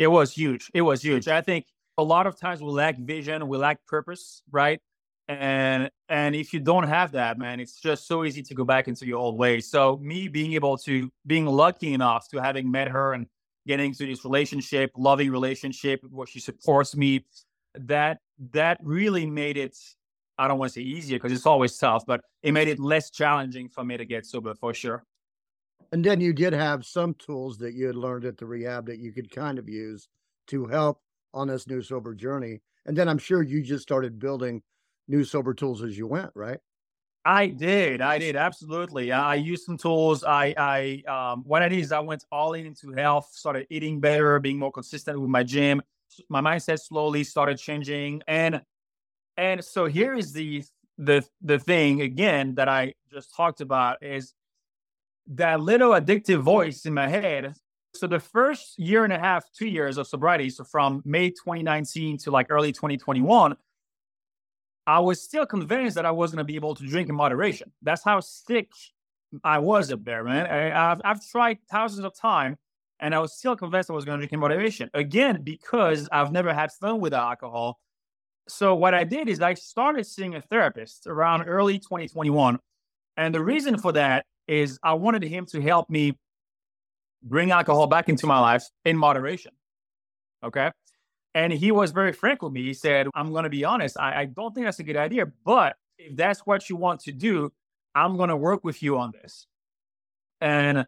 It 0.00 0.06
was 0.06 0.32
huge. 0.32 0.70
It 0.72 0.80
was 0.80 1.02
huge. 1.02 1.28
I 1.28 1.42
think 1.42 1.66
a 1.98 2.02
lot 2.02 2.26
of 2.26 2.34
times 2.34 2.62
we 2.62 2.70
lack 2.70 2.96
vision, 2.98 3.46
we 3.46 3.58
lack 3.58 3.84
purpose, 3.86 4.42
right? 4.50 4.80
And 5.28 5.90
and 6.08 6.34
if 6.34 6.54
you 6.54 6.58
don't 6.58 6.88
have 6.88 7.12
that, 7.12 7.38
man, 7.38 7.60
it's 7.60 7.78
just 7.78 8.08
so 8.08 8.24
easy 8.24 8.42
to 8.44 8.54
go 8.54 8.64
back 8.64 8.88
into 8.88 9.06
your 9.06 9.18
old 9.18 9.36
ways. 9.36 9.70
So 9.70 9.98
me 9.98 10.26
being 10.26 10.54
able 10.54 10.78
to 10.78 11.10
being 11.26 11.44
lucky 11.44 11.92
enough 11.92 12.28
to 12.30 12.38
having 12.42 12.70
met 12.70 12.88
her 12.88 13.12
and 13.12 13.26
getting 13.66 13.92
to 13.92 14.06
this 14.06 14.24
relationship, 14.24 14.90
loving 14.96 15.30
relationship 15.30 16.00
where 16.10 16.26
she 16.26 16.40
supports 16.40 16.96
me, 16.96 17.26
that 17.74 18.20
that 18.52 18.78
really 18.82 19.26
made 19.26 19.58
it 19.58 19.76
I 20.38 20.48
don't 20.48 20.58
want 20.58 20.72
to 20.72 20.80
say 20.80 20.86
easier 20.86 21.18
because 21.18 21.32
it's 21.32 21.44
always 21.44 21.76
tough, 21.76 22.06
but 22.06 22.22
it 22.42 22.52
made 22.52 22.68
it 22.68 22.78
less 22.78 23.10
challenging 23.10 23.68
for 23.68 23.84
me 23.84 23.98
to 23.98 24.06
get 24.06 24.24
sober 24.24 24.54
for 24.54 24.72
sure. 24.72 25.04
And 25.92 26.04
then 26.04 26.20
you 26.20 26.32
did 26.32 26.52
have 26.52 26.84
some 26.84 27.14
tools 27.14 27.58
that 27.58 27.74
you 27.74 27.86
had 27.86 27.96
learned 27.96 28.24
at 28.24 28.38
the 28.38 28.46
rehab 28.46 28.86
that 28.86 28.98
you 28.98 29.12
could 29.12 29.30
kind 29.30 29.58
of 29.58 29.68
use 29.68 30.08
to 30.48 30.66
help 30.66 31.00
on 31.34 31.48
this 31.48 31.66
new 31.66 31.82
sober 31.82 32.14
journey. 32.14 32.60
And 32.86 32.96
then 32.96 33.08
I'm 33.08 33.18
sure 33.18 33.42
you 33.42 33.62
just 33.62 33.82
started 33.82 34.18
building 34.18 34.62
new 35.08 35.24
sober 35.24 35.52
tools 35.52 35.82
as 35.82 35.98
you 35.98 36.06
went, 36.06 36.30
right? 36.34 36.58
I 37.24 37.48
did. 37.48 38.00
I 38.00 38.18
did 38.18 38.34
absolutely. 38.34 39.12
I 39.12 39.34
used 39.34 39.64
some 39.64 39.76
tools. 39.76 40.24
I, 40.24 40.54
I, 40.56 41.02
um, 41.06 41.42
what 41.44 41.62
I 41.62 41.68
did 41.68 41.80
is 41.80 41.92
I 41.92 42.00
went 42.00 42.24
all 42.32 42.54
in 42.54 42.66
into 42.66 42.92
health, 42.92 43.28
started 43.32 43.66
eating 43.68 44.00
better, 44.00 44.38
being 44.38 44.58
more 44.58 44.72
consistent 44.72 45.20
with 45.20 45.28
my 45.28 45.42
gym. 45.42 45.82
My 46.28 46.40
mindset 46.40 46.80
slowly 46.80 47.22
started 47.22 47.58
changing, 47.58 48.22
and 48.26 48.62
and 49.36 49.64
so 49.64 49.86
here 49.86 50.14
is 50.14 50.32
the 50.32 50.64
the 50.98 51.24
the 51.40 51.58
thing 51.58 52.00
again 52.00 52.56
that 52.56 52.68
I 52.68 52.94
just 53.12 53.32
talked 53.34 53.60
about 53.60 54.02
is 54.02 54.34
that 55.28 55.60
little 55.60 55.90
addictive 55.92 56.40
voice 56.40 56.86
in 56.86 56.94
my 56.94 57.08
head. 57.08 57.54
So 57.94 58.06
the 58.06 58.20
first 58.20 58.78
year 58.78 59.04
and 59.04 59.12
a 59.12 59.18
half, 59.18 59.44
two 59.52 59.66
years 59.66 59.98
of 59.98 60.06
sobriety, 60.06 60.50
so 60.50 60.64
from 60.64 61.02
May 61.04 61.30
2019 61.30 62.18
to 62.18 62.30
like 62.30 62.46
early 62.50 62.72
2021, 62.72 63.56
I 64.86 64.98
was 65.00 65.22
still 65.22 65.46
convinced 65.46 65.96
that 65.96 66.06
I 66.06 66.10
wasn't 66.10 66.38
gonna 66.38 66.44
be 66.44 66.56
able 66.56 66.74
to 66.74 66.86
drink 66.86 67.08
in 67.08 67.14
moderation. 67.14 67.72
That's 67.82 68.02
how 68.02 68.20
sick 68.20 68.70
I 69.44 69.58
was 69.58 69.92
up 69.92 70.04
there, 70.04 70.24
man. 70.24 70.46
I, 70.46 70.88
have 70.88 71.00
I've 71.04 71.26
tried 71.28 71.58
thousands 71.70 72.04
of 72.04 72.16
times, 72.16 72.56
and 72.98 73.14
I 73.14 73.18
was 73.18 73.36
still 73.36 73.56
convinced 73.56 73.90
I 73.90 73.92
was 73.92 74.04
gonna 74.04 74.18
drink 74.18 74.32
in 74.32 74.40
moderation. 74.40 74.90
Again, 74.94 75.42
because 75.42 76.08
I've 76.10 76.32
never 76.32 76.54
had 76.54 76.72
fun 76.72 77.00
with 77.00 77.14
alcohol 77.14 77.78
so 78.50 78.74
what 78.74 78.94
I 78.94 79.04
did 79.04 79.28
is 79.28 79.40
I 79.40 79.54
started 79.54 80.06
seeing 80.06 80.34
a 80.34 80.40
therapist 80.40 81.06
around 81.06 81.44
early 81.44 81.78
2021. 81.78 82.58
And 83.16 83.34
the 83.34 83.42
reason 83.42 83.78
for 83.78 83.92
that 83.92 84.26
is 84.50 84.80
I 84.82 84.94
wanted 84.94 85.22
him 85.22 85.46
to 85.46 85.62
help 85.62 85.88
me 85.88 86.18
bring 87.22 87.52
alcohol 87.52 87.86
back 87.86 88.08
into 88.08 88.26
my 88.26 88.40
life 88.40 88.64
in 88.84 88.96
moderation. 88.96 89.52
Okay. 90.42 90.72
And 91.34 91.52
he 91.52 91.70
was 91.70 91.92
very 91.92 92.12
frank 92.12 92.42
with 92.42 92.52
me. 92.52 92.62
He 92.64 92.74
said, 92.74 93.06
I'm 93.14 93.30
going 93.30 93.44
to 93.44 93.50
be 93.50 93.64
honest, 93.64 93.96
I, 93.96 94.22
I 94.22 94.24
don't 94.24 94.52
think 94.52 94.66
that's 94.66 94.80
a 94.80 94.82
good 94.82 94.96
idea. 94.96 95.26
But 95.44 95.76
if 95.98 96.16
that's 96.16 96.40
what 96.40 96.68
you 96.68 96.74
want 96.74 97.00
to 97.02 97.12
do, 97.12 97.52
I'm 97.94 98.16
going 98.16 98.30
to 98.30 98.36
work 98.36 98.64
with 98.64 98.82
you 98.82 98.98
on 98.98 99.12
this. 99.12 99.46
And 100.40 100.84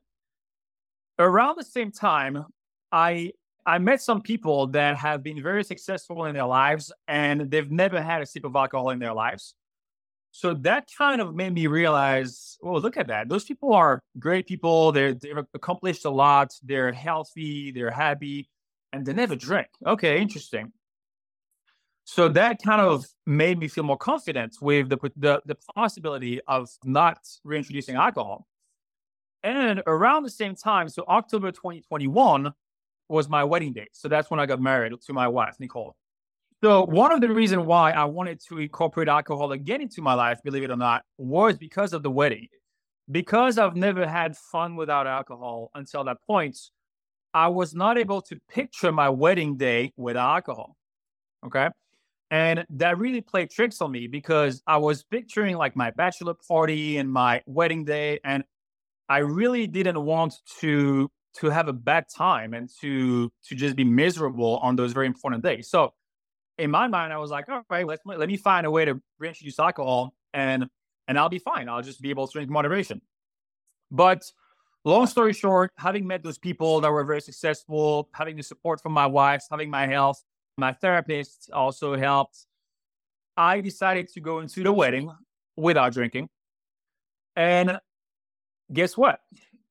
around 1.21 1.57
the 1.57 1.65
same 1.65 1.93
time, 1.93 2.45
I 2.91 3.33
I 3.65 3.79
met 3.79 4.03
some 4.03 4.23
people 4.23 4.67
that 4.69 4.97
have 4.97 5.23
been 5.23 5.41
very 5.41 5.63
successful 5.63 6.25
in 6.25 6.35
their 6.35 6.47
lives 6.47 6.93
and 7.07 7.49
they've 7.49 7.71
never 7.71 8.03
had 8.03 8.21
a 8.21 8.27
sip 8.27 8.45
of 8.45 8.57
alcohol 8.57 8.91
in 8.91 8.99
their 8.99 9.15
lives. 9.15 9.55
So 10.33 10.55
that 10.55 10.89
kind 10.97 11.21
of 11.21 11.35
made 11.35 11.53
me 11.53 11.67
realize, 11.67 12.57
oh, 12.63 12.79
look 12.79 12.97
at 12.97 13.09
that. 13.09 13.29
Those 13.29 13.45
people 13.45 13.75
are 13.75 14.01
great 14.19 14.47
people. 14.47 14.91
They're, 14.91 15.15
they've 15.15 15.37
accomplished 15.55 16.05
a 16.07 16.11
lot. 16.11 16.53
They're 16.63 16.91
healthy. 16.91 17.71
They're 17.71 17.91
happy 17.91 18.49
and 18.93 19.05
they 19.05 19.13
never 19.13 19.37
drink. 19.37 19.69
Okay, 19.87 20.21
interesting. 20.21 20.73
So 22.05 22.29
that 22.31 22.63
kind 22.63 22.81
of 22.81 23.07
made 23.27 23.59
me 23.59 23.69
feel 23.69 23.85
more 23.85 23.99
confident 23.99 24.57
with 24.61 24.89
the, 24.89 24.99
the, 25.17 25.43
the 25.47 25.57
possibility 25.75 26.41
of 26.49 26.69
not 26.83 27.19
reintroducing 27.45 27.95
alcohol. 27.95 28.47
And 29.43 29.83
around 29.87 30.23
the 30.23 30.31
same 30.31 30.55
time, 30.57 30.89
so 30.89 31.05
October 31.09 31.53
2021, 31.53 32.53
was 33.09 33.29
my 33.29 33.45
wedding 33.45 33.73
day. 33.75 33.89
So 33.93 34.09
that's 34.09 34.31
when 34.31 34.41
I 34.41 34.47
got 34.47 34.61
married 34.61 34.95
to 35.07 35.13
my 35.13 35.29
wife, 35.29 35.57
Nicole. 35.61 35.95
So 36.63 36.85
one 36.85 37.11
of 37.11 37.21
the 37.21 37.29
reasons 37.29 37.67
why 37.67 37.91
I 37.91 38.05
wanted 38.05 38.41
to 38.49 38.59
incorporate 38.59 39.09
alcohol 39.09 39.51
again 39.51 39.81
into 39.81 40.01
my 40.01 40.15
life, 40.15 40.39
believe 40.45 40.63
it 40.63 40.71
or 40.71 40.77
not, 40.77 41.03
was 41.19 41.59
because 41.59 41.93
of 41.93 42.05
the 42.05 42.11
wedding. 42.11 42.47
Because 43.11 43.59
I've 43.59 43.75
never 43.75 44.07
had 44.07 44.37
fun 44.37 44.77
without 44.77 45.09
alcohol 45.09 45.73
until 45.75 46.05
that 46.05 46.19
point, 46.25 46.57
I 47.35 47.49
was 47.49 47.75
not 47.75 47.99
able 47.99 48.23
to 48.23 48.39
picture 48.49 48.93
my 48.93 49.09
wedding 49.09 49.57
day 49.57 49.93
without 49.97 50.35
alcohol. 50.35 50.77
Okay. 51.45 51.69
And 52.31 52.65
that 52.71 52.97
really 52.97 53.23
played 53.23 53.51
tricks 53.51 53.81
on 53.81 53.91
me 53.91 54.07
because 54.07 54.63
I 54.65 54.77
was 54.77 55.03
picturing 55.03 55.57
like 55.57 55.75
my 55.75 55.91
bachelor 55.91 56.35
party 56.47 56.99
and 56.99 57.13
my 57.13 57.43
wedding 57.45 57.85
day. 57.85 58.21
And 58.23 58.45
I 59.09 59.19
really 59.19 59.67
didn't 59.67 60.01
want 60.01 60.35
to 60.61 61.11
to 61.39 61.49
have 61.49 61.67
a 61.67 61.73
bad 61.73 62.05
time 62.15 62.55
and 62.55 62.69
to 62.83 63.33
to 63.49 63.55
just 63.57 63.75
be 63.75 63.85
miserable 63.85 64.59
on 64.59 64.77
those 64.77 64.93
very 64.93 65.07
important 65.09 65.43
days. 65.43 65.69
So 65.69 65.93
in 66.59 66.71
my 66.71 66.87
mind, 66.87 67.13
I 67.13 67.19
was 67.19 67.31
like, 67.31 67.49
all 67.49 67.63
right, 67.71 67.87
let's 67.87 68.03
let 68.05 68.29
me 68.29 68.37
find 68.37 68.67
a 68.67 68.71
way 68.71 68.85
to 68.85 69.01
reintroduce 69.19 69.59
alcohol 69.59 70.15
and 70.35 70.67
and 71.09 71.19
I'll 71.19 71.29
be 71.29 71.39
fine. 71.39 71.69
I'll 71.69 71.83
just 71.83 72.01
be 72.01 72.11
able 72.11 72.27
to 72.27 72.33
drink 72.33 72.51
moderation. 72.51 73.01
But 73.91 74.23
long 74.85 75.07
story 75.07 75.33
short, 75.33 75.73
having 75.77 76.07
met 76.07 76.23
those 76.23 76.39
people 76.39 76.81
that 76.81 76.91
were 76.91 77.05
very 77.05 77.21
successful, 77.21 78.09
having 78.15 78.37
the 78.37 78.43
support 78.43 78.81
from 78.81 78.93
my 78.93 79.07
wife, 79.07 79.45
having 79.51 79.71
my 79.71 79.87
health, 79.87 80.23
my 80.57 80.73
therapist 80.73 81.51
also 81.53 81.97
helped. 81.97 82.47
I 83.37 83.61
decided 83.61 84.09
to 84.09 84.21
go 84.21 84.41
into 84.41 84.63
the 84.63 84.73
wedding 84.73 85.11
without 85.57 85.93
drinking. 85.93 86.29
And 87.35 87.81
guess 88.73 88.97
what? 88.97 89.21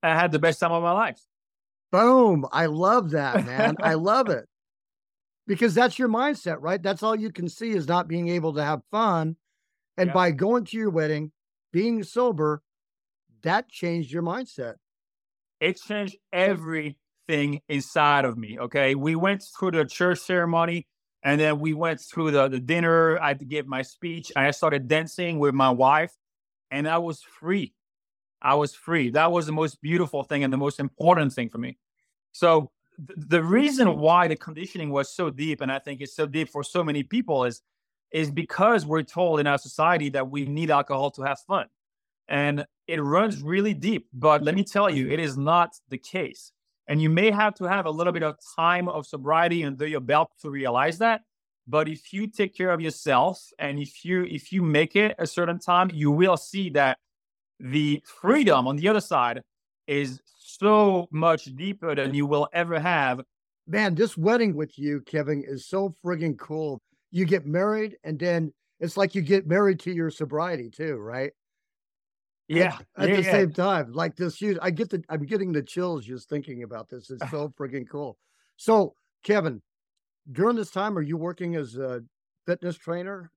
I 0.02 0.10
had 0.10 0.32
the 0.32 0.39
best 0.39 0.60
time 0.60 0.72
of 0.72 0.82
my 0.82 0.91
life. 0.91 1.20
Boom. 1.91 2.46
I 2.52 2.65
love 2.65 3.12
that, 3.12 3.46
man. 3.46 3.76
I 3.82 3.94
love 3.94 4.30
it. 4.38 4.48
Because 5.47 5.73
that's 5.73 5.97
your 5.97 6.08
mindset, 6.10 6.58
right? 6.60 6.82
That's 6.82 7.04
all 7.04 7.15
you 7.15 7.32
can 7.32 7.49
see 7.49 7.71
is 7.71 7.88
not 7.88 8.08
being 8.08 8.30
able 8.30 8.54
to 8.54 8.63
have 8.63 8.82
fun. 8.91 9.36
And 9.97 10.08
yeah. 10.08 10.13
by 10.13 10.32
going 10.32 10.65
to 10.65 10.77
your 10.77 10.89
wedding, 10.89 11.32
being 11.71 12.04
sober, 12.04 12.62
that 13.43 13.67
changed 13.69 14.12
your 14.12 14.23
mindset. 14.23 14.75
It 15.60 15.80
changed 15.80 16.15
everything 16.32 17.62
inside 17.67 18.25
of 18.25 18.38
me. 18.38 18.60
Okay. 18.60 18.95
We 18.95 19.15
went 19.15 19.43
through 19.58 19.71
the 19.71 19.86
church 19.86 20.19
ceremony 20.19 20.88
and 21.23 21.39
then 21.39 21.60
we 21.60 21.74
went 21.74 22.01
through 22.01 22.32
the, 22.32 22.47
the 22.47 22.59
dinner. 22.59 23.20
I 23.20 23.34
gave 23.34 23.68
my 23.68 23.82
speech. 23.82 24.32
I 24.36 24.51
started 24.51 24.88
dancing 24.88 25.39
with 25.39 25.53
my 25.53 25.70
wife 25.70 26.13
and 26.70 26.88
I 26.88 26.97
was 26.97 27.22
free. 27.22 27.74
I 28.41 28.55
was 28.55 28.74
free. 28.74 29.11
That 29.11 29.32
was 29.32 29.45
the 29.45 29.51
most 29.51 29.82
beautiful 29.82 30.24
thing 30.24 30.43
and 30.43 30.51
the 30.51 30.57
most 30.57 30.80
important 30.80 31.34
thing 31.34 31.49
for 31.49 31.59
me. 31.59 31.78
So 32.32 32.72
the 33.18 33.43
reason 33.43 33.97
why 33.97 34.28
the 34.28 34.36
conditioning 34.36 34.89
was 34.89 35.14
so 35.14 35.30
deep, 35.30 35.62
and 35.62 35.72
I 35.72 35.80
think 35.80 36.02
it's 36.02 36.16
so 36.16 36.28
deep 36.28 36.49
for 36.49 36.64
so 36.64 36.84
many 36.84 37.04
people, 37.04 37.45
is 37.45 37.62
is 38.12 38.30
because 38.30 38.86
we're 38.86 39.04
told 39.04 39.39
in 39.39 39.47
our 39.47 39.58
society 39.58 40.10
that 40.10 40.30
we 40.30 40.45
need 40.45 40.70
alcohol 40.70 41.12
to 41.12 41.22
have 41.24 41.39
fun, 41.39 41.68
and 42.28 42.66
it 42.88 43.02
runs 43.02 43.41
really 43.41 43.74
deep. 43.74 44.08
But 44.14 44.43
let 44.43 44.56
me 44.56 44.64
tell 44.64 44.89
you, 44.89 45.10
it 45.10 45.20
is 45.20 45.38
not 45.38 45.76
the 45.89 45.97
case. 45.97 46.52
And 46.88 47.02
you 47.02 47.10
may 47.10 47.32
have 47.32 47.54
to 47.56 47.64
have 47.64 47.86
a 47.86 47.91
little 47.91 48.12
bit 48.12 48.24
of 48.24 48.36
time 48.56 48.89
of 48.89 49.08
sobriety 49.08 49.64
under 49.64 49.88
your 49.88 50.02
belt 50.02 50.30
to 50.41 50.49
realize 50.49 50.97
that. 50.97 51.22
But 51.68 51.88
if 51.88 52.12
you 52.12 52.28
take 52.28 52.54
care 52.54 52.72
of 52.72 52.82
yourself 52.82 53.47
and 53.60 53.80
if 53.80 54.04
you 54.04 54.26
if 54.26 54.52
you 54.52 54.62
make 54.62 54.95
it 54.95 55.16
a 55.18 55.26
certain 55.26 55.60
time, 55.60 55.89
you 55.93 56.12
will 56.12 56.38
see 56.38 56.70
that 56.72 56.97
the 57.60 58.02
freedom 58.04 58.68
on 58.68 58.76
the 58.76 58.89
other 58.89 58.99
side 58.99 59.43
is 59.88 60.20
so 60.62 61.07
much 61.12 61.45
deeper 61.55 61.95
than 61.95 62.14
you 62.14 62.26
will 62.26 62.47
ever 62.53 62.80
have. 62.80 63.22
Man, 63.68 63.95
this 63.95 64.18
wedding 64.18 64.55
with 64.55 64.78
you, 64.78 65.01
Kevin, 65.01 65.43
is 65.45 65.68
so 65.68 65.95
friggin' 66.05 66.38
cool. 66.38 66.82
You 67.09 67.26
get 67.26 67.45
married, 67.45 67.97
and 68.03 68.20
then 68.20 68.53
it's 68.80 68.95
like 68.95 69.16
you 69.16 69.22
get 69.22 69.47
married 69.47 69.80
to 69.82 69.91
your 69.91 70.09
sobriety 70.09 70.70
too, 70.70 70.97
right? 70.97 71.32
Yeah. 72.47 72.78
At, 72.97 73.03
at 73.03 73.09
yeah, 73.09 73.16
the 73.16 73.22
yeah. 73.24 73.32
same 73.32 73.53
time, 73.53 73.91
like 73.93 74.16
this 74.16 74.38
huge, 74.38 74.57
I 74.62 74.72
get 74.72 74.89
the, 74.89 75.03
I'm 75.09 75.26
getting 75.26 75.51
the 75.51 75.64
chills 75.64 76.05
just 76.05 76.30
thinking 76.30 76.64
about 76.64 76.89
this. 76.89 77.09
It's 77.09 77.30
so 77.32 77.53
freaking 77.59 77.88
cool. 77.89 78.18
So, 78.57 78.93
Kevin, 79.24 79.62
during 80.32 80.55
this 80.55 80.72
time, 80.72 80.97
are 80.97 81.01
you 81.01 81.18
working 81.18 81.55
as 81.55 81.76
a 81.76 82.01
fitness 82.45 82.78
trainer? 82.78 83.32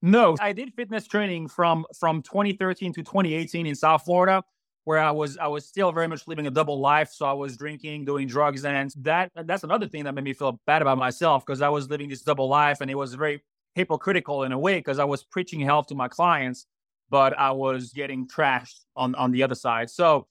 No, 0.00 0.36
I 0.40 0.52
did 0.52 0.74
fitness 0.74 1.08
training 1.08 1.48
from 1.48 1.84
from 1.98 2.22
2013 2.22 2.92
to 2.92 3.02
2018 3.02 3.66
in 3.66 3.74
South 3.74 4.04
Florida, 4.04 4.44
where 4.88 4.98
I 4.98 5.10
was 5.10 5.36
I 5.36 5.48
was 5.48 5.66
still 5.66 5.92
very 5.92 6.08
much 6.08 6.26
living 6.26 6.46
a 6.46 6.50
double 6.50 6.80
life. 6.80 7.10
So 7.12 7.26
I 7.26 7.34
was 7.34 7.58
drinking, 7.58 8.06
doing 8.06 8.26
drugs, 8.26 8.64
and 8.64 8.90
that 9.02 9.30
that's 9.44 9.62
another 9.62 9.86
thing 9.86 10.04
that 10.04 10.14
made 10.14 10.24
me 10.24 10.32
feel 10.32 10.58
bad 10.66 10.80
about 10.80 10.96
myself 10.96 11.44
because 11.44 11.60
I 11.60 11.68
was 11.68 11.90
living 11.90 12.08
this 12.08 12.22
double 12.22 12.48
life, 12.48 12.80
and 12.80 12.90
it 12.90 12.94
was 12.94 13.12
very 13.12 13.44
hypocritical 13.74 14.44
in 14.44 14.52
a 14.52 14.58
way 14.58 14.78
because 14.78 14.98
I 14.98 15.04
was 15.04 15.22
preaching 15.24 15.60
health 15.60 15.88
to 15.88 15.94
my 15.94 16.08
clients, 16.08 16.64
but 17.10 17.38
I 17.38 17.50
was 17.50 17.92
getting 17.92 18.26
trashed 18.26 18.80
on 18.96 19.14
on 19.14 19.30
the 19.30 19.42
other 19.42 19.54
side. 19.54 19.90
So 19.90 20.26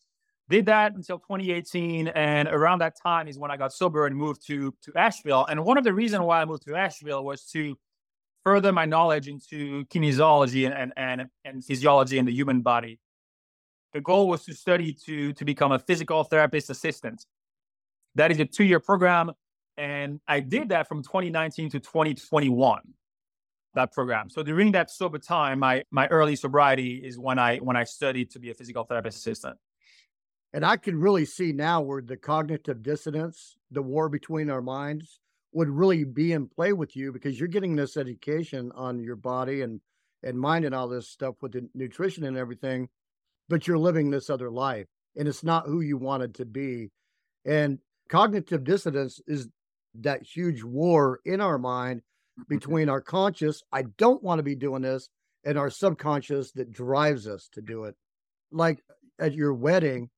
did 0.49 0.65
that 0.65 0.95
until 0.95 1.19
2018 1.19 2.07
and 2.07 2.47
around 2.47 2.79
that 2.79 2.95
time 3.03 3.27
is 3.27 3.37
when 3.37 3.51
i 3.51 3.57
got 3.57 3.73
sober 3.73 4.07
and 4.07 4.15
moved 4.15 4.47
to 4.47 4.73
to 4.81 4.93
asheville 4.95 5.45
and 5.49 5.65
one 5.65 5.77
of 5.77 5.83
the 5.83 5.93
reasons 5.93 6.23
why 6.23 6.41
i 6.41 6.45
moved 6.45 6.63
to 6.65 6.73
asheville 6.73 7.25
was 7.25 7.43
to 7.43 7.75
further 8.47 8.71
my 8.71 8.85
knowledge 8.85 9.27
into 9.27 9.83
kinesiology 9.87 10.71
and, 10.71 10.93
and, 10.95 11.25
and 11.43 11.65
physiology 11.65 12.17
in 12.17 12.23
the 12.23 12.31
human 12.31 12.61
body. 12.61 12.97
The 13.93 14.01
goal 14.01 14.27
was 14.27 14.43
to 14.45 14.53
study 14.53 14.93
to, 15.05 15.33
to 15.33 15.45
become 15.45 15.71
a 15.71 15.79
physical 15.79 16.23
therapist 16.23 16.69
assistant. 16.69 17.25
That 18.15 18.31
is 18.31 18.39
a 18.39 18.45
two 18.45 18.63
year 18.63 18.79
program. 18.79 19.31
And 19.77 20.19
I 20.27 20.39
did 20.39 20.69
that 20.69 20.87
from 20.87 21.03
2019 21.03 21.69
to 21.71 21.79
2021, 21.79 22.81
that 23.75 23.93
program. 23.93 24.29
So 24.29 24.41
during 24.41 24.71
that 24.71 24.89
sober 24.89 25.19
time, 25.19 25.59
my, 25.59 25.83
my 25.91 26.07
early 26.07 26.35
sobriety 26.35 26.95
is 26.95 27.19
when 27.19 27.37
I, 27.37 27.57
when 27.57 27.77
I 27.77 27.83
studied 27.83 28.31
to 28.31 28.39
be 28.39 28.49
a 28.49 28.55
physical 28.55 28.83
therapist 28.85 29.17
assistant. 29.17 29.57
And 30.53 30.65
I 30.65 30.77
can 30.77 30.99
really 30.99 31.25
see 31.25 31.51
now 31.51 31.81
where 31.81 32.01
the 32.01 32.17
cognitive 32.17 32.81
dissonance, 32.81 33.55
the 33.69 33.81
war 33.81 34.09
between 34.09 34.49
our 34.49 34.61
minds, 34.61 35.19
would 35.53 35.69
really 35.69 36.03
be 36.03 36.33
in 36.33 36.47
play 36.47 36.73
with 36.73 36.95
you 36.95 37.11
because 37.11 37.39
you're 37.39 37.47
getting 37.47 37.75
this 37.75 37.97
education 37.97 38.71
on 38.75 38.99
your 38.99 39.15
body 39.15 39.61
and 39.61 39.79
and 40.23 40.37
mind 40.37 40.65
and 40.65 40.73
all 40.73 40.87
this 40.87 41.09
stuff 41.09 41.35
with 41.41 41.53
the 41.53 41.69
nutrition 41.73 42.23
and 42.25 42.37
everything, 42.37 42.89
but 43.49 43.67
you're 43.67 43.77
living 43.77 44.09
this 44.09 44.29
other 44.29 44.49
life 44.49 44.87
and 45.17 45.27
it's 45.27 45.43
not 45.43 45.65
who 45.65 45.81
you 45.81 45.97
wanted 45.97 46.35
to 46.35 46.45
be. 46.45 46.89
And 47.45 47.79
cognitive 48.09 48.63
dissonance 48.63 49.19
is 49.27 49.47
that 49.95 50.21
huge 50.23 50.63
war 50.63 51.19
in 51.25 51.41
our 51.41 51.57
mind 51.57 52.01
mm-hmm. 52.01 52.43
between 52.47 52.89
our 52.89 53.01
conscious, 53.01 53.63
I 53.71 53.83
don't 53.97 54.23
want 54.23 54.39
to 54.39 54.43
be 54.43 54.55
doing 54.55 54.83
this, 54.83 55.09
and 55.43 55.57
our 55.57 55.69
subconscious 55.69 56.51
that 56.53 56.71
drives 56.71 57.27
us 57.27 57.49
to 57.53 57.61
do 57.61 57.85
it. 57.85 57.95
Like 58.51 58.83
at 59.19 59.33
your 59.33 59.53
wedding, 59.53 60.09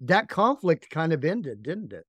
that 0.00 0.28
conflict 0.28 0.90
kind 0.90 1.12
of 1.12 1.24
ended, 1.24 1.62
didn't 1.62 1.92
it? 1.92 2.04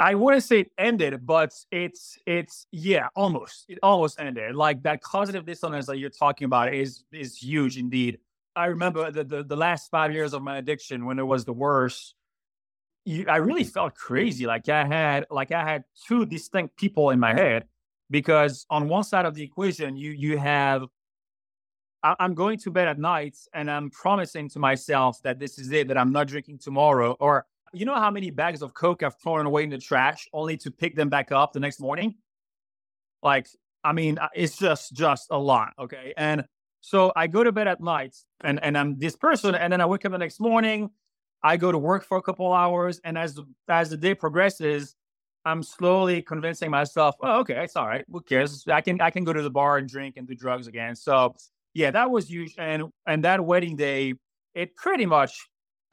I 0.00 0.16
wouldn't 0.16 0.42
say 0.42 0.60
it 0.60 0.72
ended, 0.78 1.24
but 1.24 1.52
it's 1.70 2.18
it's 2.26 2.66
yeah, 2.72 3.06
almost. 3.14 3.66
It 3.68 3.78
almost 3.84 4.18
ended. 4.18 4.56
Like 4.56 4.82
that 4.82 5.00
cognitive 5.00 5.46
dissonance 5.46 5.86
that 5.86 5.98
you're 5.98 6.10
talking 6.10 6.46
about 6.46 6.74
is 6.74 7.04
is 7.12 7.36
huge 7.36 7.78
indeed. 7.78 8.18
I 8.54 8.66
remember 8.66 9.10
the 9.10 9.24
the, 9.24 9.42
the 9.44 9.56
last 9.56 9.90
five 9.90 10.12
years 10.12 10.34
of 10.34 10.42
my 10.42 10.58
addiction 10.58 11.06
when 11.06 11.18
it 11.18 11.26
was 11.26 11.44
the 11.44 11.52
worst. 11.52 12.14
You, 13.04 13.24
I 13.28 13.36
really 13.36 13.64
felt 13.64 13.94
crazy. 13.96 14.46
Like 14.46 14.68
I 14.68 14.84
had 14.84 15.26
like 15.30 15.50
I 15.52 15.64
had 15.64 15.84
two 16.06 16.24
distinct 16.24 16.76
people 16.76 17.10
in 17.10 17.18
my 17.18 17.34
head 17.34 17.66
because 18.10 18.64
on 18.70 18.88
one 18.88 19.04
side 19.04 19.26
of 19.26 19.34
the 19.34 19.42
equation 19.42 19.96
you 19.96 20.12
you 20.12 20.38
have 20.38 20.84
I, 22.02 22.14
I'm 22.20 22.34
going 22.34 22.58
to 22.58 22.70
bed 22.70 22.88
at 22.88 22.98
night 22.98 23.36
and 23.54 23.70
I'm 23.70 23.90
promising 23.90 24.48
to 24.50 24.58
myself 24.58 25.20
that 25.22 25.38
this 25.38 25.58
is 25.58 25.72
it 25.72 25.88
that 25.88 25.98
I'm 25.98 26.12
not 26.12 26.28
drinking 26.28 26.58
tomorrow 26.58 27.16
or 27.18 27.46
you 27.72 27.86
know 27.86 27.94
how 27.94 28.10
many 28.10 28.30
bags 28.30 28.62
of 28.62 28.74
Coke 28.74 29.02
I've 29.02 29.18
thrown 29.18 29.46
away 29.46 29.64
in 29.64 29.70
the 29.70 29.78
trash 29.78 30.28
only 30.32 30.56
to 30.58 30.70
pick 30.70 30.94
them 30.94 31.08
back 31.08 31.32
up 31.32 31.52
the 31.52 31.60
next 31.60 31.80
morning? 31.80 32.16
Like, 33.22 33.48
I 33.82 33.92
mean, 33.92 34.18
it's 34.34 34.58
just 34.58 34.92
just 34.92 35.28
a 35.30 35.38
lot. 35.38 35.70
Okay. 35.78 36.12
And 36.16 36.44
so 36.82 37.12
I 37.16 37.28
go 37.28 37.42
to 37.42 37.52
bed 37.52 37.68
at 37.68 37.80
night 37.80 38.16
and, 38.42 38.62
and 38.62 38.76
I'm 38.76 38.98
this 38.98 39.16
person, 39.16 39.54
and 39.54 39.72
then 39.72 39.80
I 39.80 39.86
wake 39.86 40.04
up 40.04 40.12
the 40.12 40.18
next 40.18 40.40
morning. 40.40 40.90
I 41.42 41.56
go 41.56 41.72
to 41.72 41.78
work 41.78 42.04
for 42.04 42.18
a 42.18 42.22
couple 42.22 42.52
hours, 42.52 43.00
and 43.04 43.16
as 43.16 43.40
as 43.68 43.90
the 43.90 43.96
day 43.96 44.14
progresses, 44.14 44.94
I'm 45.44 45.62
slowly 45.62 46.22
convincing 46.22 46.70
myself, 46.70 47.16
oh, 47.20 47.40
okay, 47.40 47.64
it's 47.64 47.76
all 47.76 47.86
right. 47.86 48.04
Who 48.10 48.20
cares? 48.20 48.64
I 48.68 48.80
can 48.80 49.00
I 49.00 49.10
can 49.10 49.24
go 49.24 49.32
to 49.32 49.42
the 49.42 49.50
bar 49.50 49.78
and 49.78 49.88
drink 49.88 50.16
and 50.16 50.26
do 50.26 50.34
drugs 50.34 50.66
again. 50.66 50.94
So 50.96 51.34
yeah, 51.72 51.90
that 51.92 52.10
was 52.10 52.28
huge. 52.28 52.54
And 52.58 52.84
and 53.06 53.24
that 53.24 53.44
wedding 53.44 53.76
day, 53.76 54.14
it 54.54 54.76
pretty 54.76 55.06
much 55.06 55.48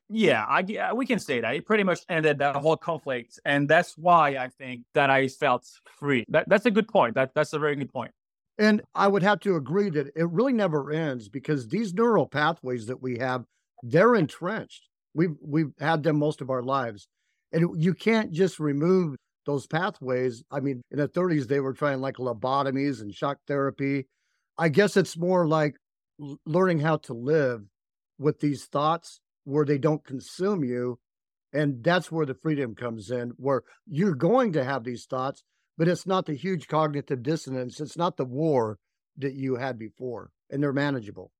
yeah, 0.10 0.44
I 0.44 0.94
we 0.94 1.06
can 1.06 1.20
say 1.20 1.40
that 1.40 1.56
it 1.56 1.66
pretty 1.68 1.84
much 1.84 2.00
ended 2.10 2.40
that 2.40 2.56
whole 2.56 2.78
conflict, 2.78 3.40
and 3.46 3.70
that's 3.70 3.96
why 3.96 4.38
I 4.38 4.48
think 4.48 4.86
that 4.96 5.12
I 5.12 5.28
felt 5.28 5.68
free. 6.00 6.26
That 6.30 6.50
that's 6.50 6.66
a 6.66 6.72
good 6.72 6.88
point. 6.88 7.14
That 7.14 7.36
that's 7.36 7.54
a 7.54 7.60
very 7.60 7.76
good 7.76 7.94
point. 7.94 8.12
And 8.60 8.82
I 8.94 9.08
would 9.08 9.24
have 9.24 9.40
to 9.42 9.56
agree 9.56 9.90
that 9.92 10.08
it 10.16 10.30
really 10.30 10.52
never 10.52 10.92
ends 10.92 11.30
because 11.30 11.68
these 11.68 11.94
neural 11.94 12.28
pathways 12.28 12.86
that 12.88 13.02
we 13.02 13.18
have, 13.18 13.46
they're 13.84 14.16
entrenched. 14.16 14.90
We've 15.14 15.36
we've 15.42 15.72
had 15.80 16.04
them 16.04 16.20
most 16.20 16.42
of 16.42 16.50
our 16.50 16.62
lives, 16.62 17.08
and 17.54 17.82
you 17.82 17.94
can't 17.94 18.32
just 18.32 18.60
remove 18.60 19.16
those 19.46 19.66
pathways. 19.66 20.44
I 20.52 20.60
mean, 20.60 20.82
in 20.92 21.00
the 21.00 21.08
30s 21.08 21.48
they 21.48 21.62
were 21.62 21.74
trying 21.74 22.02
like 22.02 22.18
lobotomies 22.18 23.02
and 23.02 23.14
shock 23.14 23.38
therapy. 23.48 24.06
I 24.58 24.70
guess 24.70 24.98
it's 24.98 25.18
more 25.18 25.48
like 25.48 25.76
learning 26.46 26.80
how 26.80 26.98
to 26.98 27.14
live 27.14 27.62
with 28.20 28.42
these 28.42 28.66
thoughts 28.66 29.22
where 29.46 29.66
they 29.66 29.78
don't 29.78 30.04
consume 30.04 30.64
you. 30.64 31.00
And 31.54 31.84
that's 31.84 32.12
where 32.12 32.26
the 32.26 32.36
freedom 32.36 32.76
comes 32.76 33.10
in, 33.10 33.32
where 33.38 33.64
you're 33.88 34.14
going 34.14 34.54
to 34.54 34.64
have 34.64 34.84
these 34.84 35.06
thoughts, 35.06 35.44
but 35.80 35.88
it's 35.88 36.06
not 36.06 36.26
the 36.26 36.34
huge 36.34 36.68
cognitive 36.68 37.24
dissonance. 37.24 37.80
It's 37.80 37.96
not 37.96 38.18
the 38.18 38.26
war 38.26 38.78
that 39.18 39.34
you 39.34 39.56
had 39.56 39.80
before, 39.80 40.30
and 40.50 40.62
they're 40.62 40.74
manageable. 40.74 41.32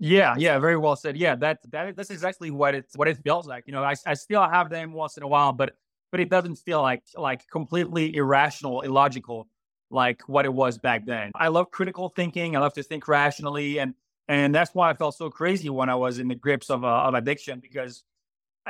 Yeah, 0.00 0.34
yeah, 0.36 0.58
very 0.58 0.76
well 0.76 0.96
said. 0.96 1.16
Yeah, 1.16 1.36
that 1.36 1.60
that 1.70 1.96
that's 1.96 2.10
exactly 2.10 2.50
what 2.50 2.74
it's 2.74 2.96
what 2.96 3.06
it 3.06 3.18
feels 3.22 3.46
like. 3.46 3.64
You 3.68 3.72
know, 3.72 3.84
I, 3.84 3.94
I 4.04 4.14
still 4.14 4.42
have 4.42 4.70
them 4.70 4.92
once 4.92 5.16
in 5.16 5.22
a 5.22 5.28
while, 5.28 5.52
but 5.52 5.76
but 6.10 6.18
it 6.18 6.28
doesn't 6.28 6.56
feel 6.56 6.82
like 6.82 7.04
like 7.14 7.46
completely 7.48 8.16
irrational, 8.16 8.80
illogical 8.80 9.46
like 9.88 10.28
what 10.28 10.46
it 10.46 10.52
was 10.52 10.76
back 10.76 11.06
then. 11.06 11.30
I 11.36 11.48
love 11.48 11.70
critical 11.70 12.08
thinking. 12.08 12.56
I 12.56 12.58
love 12.58 12.74
to 12.74 12.82
think 12.82 13.06
rationally, 13.06 13.78
and 13.78 13.94
and 14.26 14.52
that's 14.52 14.74
why 14.74 14.90
I 14.90 14.94
felt 14.94 15.14
so 15.14 15.30
crazy 15.30 15.70
when 15.70 15.88
I 15.88 15.94
was 15.94 16.18
in 16.18 16.26
the 16.26 16.34
grips 16.34 16.70
of, 16.70 16.84
uh, 16.84 16.88
of 16.88 17.14
addiction 17.14 17.60
because 17.60 18.02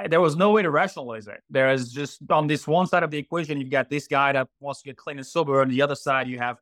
there 0.08 0.20
was 0.20 0.36
no 0.36 0.50
way 0.50 0.62
to 0.62 0.70
rationalize 0.70 1.26
it. 1.28 1.40
There 1.50 1.70
is 1.70 1.92
just 1.92 2.20
on 2.30 2.46
this 2.46 2.66
one 2.66 2.86
side 2.86 3.02
of 3.02 3.10
the 3.10 3.18
equation, 3.18 3.60
you've 3.60 3.70
got 3.70 3.90
this 3.90 4.06
guy 4.06 4.32
that 4.32 4.48
wants 4.60 4.82
to 4.82 4.88
get 4.88 4.96
clean 4.96 5.18
and 5.18 5.26
sober. 5.26 5.60
On 5.60 5.68
the 5.68 5.82
other 5.82 5.94
side, 5.94 6.28
you 6.28 6.38
have, 6.38 6.58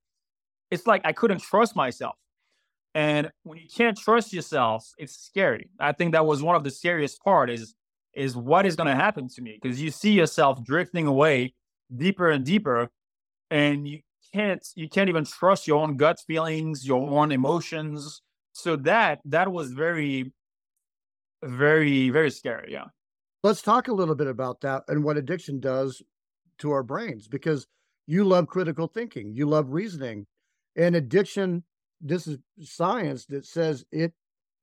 it's 0.71 0.87
like 0.87 1.03
I 1.05 1.13
couldn't 1.13 1.41
trust 1.41 1.77
myself. 1.77 2.17
And 2.95 3.31
when 3.43 3.59
you 3.59 3.69
can't 3.75 3.97
trust 3.97 4.33
yourself, 4.33 4.91
it's 4.99 5.17
scary. 5.17 5.71
I 5.79 5.93
think 5.93 6.13
that 6.13 6.27
was 6.27 6.43
one 6.43 6.57
of 6.57 6.65
the 6.65 6.71
scariest 6.71 7.23
part 7.23 7.51
is, 7.51 7.75
is 8.15 8.35
what 8.37 8.67
is 8.67 8.77
going 8.77 8.89
to 8.89 8.95
happen 8.95 9.29
to 9.29 9.43
me? 9.43 9.59
Because 9.61 9.81
you 9.81 9.91
see 9.91 10.13
yourself 10.13 10.65
drifting 10.65 11.07
away 11.07 11.55
deeper 11.95 12.31
and 12.31 12.45
deeper 12.45 12.89
and 13.51 13.87
you 13.87 14.01
can't, 14.33 14.67
you 14.75 14.89
can't 14.89 15.09
even 15.09 15.25
trust 15.25 15.67
your 15.67 15.81
own 15.83 15.97
gut 15.97 16.19
feelings, 16.27 16.87
your 16.87 17.09
own 17.09 17.31
emotions 17.31 18.23
so 18.59 18.75
that 18.75 19.21
that 19.25 19.51
was 19.51 19.71
very 19.71 20.33
very 21.45 22.11
very 22.11 22.31
scary 22.31 22.73
yeah 22.73 22.87
let's 23.43 23.63
talk 23.63 23.89
a 23.89 23.93
little 23.93 24.15
bit 24.15 24.27
about 24.27 24.61
that 24.61 24.83
and 24.89 25.03
what 25.03 25.17
addiction 25.17 25.61
does 25.61 26.03
to 26.59 26.71
our 26.71 26.83
brains 26.83 27.29
because 27.29 27.67
you 28.07 28.25
love 28.25 28.47
critical 28.47 28.87
thinking 28.87 29.33
you 29.33 29.47
love 29.47 29.73
reasoning 29.73 30.27
and 30.77 30.97
addiction 30.97 31.63
this 32.01 32.27
is 32.27 32.39
science 32.61 33.27
that 33.27 33.45
says 33.45 33.85
it 33.93 34.13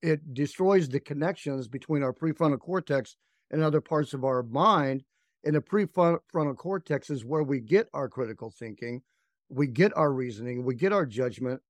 it 0.02 0.34
destroys 0.34 0.88
the 0.88 1.00
connections 1.00 1.68
between 1.68 2.04
our 2.04 2.14
prefrontal 2.14 2.60
cortex 2.60 3.16
and 3.52 3.62
other 3.62 3.82
parts 3.82 4.14
of 4.14 4.24
our 4.24 4.44
mind 4.44 5.04
and 5.44 5.56
the 5.56 5.62
prefrontal 5.62 6.58
cortex 6.58 7.10
is 7.10 7.24
where 7.24 7.44
we 7.44 7.60
get 7.60 7.88
our 7.94 8.10
critical 8.10 8.50
thinking 8.50 9.02
we 9.50 9.68
get 9.68 9.96
our 9.96 10.12
reasoning 10.12 10.64
we 10.64 10.76
get 10.76 10.92
our 10.92 11.06
judgment 11.06 11.62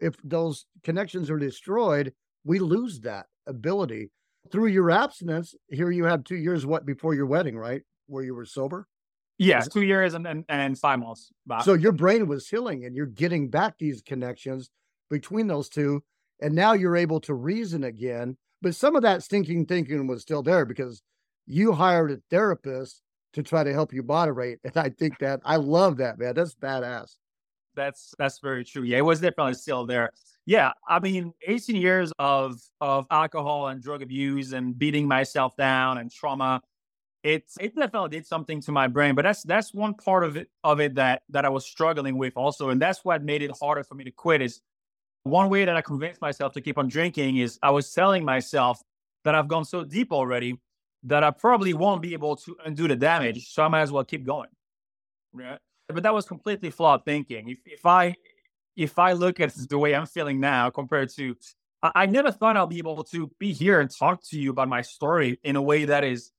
if 0.00 0.14
those 0.22 0.66
connections 0.84 1.30
are 1.30 1.38
destroyed, 1.38 2.12
we 2.44 2.58
lose 2.58 3.00
that 3.00 3.26
ability. 3.46 4.10
Through 4.50 4.68
your 4.68 4.90
abstinence, 4.90 5.54
here 5.68 5.90
you 5.90 6.04
had 6.04 6.24
two 6.24 6.36
years 6.36 6.66
what 6.66 6.86
before 6.86 7.14
your 7.14 7.26
wedding, 7.26 7.56
right? 7.56 7.82
Where 8.06 8.24
you 8.24 8.34
were 8.34 8.44
sober? 8.44 8.86
Yes, 9.38 9.68
two 9.68 9.82
years 9.82 10.14
and, 10.14 10.26
and, 10.26 10.44
and 10.48 10.76
five 10.76 10.98
months. 10.98 11.30
So 11.62 11.74
your 11.74 11.92
brain 11.92 12.26
was 12.26 12.48
healing 12.48 12.84
and 12.84 12.96
you're 12.96 13.06
getting 13.06 13.48
back 13.48 13.74
these 13.78 14.02
connections 14.02 14.70
between 15.10 15.46
those 15.46 15.68
two. 15.68 16.02
And 16.40 16.54
now 16.54 16.72
you're 16.72 16.96
able 16.96 17.20
to 17.20 17.34
reason 17.34 17.84
again. 17.84 18.36
But 18.62 18.74
some 18.74 18.96
of 18.96 19.02
that 19.02 19.22
stinking 19.22 19.66
thinking 19.66 20.06
was 20.08 20.22
still 20.22 20.42
there 20.42 20.64
because 20.64 21.02
you 21.46 21.72
hired 21.72 22.10
a 22.10 22.20
therapist 22.30 23.02
to 23.34 23.42
try 23.42 23.62
to 23.62 23.72
help 23.72 23.92
you 23.92 24.02
moderate. 24.02 24.58
And 24.64 24.76
I 24.76 24.88
think 24.88 25.18
that 25.20 25.40
I 25.44 25.56
love 25.56 25.98
that, 25.98 26.18
man. 26.18 26.34
That's 26.34 26.54
badass 26.56 27.14
that's 27.78 28.14
that's 28.18 28.40
very 28.40 28.64
true. 28.64 28.82
Yeah, 28.82 28.98
it 28.98 29.04
was 29.04 29.20
definitely 29.20 29.54
still 29.54 29.86
there. 29.86 30.10
Yeah, 30.48 30.72
I 30.88 30.98
mean, 30.98 31.34
18 31.46 31.76
years 31.76 32.10
of 32.18 32.58
of 32.80 33.06
alcohol 33.10 33.68
and 33.68 33.82
drug 33.82 34.00
abuse 34.00 34.52
and 34.52 34.78
beating 34.78 35.06
myself 35.06 35.54
down 35.58 35.98
and 35.98 36.10
trauma. 36.10 36.62
It's 37.22 37.58
it 37.60 37.76
definitely 37.76 38.08
did 38.10 38.26
something 38.26 38.62
to 38.62 38.72
my 38.72 38.86
brain, 38.88 39.14
but 39.14 39.24
that's 39.24 39.42
that's 39.42 39.74
one 39.74 39.92
part 39.92 40.24
of 40.24 40.38
it 40.38 40.48
of 40.64 40.80
it 40.80 40.94
that 40.94 41.20
that 41.28 41.44
I 41.44 41.50
was 41.50 41.66
struggling 41.66 42.16
with 42.16 42.32
also, 42.34 42.70
and 42.70 42.80
that's 42.80 43.04
what 43.04 43.22
made 43.22 43.42
it 43.42 43.50
harder 43.60 43.84
for 43.84 43.94
me 43.94 44.04
to 44.04 44.10
quit. 44.10 44.40
Is 44.40 44.62
one 45.24 45.50
way 45.50 45.66
that 45.66 45.76
I 45.76 45.82
convinced 45.82 46.22
myself 46.22 46.54
to 46.54 46.62
keep 46.62 46.78
on 46.78 46.88
drinking 46.88 47.36
is 47.36 47.58
I 47.62 47.70
was 47.70 47.92
telling 47.92 48.24
myself 48.24 48.80
that 49.24 49.34
I've 49.34 49.48
gone 49.48 49.66
so 49.66 49.84
deep 49.84 50.12
already 50.12 50.56
that 51.02 51.24
I 51.24 51.30
probably 51.30 51.74
won't 51.74 52.00
be 52.00 52.14
able 52.14 52.36
to 52.36 52.56
undo 52.64 52.88
the 52.88 52.96
damage, 52.96 53.52
so 53.52 53.64
I 53.64 53.68
might 53.68 53.82
as 53.82 53.92
well 53.92 54.04
keep 54.04 54.24
going. 54.24 54.48
Right? 55.34 55.58
But 55.88 56.04
that 56.04 56.14
was 56.14 56.24
completely 56.24 56.70
flawed 56.70 57.04
thinking. 57.04 57.50
If 57.50 57.58
if 57.66 57.84
I 57.84 58.14
if 58.78 58.96
I 58.98 59.12
look 59.12 59.40
at 59.40 59.52
the 59.68 59.76
way 59.76 59.94
I'm 59.94 60.06
feeling 60.06 60.38
now 60.38 60.70
compared 60.70 61.10
to, 61.16 61.36
I, 61.82 61.90
I 61.94 62.06
never 62.06 62.30
thought 62.30 62.56
I'll 62.56 62.68
be 62.68 62.78
able 62.78 63.02
to 63.04 63.30
be 63.38 63.52
here 63.52 63.80
and 63.80 63.90
talk 63.90 64.22
to 64.30 64.38
you 64.38 64.50
about 64.50 64.68
my 64.68 64.82
story 64.82 65.38
in 65.42 65.56
a 65.56 65.62
way 65.62 65.84
that 65.86 66.04
is 66.04 66.30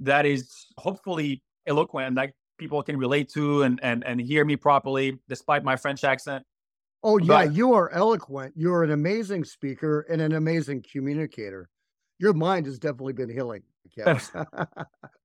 that 0.00 0.26
is 0.26 0.50
hopefully 0.78 1.42
eloquent 1.66 2.16
that 2.16 2.32
people 2.58 2.82
can 2.82 2.96
relate 2.96 3.28
to 3.34 3.62
and 3.62 3.78
and 3.82 4.02
and 4.04 4.20
hear 4.20 4.44
me 4.44 4.56
properly 4.56 5.18
despite 5.28 5.62
my 5.62 5.76
French 5.76 6.02
accent. 6.02 6.44
Oh 7.02 7.18
yeah, 7.18 7.44
but, 7.44 7.54
you 7.54 7.74
are 7.74 7.90
eloquent. 7.90 8.54
You're 8.56 8.82
an 8.82 8.90
amazing 8.90 9.44
speaker 9.44 10.06
and 10.08 10.22
an 10.22 10.32
amazing 10.32 10.84
communicator. 10.90 11.68
Your 12.18 12.32
mind 12.32 12.64
has 12.64 12.78
definitely 12.78 13.12
been 13.12 13.28
healing. 13.28 13.62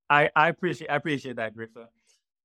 I, 0.09 0.29
I 0.35 0.49
appreciate 0.49 0.89
I 0.89 0.97
appreciate 0.97 1.37
that, 1.37 1.55
Griffith 1.55 1.87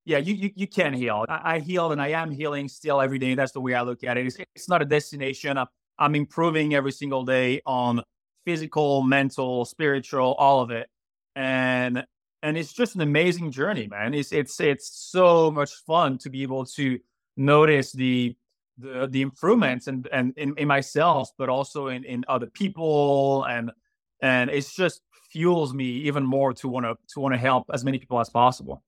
yeah, 0.05 0.19
you, 0.19 0.35
you, 0.35 0.51
you 0.55 0.67
can 0.67 0.93
heal. 0.93 1.25
I, 1.29 1.55
I 1.55 1.59
healed 1.61 1.93
and 1.93 2.01
I 2.01 2.09
am 2.09 2.31
healing 2.31 2.69
still 2.69 3.01
every 3.01 3.19
day. 3.19 3.35
That's 3.35 3.53
the 3.53 3.61
way 3.61 3.75
I 3.75 3.83
look 3.83 4.05
at 4.05 4.19
it. 4.19 4.27
It's, 4.27 4.37
it's 4.55 4.69
not 4.69 4.83
a 4.83 4.85
destination. 4.85 5.57
I'm, 5.57 5.67
I'm 5.99 6.15
improving 6.15 6.75
every 6.75 6.93
single 6.93 7.25
day 7.25 7.63
on 7.65 8.03
physical, 8.45 9.03
mental, 9.03 9.65
spiritual, 9.65 10.35
all 10.35 10.61
of 10.61 10.71
it. 10.71 10.89
And 11.37 12.05
and 12.43 12.59
it's 12.59 12.75
just 12.75 12.95
an 12.95 13.01
amazing 13.01 13.51
journey, 13.51 13.87
man. 13.87 14.13
It's 14.13 14.31
it's 14.31 14.61
it's 14.61 14.91
so 15.11 15.51
much 15.51 15.73
fun 15.87 16.19
to 16.19 16.31
be 16.31 16.43
able 16.43 16.67
to 16.67 16.99
notice 17.37 17.93
the 17.93 18.37
the 18.77 19.09
the 19.11 19.23
improvements 19.23 19.87
and 19.87 20.07
and 20.13 20.35
in, 20.37 20.55
in 20.59 20.69
myself, 20.69 21.31
but 21.39 21.49
also 21.49 21.89
in 21.89 22.05
in 22.05 22.25
other 22.29 22.47
people, 22.47 23.45
and 23.45 23.73
and 24.21 24.51
it's 24.51 24.75
just 24.75 25.01
fuels 25.31 25.73
me 25.73 25.87
even 25.87 26.23
more 26.25 26.53
to 26.53 26.69
want 26.69 26.85
to 26.85 26.95
to 27.15 27.21
want 27.21 27.33
to 27.33 27.39
help 27.39 27.65
as 27.73 27.85
many 27.85 27.99
people 27.99 28.21
as 28.21 28.29
possible. 28.29 28.83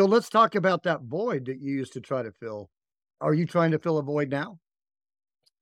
So 0.00 0.06
let's 0.06 0.30
talk 0.30 0.54
about 0.54 0.84
that 0.84 1.02
void 1.02 1.44
that 1.44 1.60
you 1.60 1.74
used 1.74 1.92
to 1.92 2.00
try 2.00 2.22
to 2.22 2.32
fill. 2.32 2.70
Are 3.20 3.34
you 3.34 3.44
trying 3.44 3.70
to 3.72 3.78
fill 3.78 3.98
a 3.98 4.02
void 4.02 4.30
now? 4.30 4.58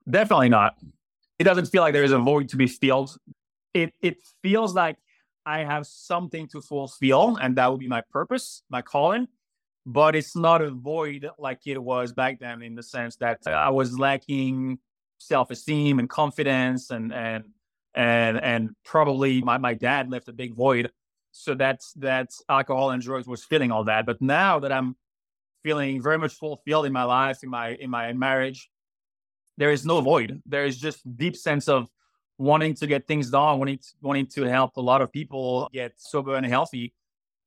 Definitely 0.09 0.49
not. 0.49 0.77
It 1.41 1.43
doesn't 1.43 1.67
feel 1.67 1.83
like 1.83 1.93
there 1.93 2.05
is 2.05 2.13
a 2.13 2.21
void 2.21 2.49
to 2.51 2.57
be 2.57 2.69
filled. 2.69 3.17
It 3.75 3.93
it 4.01 4.19
feels 4.41 4.77
like 4.77 4.97
I 5.45 5.65
have 5.65 5.89
something 5.89 6.47
to 6.53 6.61
fulfill, 6.61 7.37
and 7.43 7.57
that 7.57 7.69
would 7.69 7.81
be 7.81 7.89
my 7.89 8.05
purpose, 8.13 8.63
my 8.71 8.81
calling. 8.81 9.27
But 9.85 10.15
it's 10.15 10.37
not 10.37 10.63
a 10.63 10.71
void 10.71 11.29
like 11.37 11.67
it 11.67 11.83
was 11.83 12.13
back 12.13 12.39
then, 12.39 12.63
in 12.63 12.77
the 12.77 12.83
sense 12.85 13.17
that 13.17 13.41
I 13.45 13.71
was 13.71 13.99
lacking 13.99 14.79
self-esteem 15.19 15.99
and 15.99 16.09
confidence, 16.09 16.91
and 16.91 17.13
and 17.13 17.43
and 17.93 18.41
and 18.41 18.71
probably 18.85 19.43
my, 19.43 19.59
my 19.59 19.75
dad 19.75 20.13
left 20.13 20.29
a 20.29 20.33
big 20.33 20.55
void 20.55 20.93
so 21.39 21.55
that's 21.55 21.93
that 21.95 22.31
alcohol 22.49 22.91
and 22.91 23.03
drugs 23.03 23.27
was 23.27 23.45
filling 23.45 23.71
all 23.71 23.85
that. 23.85 24.07
But 24.07 24.21
now 24.21 24.59
that 24.61 24.73
I'm 24.73 24.97
feeling 25.63 26.03
very 26.03 26.19
much 26.19 26.35
fulfilled 26.35 26.87
in 26.87 26.93
my 26.93 27.05
life, 27.05 27.43
in 27.43 27.51
my 27.51 27.71
in 27.75 27.91
my 27.91 28.13
marriage, 28.13 28.69
there 29.57 29.71
is 29.71 29.87
no 29.87 30.01
void. 30.01 30.43
There 30.47 30.65
is 30.65 30.77
just 30.79 31.01
deep 31.17 31.37
sense 31.37 31.69
of 31.69 31.89
wanting 32.39 32.75
to 32.75 32.87
get 32.87 33.07
things 33.07 33.31
done, 33.31 33.59
wanting 33.59 33.79
to, 33.79 33.89
wanting 34.01 34.27
to 34.27 34.43
help 34.45 34.77
a 34.77 34.81
lot 34.81 35.01
of 35.01 35.13
people 35.13 35.69
get 35.73 35.93
sober 35.97 36.35
and 36.35 36.47
healthy. 36.47 36.93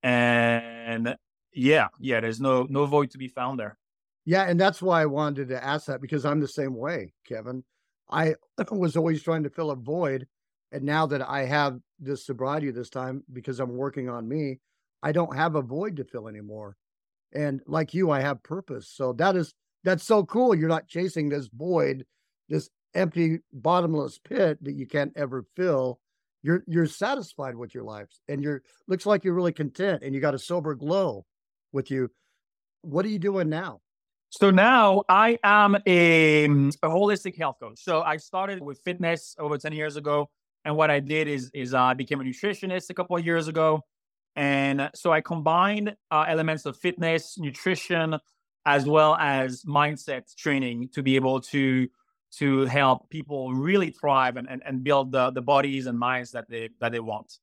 And 0.03 1.15
yeah, 1.53 1.87
yeah, 1.99 2.21
there's 2.21 2.39
no 2.39 2.65
no 2.69 2.85
void 2.85 3.11
to 3.11 3.17
be 3.17 3.27
found 3.27 3.59
there. 3.59 3.77
Yeah, 4.25 4.43
and 4.43 4.59
that's 4.59 4.81
why 4.81 5.01
I 5.01 5.05
wanted 5.05 5.49
to 5.49 5.63
ask 5.63 5.87
that 5.87 6.01
because 6.01 6.25
I'm 6.25 6.39
the 6.39 6.47
same 6.47 6.75
way, 6.75 7.13
Kevin. 7.27 7.63
I 8.09 8.35
was 8.71 8.95
always 8.95 9.21
trying 9.21 9.43
to 9.43 9.49
fill 9.49 9.71
a 9.71 9.75
void 9.75 10.27
and 10.71 10.83
now 10.83 11.05
that 11.07 11.27
I 11.27 11.45
have 11.45 11.79
this 11.99 12.25
sobriety 12.25 12.71
this 12.71 12.89
time 12.89 13.23
because 13.31 13.59
I'm 13.59 13.75
working 13.75 14.09
on 14.09 14.27
me, 14.27 14.59
I 15.03 15.11
don't 15.11 15.35
have 15.35 15.55
a 15.55 15.61
void 15.61 15.97
to 15.97 16.05
fill 16.05 16.27
anymore. 16.27 16.77
And 17.33 17.61
like 17.67 17.93
you, 17.93 18.11
I 18.11 18.21
have 18.21 18.43
purpose. 18.43 18.89
So 18.93 19.13
that 19.13 19.35
is 19.35 19.53
that's 19.83 20.03
so 20.03 20.25
cool. 20.25 20.55
You're 20.55 20.69
not 20.69 20.87
chasing 20.87 21.29
this 21.29 21.47
void, 21.47 22.05
this 22.49 22.69
empty, 22.93 23.39
bottomless 23.51 24.19
pit 24.19 24.59
that 24.63 24.73
you 24.73 24.85
can't 24.85 25.13
ever 25.15 25.45
fill. 25.55 25.99
You're 26.43 26.63
you're 26.67 26.87
satisfied 26.87 27.55
with 27.55 27.73
your 27.73 27.83
life, 27.83 28.07
and 28.27 28.41
you're 28.41 28.63
looks 28.87 29.05
like 29.05 29.23
you're 29.23 29.33
really 29.33 29.53
content, 29.53 30.03
and 30.03 30.13
you 30.13 30.21
got 30.21 30.33
a 30.33 30.39
sober 30.39 30.75
glow 30.75 31.25
with 31.71 31.91
you. 31.91 32.09
What 32.81 33.05
are 33.05 33.09
you 33.09 33.19
doing 33.19 33.49
now? 33.49 33.81
So 34.31 34.49
now 34.49 35.03
I 35.09 35.37
am 35.43 35.75
a, 35.85 36.45
a 36.45 36.47
holistic 36.83 37.37
health 37.37 37.57
coach. 37.59 37.79
So 37.83 38.01
I 38.01 38.15
started 38.15 38.61
with 38.61 38.79
fitness 38.79 39.35
over 39.37 39.57
10 39.57 39.73
years 39.73 39.97
ago. 39.97 40.29
And 40.65 40.75
what 40.75 40.91
I 40.91 40.99
did 40.99 41.27
is 41.27 41.49
is 41.53 41.73
I 41.73 41.93
became 41.93 42.21
a 42.21 42.23
nutritionist 42.23 42.89
a 42.89 42.93
couple 42.93 43.15
of 43.15 43.25
years 43.25 43.47
ago, 43.47 43.81
and 44.35 44.89
so 44.93 45.11
I 45.11 45.21
combined 45.21 45.95
uh, 46.11 46.25
elements 46.27 46.65
of 46.65 46.77
fitness, 46.77 47.37
nutrition, 47.37 48.17
as 48.65 48.85
well 48.85 49.15
as 49.15 49.63
mindset 49.63 50.35
training 50.35 50.89
to 50.93 51.01
be 51.01 51.15
able 51.15 51.41
to 51.41 51.87
to 52.37 52.65
help 52.65 53.09
people 53.09 53.53
really 53.53 53.89
thrive 53.91 54.37
and, 54.37 54.49
and, 54.49 54.61
and 54.65 54.83
build 54.83 55.11
the, 55.11 55.31
the 55.31 55.41
bodies 55.41 55.85
and 55.85 55.99
minds 55.99 56.31
that 56.31 56.49
they 56.49 56.69
that 56.79 56.91
they 56.91 56.99
want. 56.99 57.39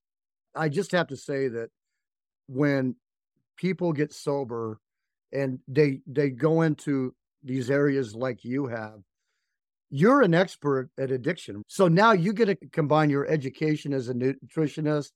I 0.55 0.69
just 0.69 0.93
have 0.93 1.09
to 1.09 1.17
say 1.17 1.49
that 1.49 1.71
when 2.47 2.97
people 3.57 3.93
get 3.93 4.13
sober 4.13 4.81
and 5.33 5.59
they 5.69 6.01
they 6.07 6.31
go 6.31 6.63
into 6.63 7.15
these 7.43 7.71
areas 7.71 8.15
like 8.15 8.45
you 8.45 8.67
have 8.67 9.01
you're 9.91 10.23
an 10.23 10.35
expert 10.35 10.91
at 10.99 11.11
addiction. 11.11 11.63
So 11.67 11.89
now 11.89 12.13
you 12.13 12.33
get 12.33 12.47
to 12.47 12.57
combine 12.73 13.11
your 13.11 13.27
education 13.27 13.93
as 13.93 14.09
a 14.09 14.15
nutritionist, 14.15 15.13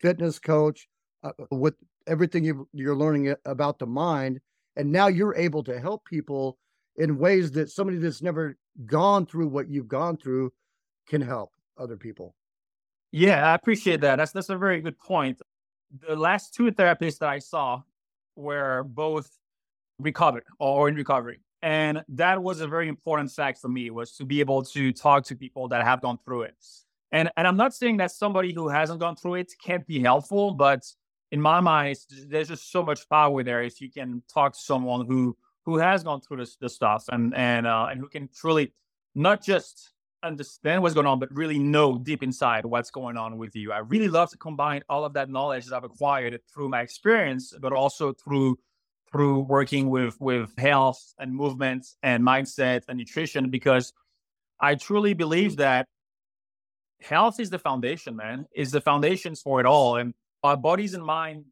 fitness 0.00 0.38
coach, 0.38 0.88
uh, 1.22 1.32
with 1.50 1.74
everything 2.06 2.44
you 2.44 2.68
you're 2.72 2.96
learning 2.96 3.34
about 3.44 3.78
the 3.78 3.86
mind. 3.86 4.40
And 4.76 4.92
now 4.92 5.06
you're 5.06 5.34
able 5.34 5.62
to 5.64 5.80
help 5.80 6.04
people 6.04 6.58
in 6.96 7.18
ways 7.18 7.50
that 7.52 7.70
somebody 7.70 7.98
that's 7.98 8.22
never 8.22 8.56
gone 8.84 9.26
through 9.26 9.48
what 9.48 9.68
you've 9.68 9.88
gone 9.88 10.16
through 10.16 10.52
can 11.08 11.20
help 11.20 11.52
other 11.78 11.96
people. 11.96 12.34
Yeah, 13.12 13.50
I 13.50 13.54
appreciate 13.54 14.00
that. 14.00 14.16
That's 14.16 14.32
that's 14.32 14.50
a 14.50 14.56
very 14.56 14.80
good 14.80 14.98
point. 14.98 15.40
The 16.06 16.16
last 16.16 16.52
two 16.52 16.70
therapists 16.72 17.18
that 17.18 17.28
I 17.28 17.38
saw 17.38 17.82
were 18.34 18.82
both 18.82 19.30
recovered 19.98 20.44
or 20.58 20.88
in 20.88 20.94
recovery. 20.94 21.40
And 21.62 22.04
that 22.08 22.42
was 22.42 22.60
a 22.60 22.68
very 22.68 22.88
important 22.88 23.32
fact 23.32 23.60
for 23.60 23.68
me 23.68 23.90
was 23.90 24.12
to 24.16 24.24
be 24.24 24.40
able 24.40 24.62
to 24.64 24.92
talk 24.92 25.24
to 25.24 25.36
people 25.36 25.68
that 25.68 25.82
have 25.84 26.00
gone 26.02 26.18
through 26.24 26.42
it. 26.42 26.64
And 27.12 27.30
and 27.36 27.46
I'm 27.46 27.56
not 27.56 27.74
saying 27.74 27.98
that 27.98 28.10
somebody 28.10 28.52
who 28.52 28.68
hasn't 28.68 29.00
gone 29.00 29.16
through 29.16 29.36
it 29.36 29.52
can't 29.64 29.86
be 29.86 30.00
helpful, 30.00 30.54
but 30.54 30.84
in 31.32 31.40
my 31.40 31.60
mind, 31.60 31.96
there's 32.28 32.48
just 32.48 32.70
so 32.70 32.82
much 32.82 33.08
power 33.08 33.42
there 33.42 33.62
if 33.62 33.80
you 33.80 33.90
can 33.90 34.22
talk 34.32 34.52
to 34.52 34.58
someone 34.58 35.06
who 35.06 35.36
who 35.64 35.78
has 35.78 36.04
gone 36.04 36.20
through 36.20 36.38
this, 36.38 36.56
this 36.56 36.74
stuff 36.74 37.04
and 37.08 37.34
and 37.34 37.66
uh, 37.66 37.88
and 37.90 38.00
who 38.00 38.08
can 38.08 38.28
truly 38.34 38.72
not 39.14 39.42
just 39.42 39.92
understand 40.22 40.82
what's 40.82 40.94
going 40.94 41.06
on, 41.06 41.18
but 41.18 41.34
really 41.34 41.58
know 41.58 41.98
deep 41.98 42.22
inside 42.22 42.64
what's 42.64 42.90
going 42.90 43.16
on 43.16 43.38
with 43.38 43.54
you. 43.54 43.72
I 43.72 43.78
really 43.78 44.08
love 44.08 44.30
to 44.30 44.38
combine 44.38 44.82
all 44.88 45.04
of 45.04 45.12
that 45.14 45.30
knowledge 45.30 45.66
that 45.66 45.76
I've 45.76 45.84
acquired 45.84 46.40
through 46.52 46.68
my 46.68 46.80
experience, 46.82 47.54
but 47.60 47.72
also 47.72 48.12
through 48.12 48.58
through 49.10 49.40
working 49.40 49.88
with 49.88 50.20
with 50.20 50.52
health 50.58 51.14
and 51.18 51.34
movement 51.34 51.86
and 52.02 52.22
mindset 52.24 52.82
and 52.88 52.98
nutrition 52.98 53.50
because 53.50 53.92
I 54.60 54.74
truly 54.74 55.14
believe 55.14 55.56
that 55.56 55.86
health 57.00 57.40
is 57.40 57.50
the 57.50 57.58
foundation, 57.58 58.16
man. 58.16 58.46
Is 58.54 58.72
the 58.72 58.80
foundations 58.80 59.40
for 59.42 59.60
it 59.60 59.66
all. 59.66 59.96
And 59.96 60.14
our 60.42 60.56
bodies 60.56 60.94
and 60.94 61.04
mind 61.04 61.44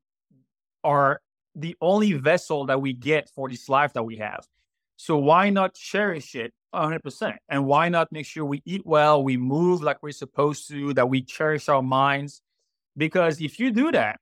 are 0.83 1.21
the 1.55 1.77
only 1.81 2.13
vessel 2.15 2.67
that 2.67 2.81
we 2.81 2.93
get 2.93 3.31
for 3.31 3.49
this 3.49 3.69
life 3.69 3.93
that 3.93 4.03
we 4.03 4.17
have. 4.17 4.47
So 4.97 5.17
why 5.19 5.51
not 5.51 5.75
cherish 5.75 6.35
it 6.35 6.53
100%? 6.75 7.37
And 7.49 7.67
why 7.67 7.89
not 7.89 8.11
make 8.13 8.27
sure 8.27 8.45
we 8.45 8.63
eat 8.65 8.83
well, 8.85 9.23
we 9.23 9.37
move 9.37 9.83
like 9.83 10.03
we're 10.03 10.13
supposed 10.13 10.69
to, 10.69 10.95
that 10.95 11.09
we 11.09 11.23
cherish 11.23 11.69
our 11.69 11.83
minds? 11.83 12.43
Because 12.97 13.41
if 13.41 13.59
you 13.59 13.71
do 13.71 13.93
that, 13.93 14.21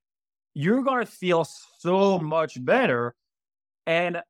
you're 0.54 0.82
going 0.82 1.04
to 1.04 1.10
feel 1.10 1.46
so 1.78 2.18
much 2.18 2.62
better 2.62 3.14
and 3.86 4.20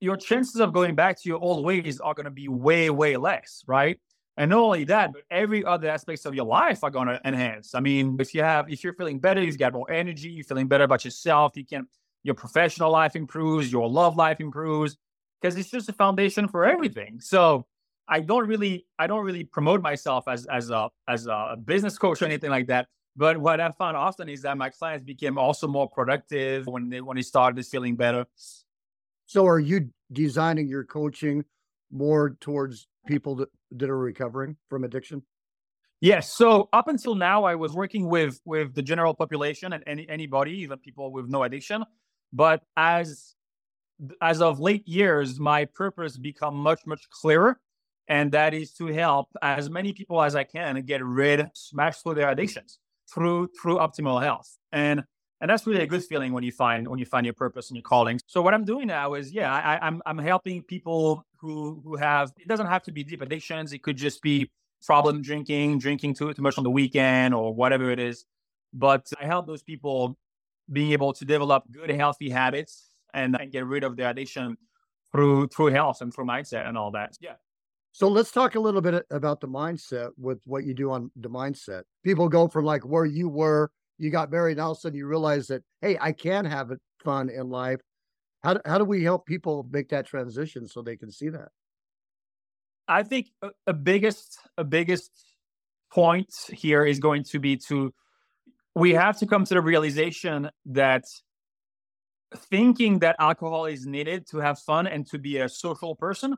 your 0.00 0.16
chances 0.16 0.60
of 0.60 0.72
going 0.72 0.94
back 0.94 1.20
to 1.22 1.28
your 1.28 1.38
old 1.38 1.64
ways 1.64 2.00
are 2.00 2.14
going 2.14 2.24
to 2.24 2.30
be 2.30 2.48
way, 2.48 2.90
way 2.90 3.16
less, 3.16 3.64
right? 3.66 3.98
And 4.36 4.50
not 4.50 4.58
only 4.58 4.84
that, 4.84 5.12
but 5.14 5.22
every 5.30 5.64
other 5.64 5.88
aspects 5.88 6.26
of 6.26 6.34
your 6.34 6.44
life 6.44 6.84
are 6.84 6.90
going 6.90 7.08
to 7.08 7.18
enhance. 7.24 7.74
I 7.74 7.80
mean, 7.80 8.18
if 8.20 8.34
you 8.34 8.42
have, 8.42 8.70
if 8.70 8.84
you're 8.84 8.92
feeling 8.92 9.18
better, 9.18 9.42
you've 9.42 9.56
got 9.56 9.72
more 9.72 9.90
energy, 9.90 10.28
you're 10.28 10.44
feeling 10.44 10.68
better 10.68 10.84
about 10.84 11.04
yourself, 11.04 11.52
you 11.56 11.64
can, 11.64 11.86
your 12.22 12.34
professional 12.34 12.90
life 12.90 13.16
improves, 13.16 13.72
your 13.72 13.88
love 13.88 14.16
life 14.16 14.40
improves, 14.40 14.98
because 15.40 15.56
it's 15.56 15.70
just 15.70 15.88
a 15.88 15.92
foundation 15.94 16.48
for 16.48 16.66
everything. 16.66 17.18
So 17.20 17.66
I 18.08 18.20
don't 18.20 18.46
really 18.46 18.86
I 18.98 19.06
don't 19.06 19.24
really 19.24 19.44
promote 19.44 19.82
myself 19.82 20.28
as 20.28 20.46
as 20.46 20.70
a 20.70 20.90
as 21.08 21.26
a 21.26 21.56
business 21.64 21.98
coach 21.98 22.22
or 22.22 22.26
anything 22.26 22.50
like 22.50 22.66
that. 22.68 22.88
But 23.16 23.38
what 23.38 23.60
I 23.60 23.70
found 23.70 23.96
often 23.96 24.28
is 24.28 24.42
that 24.42 24.58
my 24.58 24.68
clients 24.68 25.04
became 25.04 25.38
also 25.38 25.66
more 25.66 25.88
productive 25.88 26.66
when 26.66 26.90
they 26.90 27.00
when 27.00 27.16
they 27.16 27.22
started 27.22 27.64
feeling 27.64 27.96
better. 27.96 28.26
So 29.24 29.46
are 29.46 29.58
you 29.58 29.90
designing 30.12 30.68
your 30.68 30.84
coaching 30.84 31.44
more 31.90 32.36
towards 32.40 32.88
people 33.06 33.36
that, 33.36 33.48
that 33.72 33.88
are 33.88 33.98
recovering 33.98 34.56
from 34.68 34.84
addiction? 34.84 35.22
Yes. 36.00 36.30
So 36.30 36.68
up 36.74 36.88
until 36.88 37.14
now, 37.14 37.44
I 37.44 37.54
was 37.54 37.72
working 37.72 38.06
with 38.06 38.38
with 38.44 38.74
the 38.74 38.82
general 38.82 39.14
population 39.14 39.72
and 39.72 39.82
any 39.86 40.06
anybody, 40.08 40.52
even 40.58 40.78
people 40.78 41.10
with 41.10 41.26
no 41.26 41.42
addiction. 41.42 41.84
But 42.34 42.62
as 42.76 43.34
as 44.20 44.42
of 44.42 44.60
late 44.60 44.86
years, 44.86 45.40
my 45.40 45.64
purpose 45.64 46.18
become 46.18 46.54
much 46.54 46.84
much 46.84 47.08
clearer, 47.08 47.58
and 48.08 48.30
that 48.32 48.52
is 48.52 48.74
to 48.74 48.88
help 48.88 49.28
as 49.40 49.70
many 49.70 49.94
people 49.94 50.20
as 50.22 50.36
I 50.36 50.44
can 50.44 50.82
get 50.82 51.02
rid, 51.02 51.48
smash 51.54 52.02
through 52.02 52.16
their 52.16 52.28
addictions 52.28 52.78
through 53.12 53.48
through 53.60 53.76
optimal 53.76 54.22
health. 54.22 54.56
And 54.72 55.04
and 55.40 55.50
that's 55.50 55.66
really 55.66 55.82
a 55.82 55.86
good 55.86 56.02
feeling 56.02 56.32
when 56.32 56.44
you 56.44 56.52
find 56.52 56.88
when 56.88 56.98
you 56.98 57.04
find 57.04 57.26
your 57.26 57.34
purpose 57.34 57.68
and 57.68 57.76
your 57.76 57.82
calling. 57.82 58.18
So 58.26 58.40
what 58.40 58.54
I'm 58.54 58.64
doing 58.64 58.86
now 58.86 59.14
is, 59.14 59.32
yeah, 59.32 59.52
I, 59.52 59.78
I'm 59.86 60.02
I'm 60.06 60.18
helping 60.18 60.62
people 60.62 61.24
who 61.40 61.80
who 61.84 61.96
have. 61.96 62.32
It 62.38 62.48
doesn't 62.48 62.66
have 62.66 62.82
to 62.84 62.92
be 62.92 63.04
deep 63.04 63.22
addictions. 63.22 63.72
It 63.72 63.82
could 63.82 63.96
just 63.96 64.22
be 64.22 64.50
problem 64.84 65.22
drinking, 65.22 65.78
drinking 65.78 66.14
too 66.14 66.32
too 66.32 66.42
much 66.42 66.56
on 66.58 66.64
the 66.64 66.70
weekend 66.70 67.34
or 67.34 67.54
whatever 67.54 67.90
it 67.90 67.98
is. 67.98 68.24
But 68.72 69.06
I 69.20 69.26
help 69.26 69.46
those 69.46 69.62
people 69.62 70.16
being 70.72 70.92
able 70.92 71.12
to 71.12 71.24
develop 71.24 71.64
good 71.70 71.90
healthy 71.90 72.30
habits 72.30 72.88
and, 73.14 73.36
and 73.40 73.52
get 73.52 73.64
rid 73.66 73.84
of 73.84 73.96
their 73.96 74.10
addiction 74.10 74.56
through 75.12 75.48
through 75.48 75.66
health 75.66 76.00
and 76.00 76.12
through 76.12 76.26
mindset 76.26 76.66
and 76.66 76.76
all 76.78 76.90
that. 76.92 77.16
Yeah. 77.20 77.34
So 77.96 78.08
let's 78.08 78.30
talk 78.30 78.56
a 78.56 78.60
little 78.60 78.82
bit 78.82 79.06
about 79.10 79.40
the 79.40 79.48
mindset 79.48 80.10
with 80.18 80.38
what 80.44 80.64
you 80.64 80.74
do 80.74 80.90
on 80.90 81.10
the 81.16 81.30
mindset. 81.30 81.84
People 82.04 82.28
go 82.28 82.46
from 82.46 82.66
like 82.66 82.84
where 82.84 83.06
you 83.06 83.26
were, 83.26 83.70
you 83.96 84.10
got 84.10 84.30
married, 84.30 84.58
and 84.58 84.60
all 84.60 84.72
of 84.72 84.76
a 84.76 84.80
sudden 84.82 84.98
you 84.98 85.06
realize 85.06 85.46
that, 85.46 85.62
hey, 85.80 85.96
I 85.98 86.12
can 86.12 86.44
have 86.44 86.70
fun 87.02 87.30
in 87.30 87.48
life. 87.48 87.80
How 88.44 88.52
do, 88.52 88.60
how 88.66 88.76
do 88.76 88.84
we 88.84 89.02
help 89.02 89.24
people 89.24 89.66
make 89.70 89.88
that 89.88 90.04
transition 90.04 90.68
so 90.68 90.82
they 90.82 90.98
can 90.98 91.10
see 91.10 91.30
that? 91.30 91.48
I 92.86 93.02
think 93.02 93.28
a, 93.40 93.48
a 93.66 93.72
biggest 93.72 94.40
a 94.58 94.64
biggest 94.64 95.10
point 95.90 96.28
here 96.50 96.84
is 96.84 96.98
going 96.98 97.24
to 97.30 97.40
be 97.40 97.56
to 97.68 97.94
we 98.74 98.92
have 98.92 99.18
to 99.20 99.26
come 99.26 99.46
to 99.46 99.54
the 99.54 99.62
realization 99.62 100.50
that 100.66 101.04
thinking 102.50 102.98
that 102.98 103.16
alcohol 103.18 103.64
is 103.64 103.86
needed 103.86 104.26
to 104.32 104.36
have 104.36 104.58
fun 104.58 104.86
and 104.86 105.06
to 105.06 105.18
be 105.18 105.38
a 105.38 105.48
social 105.48 105.96
person 105.96 106.36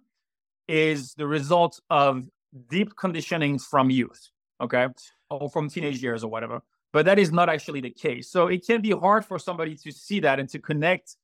is 0.69 1.15
the 1.15 1.27
result 1.27 1.81
of 1.91 2.29
deep 2.69 2.95
conditioning 2.97 3.59
from 3.59 3.91
youth, 3.91 4.29
okay, 4.61 4.89
or 5.31 5.49
from 5.51 5.69
teenage 5.69 6.03
years 6.03 6.23
or 6.23 6.31
whatever. 6.31 6.61
But 6.93 7.05
that 7.07 7.19
is 7.19 7.33
not 7.33 7.49
actually 7.49 7.81
the 7.81 7.91
case. 7.91 8.31
So 8.31 8.47
it 8.47 8.67
can 8.67 8.81
be 8.81 8.93
hard 8.93 9.25
for 9.25 9.39
somebody 9.39 9.77
to 9.77 9.93
see 9.93 10.21
that 10.21 10.41
and 10.41 10.49
to 10.51 10.59
connect 10.59 11.17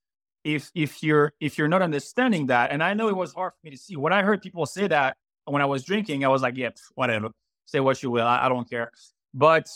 if 0.44 0.70
if 0.74 1.02
you're 1.02 1.32
if 1.40 1.56
you're 1.56 1.68
not 1.68 1.82
understanding 1.82 2.46
that. 2.46 2.70
And 2.70 2.82
I 2.82 2.94
know 2.94 3.08
it 3.08 3.16
was 3.16 3.32
hard 3.32 3.52
for 3.52 3.60
me 3.64 3.70
to 3.70 3.76
see 3.76 3.96
when 3.96 4.12
I 4.12 4.22
heard 4.22 4.42
people 4.42 4.66
say 4.66 4.86
that 4.88 5.16
when 5.46 5.62
I 5.62 5.66
was 5.66 5.84
drinking. 5.84 6.24
I 6.24 6.28
was 6.28 6.42
like, 6.42 6.56
yeah, 6.56 6.70
whatever, 6.94 7.30
say 7.66 7.80
what 7.80 8.02
you 8.02 8.10
will, 8.10 8.26
I, 8.26 8.46
I 8.46 8.48
don't 8.48 8.68
care. 8.68 8.90
But 9.32 9.68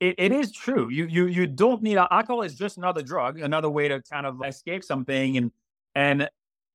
it, 0.00 0.14
it 0.18 0.32
is 0.32 0.52
true. 0.52 0.90
You 0.90 1.06
you 1.06 1.26
you 1.26 1.46
don't 1.46 1.82
need 1.82 1.96
alcohol 1.96 2.42
is 2.42 2.54
just 2.54 2.76
another 2.78 3.02
drug, 3.02 3.40
another 3.40 3.70
way 3.70 3.88
to 3.88 4.02
kind 4.02 4.26
of 4.26 4.40
escape 4.44 4.84
something 4.84 5.36
and 5.36 5.50
and 5.94 6.28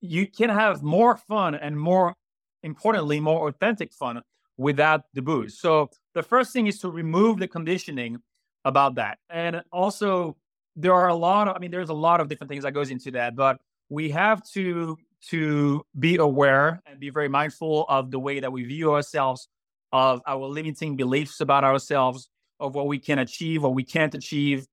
you 0.04 0.28
can 0.28 0.50
have 0.50 0.84
more 0.84 1.16
fun 1.16 1.56
and 1.56 1.80
more 1.80 2.14
importantly, 2.62 3.20
more 3.22 3.48
authentic 3.48 3.94
fun 3.94 4.22
without 4.58 5.06
the 5.14 5.22
booze. 5.22 5.58
So 5.58 5.90
the 6.14 6.22
first 6.22 6.52
thing 6.52 6.68
is 6.68 6.80
to 6.80 6.90
remove 6.90 7.40
the 7.40 7.48
conditioning 7.48 8.18
about 8.66 8.96
that. 8.96 9.18
And 9.30 9.64
also 9.72 10.36
there 10.76 10.94
are 10.94 11.08
a 11.08 11.16
lot 11.16 11.48
of, 11.48 11.56
I 11.56 11.60
mean, 11.60 11.72
there's 11.72 11.90
a 11.90 11.94
lot 11.94 12.20
of 12.20 12.28
different 12.28 12.50
things 12.50 12.64
that 12.66 12.74
goes 12.74 12.92
into 12.92 13.12
that, 13.12 13.36
but 13.36 13.60
we 13.90 14.10
have 14.12 14.44
to 14.52 14.98
to 15.30 15.86
be 15.98 16.18
aware 16.18 16.82
and 16.86 17.00
be 17.00 17.10
very 17.10 17.30
mindful 17.30 17.86
of 17.88 18.12
the 18.12 18.20
way 18.20 18.42
that 18.42 18.52
we 18.52 18.66
view 18.66 18.94
ourselves, 18.94 19.48
of 19.94 20.22
our 20.28 20.46
limiting 20.46 20.98
beliefs 20.98 21.40
about 21.40 21.64
ourselves, 21.64 22.28
of 22.60 22.76
what 22.76 22.88
we 22.88 23.00
can 23.00 23.20
achieve, 23.20 23.64
what 23.64 23.74
we 23.74 23.86
can't 23.86 24.14
achieve, 24.14 24.68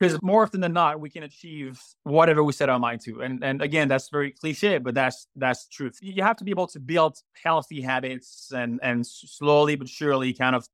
because 0.00 0.20
more 0.22 0.42
often 0.42 0.60
than 0.60 0.72
not 0.72 0.98
we 0.98 1.10
can 1.10 1.22
achieve 1.22 1.78
whatever 2.04 2.42
we 2.42 2.52
set 2.52 2.68
our 2.68 2.78
mind 2.78 3.02
to. 3.02 3.22
And 3.22 3.44
and 3.44 3.60
again 3.60 3.88
that's 3.88 4.08
very 4.08 4.32
cliche 4.32 4.78
but 4.78 4.94
that's 4.94 5.26
that's 5.36 5.68
truth. 5.68 5.98
You 6.00 6.22
have 6.22 6.36
to 6.36 6.44
be 6.44 6.50
able 6.50 6.66
to 6.68 6.80
build 6.80 7.18
healthy 7.42 7.80
habits 7.82 8.50
and 8.54 8.80
and 8.82 9.06
slowly 9.06 9.76
but 9.76 9.88
surely 9.88 10.32
kind 10.32 10.56
of 10.56 10.66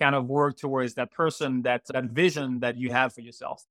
kind 0.00 0.14
of 0.14 0.26
work 0.26 0.58
towards 0.58 0.94
that 0.94 1.10
person 1.12 1.62
that 1.62 1.82
that 1.92 2.04
vision 2.10 2.60
that 2.60 2.76
you 2.76 2.90
have 2.90 3.14
for 3.14 3.22
yourself. 3.22 3.64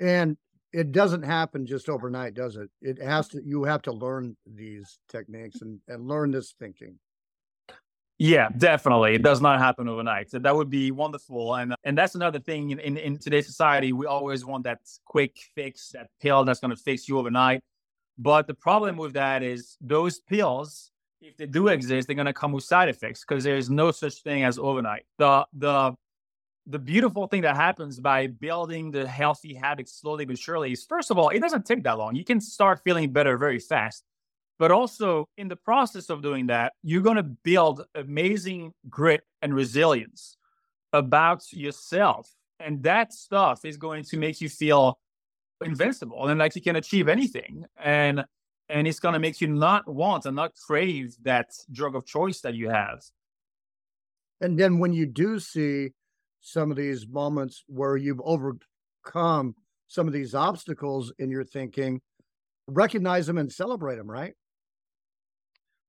And 0.00 0.36
it 0.72 0.92
doesn't 0.92 1.22
happen 1.22 1.66
just 1.66 1.88
overnight 1.88 2.34
does 2.34 2.56
it? 2.56 2.70
It 2.80 3.02
has 3.02 3.28
to 3.28 3.42
you 3.44 3.64
have 3.64 3.82
to 3.82 3.92
learn 3.92 4.36
these 4.46 4.98
techniques 5.10 5.62
and 5.62 5.80
and 5.88 6.06
learn 6.06 6.30
this 6.30 6.54
thinking 6.58 6.98
yeah, 8.22 8.50
definitely. 8.56 9.16
It 9.16 9.22
does 9.22 9.40
not 9.40 9.58
happen 9.58 9.88
overnight. 9.88 10.30
So 10.30 10.38
that 10.38 10.54
would 10.54 10.70
be 10.70 10.92
wonderful. 10.92 11.56
And 11.56 11.72
uh, 11.72 11.76
and 11.82 11.98
that's 11.98 12.14
another 12.14 12.38
thing 12.38 12.70
in, 12.70 12.78
in, 12.78 12.96
in 12.96 13.18
today's 13.18 13.46
society. 13.46 13.92
We 13.92 14.06
always 14.06 14.44
want 14.44 14.62
that 14.62 14.78
quick 15.04 15.36
fix, 15.56 15.88
that 15.88 16.06
pill 16.20 16.44
that's 16.44 16.60
going 16.60 16.70
to 16.70 16.76
fix 16.76 17.08
you 17.08 17.18
overnight. 17.18 17.62
But 18.16 18.46
the 18.46 18.54
problem 18.54 18.96
with 18.96 19.14
that 19.14 19.42
is 19.42 19.76
those 19.80 20.20
pills, 20.20 20.92
if 21.20 21.36
they 21.36 21.46
do 21.46 21.66
exist, 21.66 22.06
they're 22.06 22.14
going 22.14 22.26
to 22.26 22.32
come 22.32 22.52
with 22.52 22.62
side 22.62 22.88
effects 22.88 23.24
because 23.26 23.42
there 23.42 23.56
is 23.56 23.68
no 23.68 23.90
such 23.90 24.22
thing 24.22 24.44
as 24.44 24.56
overnight. 24.56 25.04
The 25.18 25.44
the 25.52 25.92
the 26.66 26.78
beautiful 26.78 27.26
thing 27.26 27.42
that 27.42 27.56
happens 27.56 27.98
by 27.98 28.28
building 28.28 28.92
the 28.92 29.04
healthy 29.04 29.52
habits 29.52 29.98
slowly 30.00 30.26
but 30.26 30.38
surely 30.38 30.70
is 30.70 30.84
first 30.84 31.10
of 31.10 31.18
all, 31.18 31.30
it 31.30 31.40
doesn't 31.40 31.66
take 31.66 31.82
that 31.82 31.98
long. 31.98 32.14
You 32.14 32.24
can 32.24 32.40
start 32.40 32.82
feeling 32.84 33.10
better 33.10 33.36
very 33.36 33.58
fast. 33.58 34.04
But 34.62 34.70
also, 34.70 35.28
in 35.36 35.48
the 35.48 35.56
process 35.56 36.08
of 36.08 36.22
doing 36.22 36.46
that, 36.46 36.74
you're 36.84 37.02
going 37.02 37.16
to 37.16 37.24
build 37.24 37.84
amazing 37.96 38.72
grit 38.88 39.22
and 39.42 39.52
resilience 39.52 40.36
about 40.92 41.52
yourself. 41.52 42.30
And 42.60 42.80
that 42.84 43.12
stuff 43.12 43.64
is 43.64 43.76
going 43.76 44.04
to 44.04 44.16
make 44.16 44.40
you 44.40 44.48
feel 44.48 45.00
invincible 45.64 46.28
and 46.28 46.38
like 46.38 46.54
you 46.54 46.62
can 46.62 46.76
achieve 46.76 47.08
anything. 47.08 47.64
And 47.76 48.24
and 48.68 48.86
it's 48.86 49.00
going 49.00 49.14
to 49.14 49.18
make 49.18 49.40
you 49.40 49.48
not 49.48 49.92
want 49.92 50.26
and 50.26 50.36
not 50.36 50.52
crave 50.54 51.16
that 51.24 51.48
drug 51.72 51.96
of 51.96 52.06
choice 52.06 52.40
that 52.42 52.54
you 52.54 52.68
have. 52.68 53.02
And 54.40 54.56
then 54.56 54.78
when 54.78 54.92
you 54.92 55.06
do 55.06 55.40
see 55.40 55.90
some 56.40 56.70
of 56.70 56.76
these 56.76 57.04
moments 57.08 57.64
where 57.66 57.96
you've 57.96 58.22
overcome 58.24 59.56
some 59.88 60.06
of 60.06 60.12
these 60.12 60.36
obstacles 60.36 61.12
in 61.18 61.32
your 61.32 61.42
thinking, 61.42 62.00
recognize 62.68 63.26
them 63.26 63.38
and 63.38 63.52
celebrate 63.52 63.96
them, 63.96 64.08
right? 64.08 64.34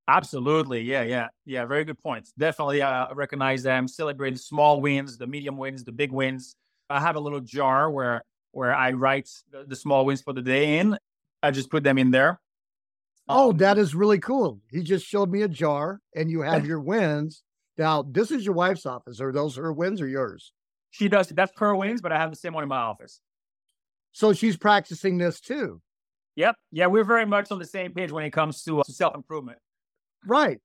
Absolutely. 0.08 0.82
Yeah, 0.82 1.04
yeah, 1.04 1.28
yeah. 1.46 1.66
Very 1.66 1.86
good 1.86 2.00
points. 2.00 2.34
Definitely 2.38 2.82
uh, 2.82 3.14
recognize 3.14 3.64
them, 3.64 3.88
celebrate 3.88 4.32
the 4.32 4.40
small 4.40 4.82
wins, 4.82 5.18
the 5.18 5.28
medium 5.28 5.58
wins, 5.58 5.84
the 5.84 5.94
big 5.94 6.12
wins. 6.12 6.56
I 6.90 7.00
have 7.00 7.16
a 7.16 7.20
little 7.20 7.40
jar 7.40 7.90
where 7.90 8.24
where 8.52 8.76
I 8.76 8.92
write 8.92 9.30
the, 9.52 9.64
the 9.66 9.76
small 9.76 10.06
wins 10.06 10.22
for 10.22 10.34
the 10.34 10.42
day 10.42 10.80
in. 10.80 10.98
I 11.42 11.52
just 11.52 11.72
put 11.72 11.84
them 11.84 11.98
in 11.98 12.12
there. 12.12 12.40
Oh, 13.28 13.52
um, 13.52 13.58
that 13.58 13.78
is 13.78 13.96
really 13.96 14.20
cool. 14.20 14.60
He 14.70 14.84
just 14.84 15.06
showed 15.06 15.32
me 15.32 15.42
a 15.42 15.48
jar 15.48 16.02
and 16.16 16.30
you 16.30 16.42
have 16.42 16.66
your 16.68 16.80
wins. 16.80 17.44
Now, 17.78 18.04
this 18.04 18.30
is 18.30 18.46
your 18.46 18.54
wife's 18.54 18.86
office. 18.86 19.20
Are 19.22 19.32
those 19.32 19.56
her 19.56 19.72
wins 19.74 20.02
or 20.02 20.08
yours? 20.08 20.52
She 20.92 21.08
does. 21.08 21.30
That's 21.30 21.52
her 21.58 21.76
wins, 21.76 22.02
but 22.02 22.12
I 22.12 22.20
have 22.20 22.30
the 22.30 22.36
same 22.36 22.54
one 22.54 22.64
in 22.64 22.70
my 22.70 22.78
office. 22.78 23.20
So 24.12 24.34
she's 24.34 24.58
practicing 24.58 25.18
this 25.18 25.40
too. 25.40 25.82
Yep. 26.36 26.56
Yeah, 26.72 26.88
we're 26.88 27.04
very 27.04 27.26
much 27.26 27.52
on 27.52 27.60
the 27.60 27.66
same 27.66 27.94
page 27.94 28.12
when 28.12 28.26
it 28.26 28.32
comes 28.32 28.64
to, 28.64 28.82
uh, 28.82 28.84
to 28.84 28.92
self 28.92 29.16
improvement. 29.16 29.58
Right. 30.26 30.60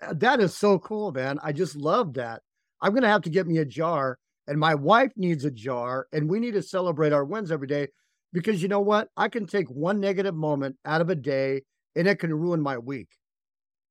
Uh, 0.00 0.14
that 0.16 0.40
is 0.40 0.56
so 0.56 0.78
cool, 0.78 1.12
man. 1.12 1.38
I 1.42 1.52
just 1.52 1.76
love 1.76 2.14
that. 2.14 2.42
I'm 2.80 2.92
going 2.92 3.02
to 3.02 3.08
have 3.08 3.22
to 3.22 3.30
get 3.30 3.46
me 3.46 3.58
a 3.58 3.64
jar, 3.64 4.18
and 4.46 4.58
my 4.58 4.74
wife 4.74 5.12
needs 5.16 5.44
a 5.44 5.50
jar, 5.50 6.06
and 6.12 6.28
we 6.28 6.40
need 6.40 6.54
to 6.54 6.62
celebrate 6.62 7.12
our 7.12 7.24
wins 7.24 7.50
every 7.50 7.66
day 7.66 7.88
because 8.34 8.60
you 8.60 8.68
know 8.68 8.80
what? 8.80 9.08
I 9.16 9.28
can 9.28 9.46
take 9.46 9.68
one 9.70 10.00
negative 10.00 10.34
moment 10.34 10.76
out 10.84 11.00
of 11.00 11.08
a 11.08 11.14
day 11.14 11.62
and 11.96 12.06
it 12.06 12.18
can 12.18 12.34
ruin 12.34 12.60
my 12.60 12.76
week. 12.76 13.08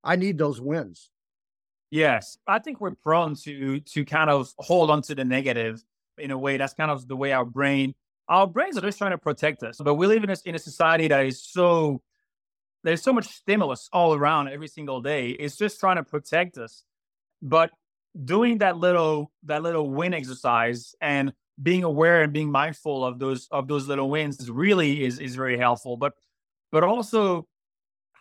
I 0.04 0.16
need 0.16 0.38
those 0.38 0.60
wins. 0.60 1.10
Yes. 1.90 2.36
I 2.46 2.58
think 2.58 2.80
we're 2.80 2.94
prone 3.02 3.34
to 3.36 3.80
to 3.80 4.04
kind 4.04 4.30
of 4.30 4.52
hold 4.58 4.90
on 4.90 5.02
to 5.02 5.14
the 5.14 5.24
negative 5.24 5.82
in 6.18 6.30
a 6.30 6.38
way. 6.38 6.56
That's 6.58 6.74
kind 6.74 6.90
of 6.90 7.08
the 7.08 7.16
way 7.16 7.32
our 7.32 7.44
brain 7.44 7.94
our 8.28 8.46
brains 8.46 8.76
are 8.76 8.82
just 8.82 8.98
trying 8.98 9.10
to 9.10 9.18
protect 9.18 9.62
us. 9.62 9.78
But 9.82 9.94
we 9.94 10.06
live 10.06 10.24
in 10.24 10.30
a, 10.30 10.36
in 10.44 10.54
a 10.54 10.58
society 10.58 11.08
that 11.08 11.26
is 11.26 11.42
so 11.42 12.02
there's 12.84 13.02
so 13.02 13.12
much 13.12 13.26
stimulus 13.26 13.88
all 13.92 14.14
around 14.14 14.48
every 14.48 14.68
single 14.68 15.00
day. 15.00 15.30
It's 15.30 15.56
just 15.56 15.80
trying 15.80 15.96
to 15.96 16.04
protect 16.04 16.58
us. 16.58 16.84
But 17.42 17.70
doing 18.24 18.58
that 18.58 18.76
little 18.76 19.32
that 19.44 19.62
little 19.62 19.90
win 19.90 20.14
exercise 20.14 20.94
and 21.00 21.32
being 21.60 21.82
aware 21.82 22.22
and 22.22 22.32
being 22.32 22.50
mindful 22.50 23.04
of 23.04 23.18
those 23.18 23.48
of 23.50 23.66
those 23.66 23.88
little 23.88 24.08
wins 24.08 24.38
is 24.38 24.50
really 24.50 25.04
is 25.04 25.18
is 25.18 25.34
very 25.34 25.58
helpful. 25.58 25.96
But 25.96 26.12
but 26.70 26.84
also 26.84 27.48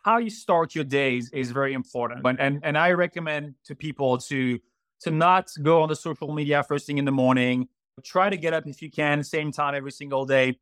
how 0.03 0.18
you 0.18 0.30
start 0.30 0.76
your 0.76 0.84
days 0.84 1.30
is 1.32 1.51
very 1.51 1.74
important. 1.74 2.26
And, 2.26 2.39
and, 2.39 2.59
and 2.64 2.78
I 2.78 2.91
recommend 2.91 3.55
to 3.66 3.76
people 3.76 4.18
to, 4.18 4.59
to 5.01 5.11
not 5.11 5.49
go 5.61 5.82
on 5.82 5.89
the 5.89 5.95
social 5.95 6.34
media 6.34 6.61
first 6.64 6.86
thing 6.86 6.97
in 6.97 7.05
the 7.05 7.11
morning. 7.11 7.70
Try 8.03 8.30
to 8.30 8.38
get 8.38 8.53
up 8.53 8.68
if 8.68 8.82
you 8.82 8.91
can, 8.91 9.24
same 9.24 9.51
time 9.51 9.76
every 9.76 9.91
single 9.91 10.26
day. 10.26 10.59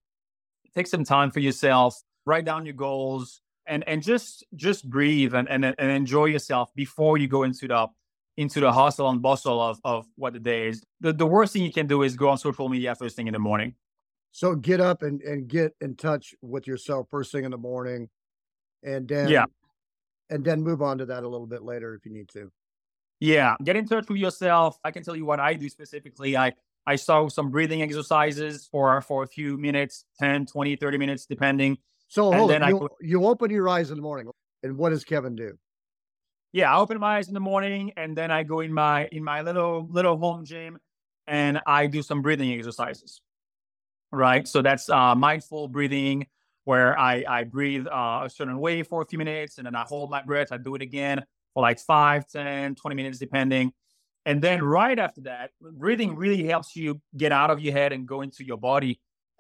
Take 0.76 0.88
some 0.88 1.04
time 1.04 1.32
for 1.32 1.39
yourself, 1.39 1.99
write 2.26 2.45
down 2.45 2.66
your 2.66 2.76
goals, 2.76 3.41
and 3.66 3.88
and 3.88 4.01
just 4.01 4.43
just 4.55 4.89
breathe 4.89 5.34
and, 5.34 5.47
and 5.49 5.66
and 5.66 5.91
enjoy 5.91 6.26
yourself 6.26 6.74
before 6.76 7.18
you 7.18 7.28
go 7.28 7.43
into 7.43 7.68
the 7.68 7.88
into 8.38 8.59
the 8.59 8.72
hustle 8.72 9.09
and 9.09 9.22
bustle 9.22 9.62
of 9.62 9.80
of 9.84 10.05
what 10.16 10.34
the 10.34 10.39
day 10.39 10.68
is. 10.68 10.84
The 10.99 11.14
the 11.14 11.26
worst 11.26 11.53
thing 11.53 11.64
you 11.64 11.72
can 11.72 11.88
do 11.88 12.03
is 12.03 12.16
go 12.16 12.30
on 12.30 12.38
social 12.38 12.70
media 12.70 12.95
first 12.95 13.16
thing 13.16 13.28
in 13.28 13.34
the 13.34 13.39
morning. 13.39 13.76
So 14.32 14.55
get 14.55 14.80
up 14.80 15.01
and, 15.03 15.22
and 15.22 15.47
get 15.47 15.74
in 15.82 15.95
touch 15.95 16.34
with 16.41 16.66
yourself 16.66 17.07
first 17.12 17.32
thing 17.34 17.43
in 17.43 17.51
the 17.51 17.57
morning 17.57 18.09
and 18.82 19.07
then 19.07 19.30
Yeah. 19.30 19.45
and 20.30 20.43
then 20.43 20.62
move 20.62 20.82
on 20.82 20.97
to 20.99 21.05
that 21.07 21.24
a 21.24 21.28
little 21.28 21.47
bit 21.47 21.64
later 21.64 21.93
if 21.95 22.05
you 22.05 22.14
need 22.14 22.30
to. 22.30 22.49
Yeah, 23.20 23.55
get 23.64 23.76
in 23.76 23.86
touch 23.88 24.09
with 24.09 24.18
yourself. 24.18 24.80
I 24.84 24.91
can 24.91 25.03
tell 25.03 25.16
you 25.16 25.26
what 25.26 25.39
I 25.39 25.53
do 25.53 25.70
specifically. 25.70 26.36
I 26.38 26.53
I 26.88 26.95
saw 26.95 27.28
some 27.28 27.51
breathing 27.51 27.84
exercises 27.84 28.68
for 28.72 28.99
for 29.01 29.24
a 29.24 29.28
few 29.28 29.57
minutes, 29.57 30.05
10, 30.20 30.47
20, 30.47 30.76
30 30.78 30.97
minutes 30.97 31.26
depending. 31.28 31.78
So 32.12 32.30
And 32.30 32.39
hold 32.39 32.51
then 32.51 32.62
on, 32.62 32.68
I 32.68 32.70
you, 32.72 32.89
you 32.99 33.26
open 33.26 33.49
your 33.51 33.70
eyes 33.70 33.89
in 33.89 33.95
the 33.95 34.01
morning 34.01 34.30
and 34.64 34.78
what 34.78 34.89
does 34.89 35.05
Kevin 35.05 35.34
do? 35.34 35.57
Yeah, 36.51 36.76
I 36.76 36.78
open 36.78 36.99
my 36.99 37.16
eyes 37.16 37.30
in 37.30 37.34
the 37.34 37.39
morning 37.39 37.93
and 37.95 38.18
then 38.18 38.32
I 38.32 38.43
go 38.43 38.59
in 38.59 38.74
my 38.74 39.07
in 39.14 39.24
my 39.24 39.41
little 39.43 39.88
little 39.89 40.18
home 40.18 40.43
gym 40.43 40.78
and 41.26 41.62
I 41.66 41.88
do 41.88 42.01
some 42.01 42.22
breathing 42.22 42.51
exercises. 42.51 43.22
Right? 44.12 44.45
So 44.45 44.62
that's 44.62 44.89
uh 44.89 45.16
mindful 45.16 45.70
breathing 45.70 46.28
where 46.66 46.99
I 46.99 47.24
I 47.26 47.43
breathe 47.45 47.88
uh, 47.88 48.24
a 48.26 48.30
certain 48.30 48.59
way 48.59 48.84
for 48.84 49.01
a 49.01 49.05
few 49.05 49.18
minutes 49.18 49.57
and 49.57 49.66
then 49.66 49.74
I 49.74 49.84
hold 49.84 50.12
my 50.12 50.22
breath, 50.22 50.51
I 50.51 50.57
do 50.57 50.76
it 50.76 50.82
again 50.82 51.24
for 51.53 51.64
like 51.64 51.80
5, 51.80 52.28
10, 52.28 52.76
20 52.76 52.95
minutes 52.95 53.20
depending. 53.20 53.72
And 54.26 54.41
then 54.41 54.62
right 54.62 54.99
after 54.99 55.22
that, 55.22 55.51
breathing 55.62 56.18
really 56.18 56.43
helps 56.43 56.76
you 56.76 56.99
get 57.16 57.32
out 57.32 57.51
of 57.51 57.62
your 57.62 57.72
head 57.72 57.93
and 57.93 58.05
go 58.05 58.20
into 58.22 58.43
your 58.43 58.57
body. 58.57 58.99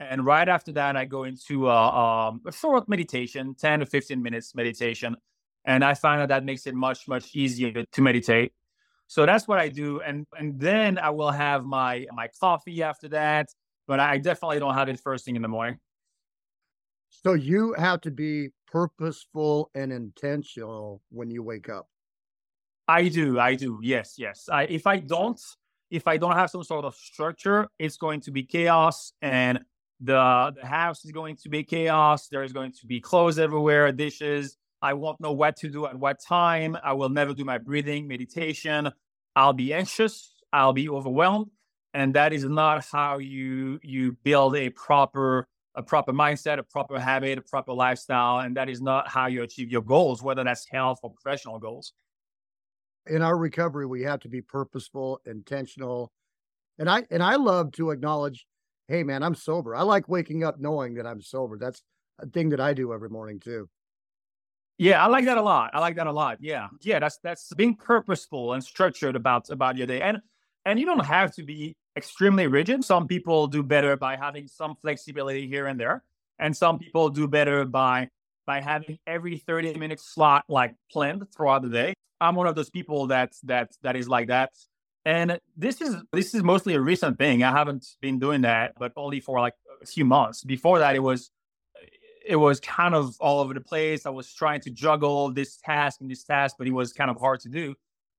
And 0.09 0.25
right 0.25 0.49
after 0.49 0.71
that, 0.73 0.97
I 0.97 1.05
go 1.05 1.23
into 1.25 1.69
uh, 1.69 2.29
um, 2.31 2.41
a 2.47 2.51
short 2.51 2.89
meditation, 2.89 3.55
10 3.55 3.81
to 3.81 3.85
15 3.85 4.21
minutes 4.21 4.55
meditation. 4.55 5.15
And 5.65 5.83
I 5.83 5.93
find 5.93 6.21
that 6.21 6.29
that 6.29 6.43
makes 6.43 6.65
it 6.65 6.73
much, 6.73 7.07
much 7.07 7.35
easier 7.35 7.83
to 7.85 8.01
meditate. 8.01 8.53
So 9.07 9.25
that's 9.25 9.47
what 9.47 9.59
I 9.59 9.69
do. 9.69 10.01
And, 10.01 10.25
and 10.37 10.59
then 10.59 10.97
I 10.97 11.11
will 11.11 11.29
have 11.29 11.65
my, 11.65 12.07
my 12.13 12.29
coffee 12.39 12.81
after 12.81 13.09
that. 13.09 13.49
But 13.87 13.99
I 13.99 14.17
definitely 14.17 14.59
don't 14.59 14.73
have 14.73 14.89
it 14.89 14.99
first 14.99 15.25
thing 15.25 15.35
in 15.35 15.41
the 15.41 15.47
morning. 15.47 15.77
So 17.09 17.33
you 17.33 17.73
have 17.73 18.01
to 18.01 18.11
be 18.11 18.49
purposeful 18.71 19.69
and 19.75 19.91
intentional 19.91 21.01
when 21.09 21.29
you 21.29 21.43
wake 21.43 21.69
up. 21.69 21.87
I 22.87 23.09
do, 23.09 23.39
I 23.39 23.55
do. 23.55 23.79
Yes, 23.83 24.15
yes. 24.17 24.49
I 24.51 24.63
if 24.63 24.87
I 24.87 24.97
don't, 24.97 25.39
if 25.89 26.07
I 26.07 26.17
don't 26.17 26.35
have 26.35 26.49
some 26.49 26.63
sort 26.63 26.85
of 26.85 26.95
structure, 26.95 27.67
it's 27.77 27.97
going 27.97 28.21
to 28.21 28.31
be 28.31 28.43
chaos 28.43 29.13
and 29.21 29.59
the 30.01 30.53
the 30.59 30.65
house 30.65 31.05
is 31.05 31.11
going 31.11 31.35
to 31.37 31.49
be 31.49 31.63
chaos. 31.63 32.27
There 32.27 32.43
is 32.43 32.53
going 32.53 32.73
to 32.73 32.85
be 32.85 32.99
clothes 32.99 33.39
everywhere, 33.39 33.91
dishes. 33.91 34.57
I 34.81 34.93
won't 34.93 35.21
know 35.21 35.31
what 35.31 35.57
to 35.57 35.69
do 35.69 35.85
at 35.85 35.95
what 35.95 36.19
time. 36.19 36.75
I 36.83 36.93
will 36.93 37.09
never 37.09 37.33
do 37.33 37.45
my 37.45 37.59
breathing, 37.59 38.07
meditation. 38.07 38.91
I'll 39.35 39.53
be 39.53 39.73
anxious, 39.73 40.33
I'll 40.51 40.73
be 40.73 40.89
overwhelmed, 40.89 41.51
and 41.93 42.13
that 42.15 42.33
is 42.33 42.43
not 42.43 42.83
how 42.83 43.19
you 43.19 43.79
you 43.83 44.17
build 44.23 44.55
a 44.55 44.69
proper 44.69 45.47
a 45.75 45.83
proper 45.83 46.11
mindset, 46.11 46.59
a 46.59 46.63
proper 46.63 46.99
habit, 46.99 47.37
a 47.37 47.41
proper 47.41 47.73
lifestyle, 47.73 48.39
and 48.39 48.57
that 48.57 48.69
is 48.69 48.81
not 48.81 49.07
how 49.07 49.27
you 49.27 49.43
achieve 49.43 49.71
your 49.71 49.81
goals, 49.81 50.21
whether 50.21 50.43
that's 50.43 50.67
health 50.69 50.99
or 51.01 51.11
professional 51.11 51.59
goals. 51.59 51.93
In 53.07 53.21
our 53.21 53.37
recovery, 53.37 53.85
we 53.85 54.01
have 54.03 54.19
to 54.21 54.29
be 54.29 54.41
purposeful, 54.41 55.21
intentional. 55.25 56.11
And 56.77 56.89
I 56.89 57.03
and 57.09 57.23
I 57.23 57.35
love 57.35 57.71
to 57.73 57.91
acknowledge, 57.91 58.45
hey 58.91 59.03
man, 59.03 59.23
I'm 59.23 59.35
sober. 59.35 59.75
I 59.75 59.83
like 59.83 60.09
waking 60.09 60.43
up 60.43 60.59
knowing 60.59 60.95
that 60.95 61.07
I'm 61.07 61.21
sober. 61.21 61.57
That's 61.57 61.81
a 62.19 62.27
thing 62.27 62.49
that 62.49 62.59
I 62.59 62.73
do 62.73 62.93
every 62.93 63.09
morning 63.09 63.39
too. 63.39 63.69
Yeah, 64.77 65.03
I 65.03 65.07
like 65.07 65.25
that 65.25 65.37
a 65.37 65.41
lot. 65.41 65.71
I 65.73 65.79
like 65.79 65.95
that 65.95 66.07
a 66.07 66.11
lot. 66.11 66.39
Yeah. 66.41 66.67
Yeah, 66.81 66.99
that's 66.99 67.17
that's 67.23 67.53
being 67.53 67.75
purposeful 67.75 68.53
and 68.53 68.63
structured 68.63 69.15
about 69.15 69.49
about 69.49 69.77
your 69.77 69.87
day. 69.87 70.01
And 70.01 70.17
and 70.65 70.79
you 70.79 70.85
don't 70.85 71.05
have 71.05 71.33
to 71.35 71.43
be 71.43 71.75
extremely 71.95 72.47
rigid. 72.47 72.83
Some 72.83 73.07
people 73.07 73.47
do 73.47 73.63
better 73.63 73.95
by 73.95 74.15
having 74.15 74.47
some 74.47 74.75
flexibility 74.75 75.47
here 75.47 75.67
and 75.67 75.79
there. 75.79 76.03
And 76.39 76.55
some 76.55 76.79
people 76.79 77.09
do 77.09 77.27
better 77.27 77.63
by 77.65 78.09
by 78.45 78.59
having 78.59 78.97
every 79.07 79.37
30 79.37 79.75
minute 79.75 79.99
slot 79.99 80.43
like 80.49 80.75
planned 80.91 81.25
throughout 81.33 81.61
the 81.61 81.69
day. 81.69 81.93
I'm 82.19 82.35
one 82.35 82.47
of 82.47 82.55
those 82.55 82.69
people 82.69 83.07
that 83.07 83.33
that 83.43 83.71
that 83.83 83.95
is 83.95 84.09
like 84.09 84.27
that. 84.27 84.51
And 85.05 85.39
this 85.57 85.81
is 85.81 85.95
this 86.13 86.35
is 86.35 86.43
mostly 86.43 86.75
a 86.75 86.81
recent 86.81 87.17
thing. 87.17 87.43
I 87.43 87.51
haven't 87.51 87.85
been 88.01 88.19
doing 88.19 88.41
that, 88.41 88.73
but 88.77 88.91
only 88.95 89.19
for 89.19 89.39
like 89.39 89.55
a 89.81 89.85
few 89.85 90.05
months. 90.05 90.43
Before 90.43 90.79
that, 90.79 90.95
it 90.95 90.99
was 90.99 91.31
it 92.25 92.35
was 92.35 92.59
kind 92.59 92.93
of 92.93 93.17
all 93.19 93.39
over 93.39 93.53
the 93.53 93.61
place. 93.61 94.05
I 94.05 94.09
was 94.09 94.33
trying 94.33 94.61
to 94.61 94.69
juggle 94.69 95.31
this 95.31 95.57
task 95.57 96.01
and 96.01 96.09
this 96.09 96.23
task, 96.23 96.55
but 96.57 96.67
it 96.67 96.71
was 96.71 96.93
kind 96.93 97.09
of 97.09 97.19
hard 97.19 97.39
to 97.41 97.49
do. 97.49 97.75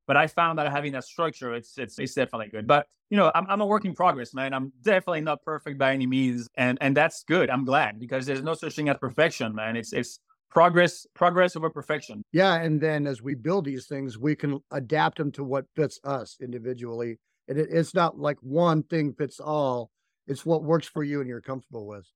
But 0.06 0.16
I 0.16 0.26
found 0.26 0.58
that 0.58 0.70
having 0.70 0.92
that 0.92 1.04
structure, 1.04 1.54
it's 1.54 1.78
it's 1.78 1.98
it's 1.98 2.14
definitely 2.14 2.48
good. 2.48 2.66
But 2.66 2.88
you 3.10 3.16
know, 3.16 3.30
I'm 3.34 3.46
I'm 3.48 3.60
a 3.60 3.66
work 3.66 3.84
in 3.84 3.94
progress, 3.94 4.34
man. 4.34 4.52
I'm 4.52 4.72
definitely 4.82 5.20
not 5.20 5.42
perfect 5.44 5.78
by 5.78 5.92
any 5.92 6.06
means, 6.06 6.48
and 6.56 6.78
and 6.80 6.96
that's 6.96 7.22
good. 7.22 7.48
I'm 7.50 7.64
glad 7.64 8.00
because 8.00 8.26
there's 8.26 8.42
no 8.42 8.54
such 8.54 8.74
thing 8.74 8.88
as 8.88 8.96
perfection, 8.98 9.54
man. 9.54 9.76
It's 9.76 9.92
it's 9.92 10.18
progress 10.52 11.06
progress 11.14 11.56
over 11.56 11.70
perfection. 11.70 12.22
Yeah. 12.32 12.54
And 12.54 12.80
then 12.80 13.06
as 13.06 13.22
we 13.22 13.34
build 13.34 13.64
these 13.64 13.86
things, 13.86 14.18
we 14.18 14.36
can 14.36 14.60
adapt 14.70 15.18
them 15.18 15.32
to 15.32 15.44
what 15.44 15.64
fits 15.74 15.98
us 16.04 16.36
individually. 16.40 17.18
And 17.48 17.58
it, 17.58 17.68
it's 17.70 17.94
not 17.94 18.18
like 18.18 18.36
one 18.40 18.82
thing 18.84 19.14
fits 19.14 19.40
all. 19.40 19.90
It's 20.26 20.44
what 20.44 20.62
works 20.62 20.86
for 20.86 21.02
you 21.02 21.20
and 21.20 21.28
you're 21.28 21.40
comfortable 21.40 21.86
with. 21.86 22.06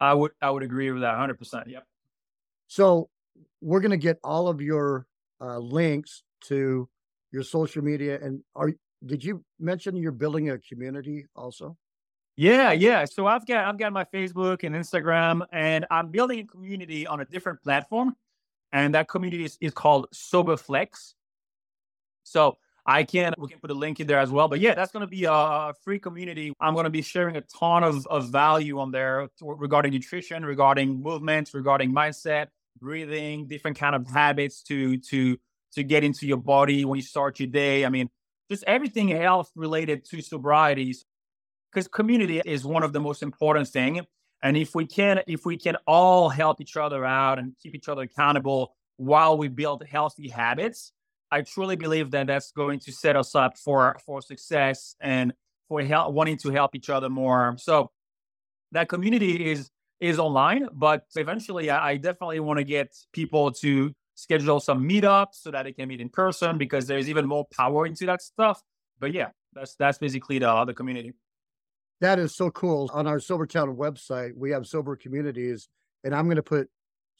I 0.00 0.14
would 0.14 0.32
I 0.40 0.50
would 0.50 0.62
agree 0.62 0.90
with 0.90 1.02
that 1.02 1.12
100. 1.12 1.38
percent 1.38 1.68
Yep. 1.68 1.84
So 2.68 3.10
we're 3.60 3.80
going 3.80 3.90
to 3.90 3.96
get 3.96 4.18
all 4.24 4.48
of 4.48 4.60
your 4.60 5.06
uh, 5.40 5.58
links 5.58 6.22
to 6.44 6.88
your 7.32 7.42
social 7.42 7.82
media. 7.84 8.18
And 8.22 8.40
are 8.54 8.72
did 9.04 9.22
you 9.22 9.44
mention 9.58 9.94
you're 9.96 10.12
building 10.12 10.50
a 10.50 10.58
community 10.58 11.26
also? 11.36 11.76
Yeah, 12.40 12.72
yeah. 12.72 13.04
So 13.04 13.26
I've 13.26 13.44
got 13.44 13.66
I've 13.66 13.76
got 13.76 13.92
my 13.92 14.04
Facebook 14.04 14.64
and 14.64 14.74
Instagram, 14.74 15.42
and 15.52 15.84
I'm 15.90 16.08
building 16.08 16.38
a 16.38 16.44
community 16.44 17.06
on 17.06 17.20
a 17.20 17.26
different 17.26 17.62
platform, 17.62 18.16
and 18.72 18.94
that 18.94 19.08
community 19.08 19.44
is, 19.44 19.58
is 19.60 19.74
called 19.74 20.06
Soberflex. 20.14 21.12
So 22.22 22.56
I 22.86 23.02
can 23.02 23.34
we 23.36 23.48
can 23.48 23.60
put 23.60 23.70
a 23.70 23.74
link 23.74 24.00
in 24.00 24.06
there 24.06 24.20
as 24.20 24.30
well. 24.30 24.48
But 24.48 24.60
yeah, 24.60 24.74
that's 24.74 24.90
going 24.90 25.02
to 25.02 25.06
be 25.06 25.24
a, 25.24 25.74
free 25.84 25.98
community. 25.98 26.54
I'm 26.58 26.72
going 26.72 26.84
to 26.84 26.90
be 26.90 27.02
sharing 27.02 27.36
a 27.36 27.42
ton 27.42 27.84
of, 27.84 28.06
of 28.06 28.30
value 28.30 28.80
on 28.80 28.90
there 28.90 29.28
regarding 29.42 29.92
nutrition, 29.92 30.42
regarding 30.42 31.02
movement, 31.02 31.50
regarding 31.52 31.92
mindset, 31.92 32.46
breathing, 32.80 33.48
different 33.48 33.78
kind 33.78 33.94
of 33.94 34.08
habits 34.08 34.62
to 34.62 34.96
to 35.10 35.36
to 35.74 35.82
get 35.82 36.04
into 36.04 36.26
your 36.26 36.38
body 36.38 36.86
when 36.86 36.96
you 36.96 37.02
start 37.02 37.38
your 37.38 37.48
day. 37.48 37.84
I 37.84 37.90
mean, 37.90 38.08
just 38.50 38.64
everything 38.66 39.08
health 39.08 39.52
related 39.54 40.06
to 40.06 40.22
sobriety 40.22 40.94
because 41.72 41.88
community 41.88 42.40
is 42.44 42.64
one 42.64 42.82
of 42.82 42.92
the 42.92 43.00
most 43.00 43.22
important 43.22 43.68
thing 43.68 44.00
and 44.42 44.56
if 44.56 44.74
we 44.74 44.86
can 44.86 45.22
if 45.26 45.44
we 45.44 45.56
can 45.56 45.76
all 45.86 46.28
help 46.28 46.60
each 46.60 46.76
other 46.76 47.04
out 47.04 47.38
and 47.38 47.54
keep 47.62 47.74
each 47.74 47.88
other 47.88 48.02
accountable 48.02 48.74
while 48.96 49.36
we 49.36 49.48
build 49.48 49.84
healthy 49.84 50.28
habits 50.28 50.92
i 51.30 51.40
truly 51.40 51.76
believe 51.76 52.10
that 52.10 52.26
that's 52.26 52.52
going 52.52 52.78
to 52.78 52.92
set 52.92 53.16
us 53.16 53.34
up 53.34 53.56
for 53.56 53.96
for 54.04 54.20
success 54.20 54.94
and 55.00 55.32
for 55.70 55.80
help, 55.82 56.12
wanting 56.12 56.36
to 56.36 56.50
help 56.50 56.74
each 56.74 56.90
other 56.90 57.08
more. 57.08 57.54
So 57.58 57.90
that 58.72 58.88
community 58.88 59.50
is 59.50 59.70
is 60.00 60.18
online 60.18 60.66
but 60.72 61.04
eventually 61.14 61.68
i, 61.68 61.90
I 61.90 61.96
definitely 61.96 62.40
want 62.40 62.58
to 62.58 62.64
get 62.64 62.96
people 63.12 63.52
to 63.52 63.92
schedule 64.14 64.60
some 64.60 64.88
meetups 64.88 65.34
so 65.34 65.50
that 65.50 65.64
they 65.64 65.72
can 65.72 65.88
meet 65.88 66.00
in 66.00 66.08
person 66.08 66.58
because 66.58 66.86
there's 66.86 67.08
even 67.08 67.26
more 67.26 67.46
power 67.54 67.86
into 67.86 68.06
that 68.06 68.22
stuff. 68.22 68.62
But 68.98 69.12
yeah 69.12 69.28
that's 69.52 69.74
that's 69.76 69.98
basically 69.98 70.38
the 70.38 70.64
the 70.64 70.74
community 70.74 71.12
That 72.00 72.18
is 72.18 72.34
so 72.34 72.50
cool. 72.50 72.90
On 72.94 73.06
our 73.06 73.18
Sobertown 73.18 73.76
website, 73.76 74.32
we 74.34 74.50
have 74.50 74.66
sober 74.66 74.96
communities, 74.96 75.68
and 76.02 76.14
I'm 76.14 76.24
going 76.24 76.36
to 76.36 76.42
put 76.42 76.68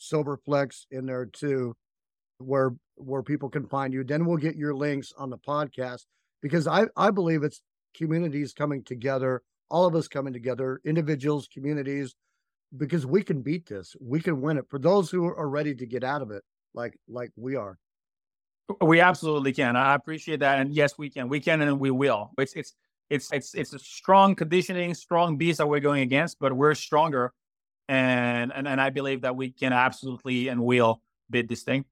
Soberflex 0.01 0.87
in 0.91 1.07
there 1.07 1.26
too, 1.26 1.76
where 2.39 2.72
where 2.97 3.22
people 3.22 3.49
can 3.49 3.66
find 3.66 3.93
you. 3.93 4.05
Then 4.05 4.24
we'll 4.24 4.39
get 4.39 4.57
your 4.57 4.74
links 4.74 5.12
on 5.18 5.31
the 5.31 5.39
podcast 5.39 6.07
because 6.41 6.66
I 6.66 6.87
I 6.97 7.11
believe 7.11 7.43
it's 7.43 7.61
communities 7.95 8.53
coming 8.55 8.83
together, 8.83 9.43
all 9.70 9.85
of 9.87 9.95
us 9.95 10.09
coming 10.09 10.33
together, 10.33 10.81
individuals, 10.85 11.49
communities, 11.53 12.14
because 12.76 13.05
we 13.05 13.22
can 13.22 13.43
beat 13.43 13.66
this. 13.66 13.95
We 14.01 14.20
can 14.20 14.41
win 14.41 14.57
it 14.57 14.64
for 14.70 14.78
those 14.78 15.11
who 15.11 15.26
are 15.26 15.49
ready 15.49 15.74
to 15.74 15.87
get 15.87 16.05
out 16.05 16.22
of 16.22 16.31
it, 16.31 16.43
like 16.74 16.99
like 17.07 17.31
we 17.37 17.57
are. 17.57 17.78
We 18.81 19.01
absolutely 19.01 19.53
can. 19.53 19.76
I 19.76 19.95
appreciate 19.95 20.41
that, 20.41 20.61
and 20.61 20.72
yes, 20.72 20.97
we 20.97 21.11
can. 21.11 21.28
We 21.28 21.41
can, 21.41 21.61
and 21.61 21.81
we 21.81 21.91
will. 21.91 22.31
It's 22.39 22.55
it's 22.55 22.72
it's 23.11 23.30
it's 23.32 23.54
it's 23.54 23.72
a 23.72 23.78
strong 23.78 24.34
conditioning, 24.34 24.94
strong 24.94 25.36
beast 25.36 25.58
that 25.58 25.66
we're 25.66 25.80
going 25.80 26.02
against, 26.02 26.38
but 26.38 26.52
we're 26.52 26.74
stronger, 26.74 27.32
and 27.88 28.52
and 28.54 28.66
and 28.68 28.80
I 28.80 28.90
believe 28.90 29.22
that 29.22 29.36
we 29.36 29.50
can 29.50 29.72
absolutely 29.72 30.48
and 30.48 30.62
will 30.62 31.02
bid 31.28 31.48
this 31.48 31.62
thing. 31.62 31.84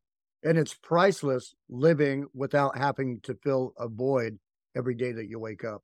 And 0.45 0.57
it's 0.57 0.73
priceless 0.73 1.55
living 1.69 2.27
without 2.33 2.79
having 2.79 3.21
to 3.23 3.35
fill 3.43 3.75
a 3.77 3.89
void 3.89 4.39
every 4.77 4.95
day 4.95 5.11
that 5.13 5.29
you 5.29 5.41
wake 5.41 5.65
up. 5.65 5.83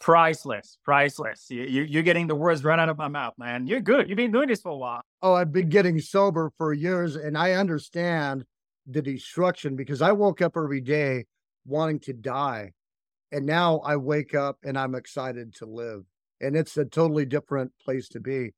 Priceless, 0.00 0.78
priceless. 0.84 1.46
You, 1.48 1.82
you're 1.82 2.02
getting 2.02 2.28
the 2.28 2.34
words 2.34 2.62
right 2.62 2.78
out 2.78 2.88
of 2.88 2.98
my 2.98 3.08
mouth, 3.08 3.34
man. 3.38 3.66
You're 3.66 3.80
good. 3.80 4.08
You've 4.08 4.16
been 4.16 4.30
doing 4.30 4.48
this 4.48 4.60
for 4.60 4.70
a 4.70 4.76
while. 4.76 5.02
Oh, 5.22 5.34
I've 5.34 5.52
been 5.52 5.68
getting 5.68 5.98
sober 6.00 6.52
for 6.58 6.72
years 6.72 7.16
and 7.16 7.36
I 7.36 7.52
understand 7.52 8.44
the 8.86 9.02
destruction 9.02 9.76
because 9.76 10.02
I 10.02 10.12
woke 10.12 10.42
up 10.42 10.56
every 10.56 10.80
day 10.80 11.24
wanting 11.66 12.00
to 12.00 12.12
die. 12.12 12.72
And 13.34 13.46
now 13.46 13.80
I 13.80 13.96
wake 13.96 14.32
up 14.32 14.58
and 14.62 14.78
I'm 14.78 14.94
excited 14.94 15.56
to 15.56 15.66
live. 15.66 16.04
And 16.40 16.54
it's 16.54 16.76
a 16.76 16.84
totally 16.84 17.26
different 17.26 17.72
place 17.84 18.08
to 18.10 18.20
be. 18.20 18.52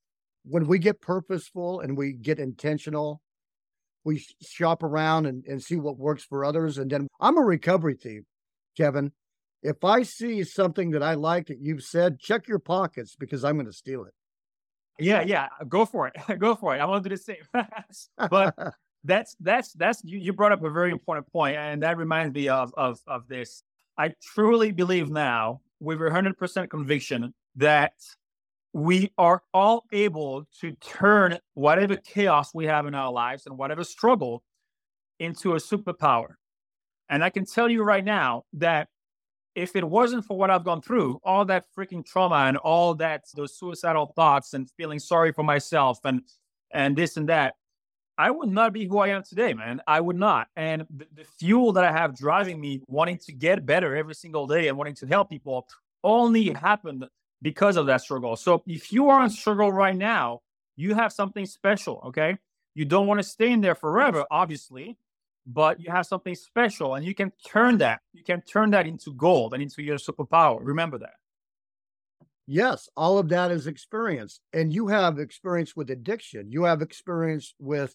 When 0.44 0.66
we 0.66 0.78
get 0.78 1.00
purposeful 1.00 1.80
and 1.80 1.96
we 1.96 2.12
get 2.12 2.38
intentional, 2.38 3.22
we 4.04 4.22
shop 4.42 4.82
around 4.82 5.24
and, 5.24 5.44
and 5.46 5.62
see 5.62 5.76
what 5.76 5.96
works 5.96 6.24
for 6.24 6.44
others. 6.44 6.76
And 6.76 6.90
then 6.90 7.08
I'm 7.18 7.38
a 7.38 7.42
recovery 7.42 7.94
thief, 7.94 8.24
Kevin. 8.76 9.12
If 9.62 9.82
I 9.82 10.02
see 10.02 10.44
something 10.44 10.90
that 10.90 11.02
I 11.02 11.14
like 11.14 11.46
that 11.46 11.58
you've 11.58 11.82
said, 11.82 12.20
check 12.20 12.46
your 12.46 12.58
pockets 12.58 13.16
because 13.18 13.44
I'm 13.44 13.54
going 13.54 13.64
to 13.64 13.72
steal 13.72 14.04
it. 14.04 14.12
Yeah, 14.98 15.22
yeah, 15.22 15.48
uh, 15.58 15.64
go 15.64 15.86
for 15.86 16.06
it. 16.08 16.14
go 16.38 16.54
for 16.54 16.76
it. 16.76 16.80
I 16.80 16.84
want 16.84 17.02
to 17.02 17.08
do 17.08 17.16
the 17.16 17.22
same. 17.22 17.36
but 18.30 18.54
that's 19.04 19.36
that's 19.40 19.72
that's 19.72 20.04
you, 20.04 20.18
you 20.18 20.34
brought 20.34 20.52
up 20.52 20.62
a 20.62 20.70
very 20.70 20.90
important 20.90 21.32
point, 21.32 21.56
and 21.56 21.82
that 21.82 21.96
reminds 21.96 22.34
me 22.34 22.48
of 22.48 22.74
of 22.76 23.00
of 23.06 23.26
this. 23.26 23.62
I 23.98 24.12
truly 24.34 24.72
believe 24.72 25.10
now, 25.10 25.60
with 25.80 26.00
a 26.00 26.10
hundred 26.10 26.36
percent 26.36 26.70
conviction, 26.70 27.34
that 27.56 27.92
we 28.72 29.10
are 29.16 29.42
all 29.54 29.84
able 29.92 30.46
to 30.60 30.72
turn 30.72 31.38
whatever 31.54 31.96
chaos 31.96 32.52
we 32.54 32.66
have 32.66 32.86
in 32.86 32.94
our 32.94 33.10
lives 33.10 33.46
and 33.46 33.56
whatever 33.56 33.82
struggle 33.84 34.42
into 35.18 35.54
a 35.54 35.56
superpower. 35.56 36.34
And 37.08 37.24
I 37.24 37.30
can 37.30 37.46
tell 37.46 37.70
you 37.70 37.82
right 37.82 38.04
now 38.04 38.42
that 38.54 38.88
if 39.54 39.74
it 39.74 39.84
wasn't 39.88 40.26
for 40.26 40.36
what 40.36 40.50
I've 40.50 40.64
gone 40.64 40.82
through, 40.82 41.18
all 41.24 41.46
that 41.46 41.64
freaking 41.76 42.04
trauma 42.04 42.44
and 42.46 42.58
all 42.58 42.94
that 42.96 43.24
those 43.34 43.58
suicidal 43.58 44.12
thoughts 44.14 44.52
and 44.52 44.70
feeling 44.76 44.98
sorry 44.98 45.32
for 45.32 45.42
myself 45.42 45.98
and 46.04 46.20
and 46.72 46.94
this 46.96 47.16
and 47.16 47.28
that, 47.30 47.54
I 48.18 48.30
would 48.30 48.48
not 48.48 48.72
be 48.72 48.86
who 48.86 48.98
I 48.98 49.08
am 49.08 49.22
today, 49.22 49.52
man. 49.52 49.80
I 49.86 50.00
would 50.00 50.16
not. 50.16 50.48
And 50.56 50.86
the, 50.90 51.06
the 51.14 51.24
fuel 51.24 51.72
that 51.72 51.84
I 51.84 51.92
have 51.92 52.16
driving 52.16 52.60
me, 52.60 52.82
wanting 52.86 53.18
to 53.18 53.32
get 53.32 53.66
better 53.66 53.94
every 53.94 54.14
single 54.14 54.46
day 54.46 54.68
and 54.68 54.78
wanting 54.78 54.94
to 54.96 55.06
help 55.06 55.28
people, 55.28 55.66
only 56.02 56.50
happened 56.50 57.06
because 57.42 57.76
of 57.76 57.86
that 57.86 58.00
struggle. 58.00 58.36
So 58.36 58.62
if 58.66 58.92
you 58.92 59.08
are 59.08 59.22
in 59.22 59.30
struggle 59.30 59.70
right 59.70 59.96
now, 59.96 60.40
you 60.76 60.94
have 60.94 61.12
something 61.12 61.46
special. 61.46 62.02
Okay, 62.06 62.36
you 62.74 62.84
don't 62.84 63.06
want 63.06 63.18
to 63.18 63.24
stay 63.24 63.52
in 63.52 63.60
there 63.60 63.74
forever, 63.74 64.24
obviously 64.30 64.98
but 65.46 65.80
you 65.80 65.90
have 65.90 66.06
something 66.06 66.34
special 66.34 66.96
and 66.96 67.06
you 67.06 67.14
can 67.14 67.32
turn 67.46 67.78
that 67.78 68.00
you 68.12 68.24
can 68.24 68.40
turn 68.42 68.70
that 68.70 68.86
into 68.86 69.12
gold 69.14 69.54
and 69.54 69.62
into 69.62 69.82
your 69.82 69.96
superpower 69.96 70.58
remember 70.60 70.98
that 70.98 71.14
yes 72.46 72.88
all 72.96 73.18
of 73.18 73.28
that 73.28 73.50
is 73.50 73.66
experience 73.66 74.40
and 74.52 74.72
you 74.72 74.88
have 74.88 75.18
experience 75.18 75.76
with 75.76 75.90
addiction 75.90 76.50
you 76.50 76.64
have 76.64 76.82
experience 76.82 77.54
with 77.58 77.94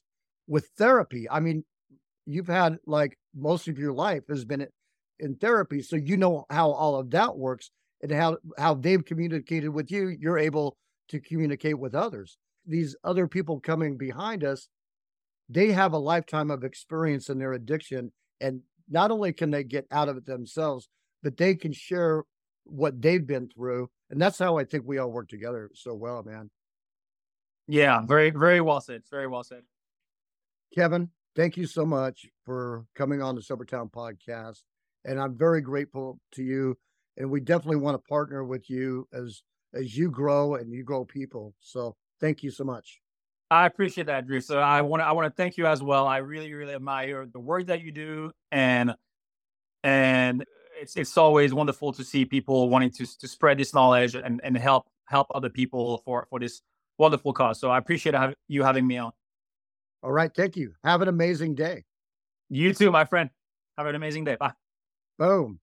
with 0.51 0.69
therapy 0.77 1.27
i 1.29 1.39
mean 1.39 1.63
you've 2.25 2.47
had 2.47 2.77
like 2.85 3.17
most 3.35 3.67
of 3.67 3.79
your 3.79 3.93
life 3.93 4.23
has 4.29 4.45
been 4.45 4.67
in 5.19 5.35
therapy 5.35 5.81
so 5.81 5.95
you 5.95 6.17
know 6.17 6.45
how 6.49 6.71
all 6.71 6.95
of 6.95 7.09
that 7.09 7.37
works 7.37 7.71
and 8.01 8.11
how 8.11 8.37
how 8.57 8.73
they've 8.73 9.05
communicated 9.05 9.69
with 9.69 9.91
you 9.91 10.15
you're 10.19 10.37
able 10.37 10.77
to 11.07 11.19
communicate 11.19 11.77
with 11.77 11.95
others 11.95 12.37
these 12.65 12.95
other 13.03 13.27
people 13.27 13.59
coming 13.59 13.97
behind 13.97 14.43
us 14.43 14.67
they 15.51 15.71
have 15.71 15.91
a 15.91 15.97
lifetime 15.97 16.49
of 16.49 16.63
experience 16.63 17.29
in 17.29 17.37
their 17.37 17.53
addiction. 17.53 18.11
And 18.39 18.61
not 18.89 19.11
only 19.11 19.33
can 19.33 19.51
they 19.51 19.63
get 19.63 19.85
out 19.91 20.07
of 20.07 20.17
it 20.17 20.25
themselves, 20.25 20.87
but 21.23 21.37
they 21.37 21.55
can 21.55 21.73
share 21.73 22.23
what 22.63 23.01
they've 23.01 23.25
been 23.25 23.49
through. 23.49 23.89
And 24.09 24.21
that's 24.21 24.39
how 24.39 24.57
I 24.57 24.63
think 24.63 24.85
we 24.85 24.97
all 24.97 25.11
work 25.11 25.27
together 25.27 25.69
so 25.73 25.93
well, 25.93 26.23
man. 26.23 26.49
Yeah, 27.67 28.01
very, 28.05 28.29
very 28.29 28.61
well 28.61 28.81
said. 28.81 29.03
Very 29.11 29.27
well 29.27 29.43
said. 29.43 29.63
Kevin, 30.73 31.09
thank 31.35 31.57
you 31.57 31.65
so 31.65 31.85
much 31.85 32.25
for 32.45 32.85
coming 32.95 33.21
on 33.21 33.35
the 33.35 33.41
Sobertown 33.41 33.91
podcast. 33.91 34.61
And 35.03 35.19
I'm 35.19 35.37
very 35.37 35.61
grateful 35.61 36.19
to 36.33 36.43
you. 36.43 36.77
And 37.17 37.29
we 37.29 37.41
definitely 37.41 37.77
want 37.77 37.95
to 37.95 38.07
partner 38.07 38.43
with 38.43 38.69
you 38.69 39.07
as 39.13 39.43
as 39.73 39.97
you 39.97 40.09
grow 40.09 40.55
and 40.55 40.71
you 40.71 40.83
grow 40.83 41.05
people. 41.05 41.53
So 41.59 41.95
thank 42.19 42.43
you 42.43 42.51
so 42.51 42.63
much. 42.63 43.01
I 43.49 43.65
appreciate 43.65 44.07
that, 44.07 44.27
Drew. 44.27 44.39
So 44.39 44.59
I 44.59 44.81
want 44.81 45.01
to 45.01 45.05
I 45.05 45.11
want 45.11 45.27
to 45.27 45.35
thank 45.35 45.57
you 45.57 45.65
as 45.65 45.83
well. 45.83 46.07
I 46.07 46.17
really 46.17 46.53
really 46.53 46.73
admire 46.73 47.25
the 47.25 47.39
work 47.39 47.67
that 47.67 47.81
you 47.81 47.91
do, 47.91 48.31
and 48.51 48.95
and 49.83 50.45
it's 50.79 50.95
it's 50.95 51.17
always 51.17 51.53
wonderful 51.53 51.91
to 51.93 52.03
see 52.03 52.23
people 52.23 52.69
wanting 52.69 52.91
to 52.91 53.19
to 53.19 53.27
spread 53.27 53.57
this 53.57 53.73
knowledge 53.73 54.15
and 54.15 54.39
and 54.41 54.57
help 54.57 54.87
help 55.05 55.27
other 55.35 55.49
people 55.49 56.01
for 56.05 56.27
for 56.29 56.39
this 56.39 56.61
wonderful 56.97 57.33
cause. 57.33 57.59
So 57.59 57.69
I 57.69 57.77
appreciate 57.77 58.15
you 58.47 58.63
having 58.63 58.87
me 58.87 58.97
on. 58.99 59.11
All 60.03 60.11
right, 60.11 60.31
thank 60.35 60.57
you. 60.57 60.73
Have 60.83 61.01
an 61.01 61.07
amazing 61.07 61.55
day. 61.55 61.83
You 62.49 62.73
too, 62.73 62.91
my 62.91 63.05
friend. 63.05 63.29
Have 63.77 63.87
an 63.87 63.95
amazing 63.95 64.25
day. 64.25 64.35
Bye. 64.35 64.53
Boom. 65.17 65.60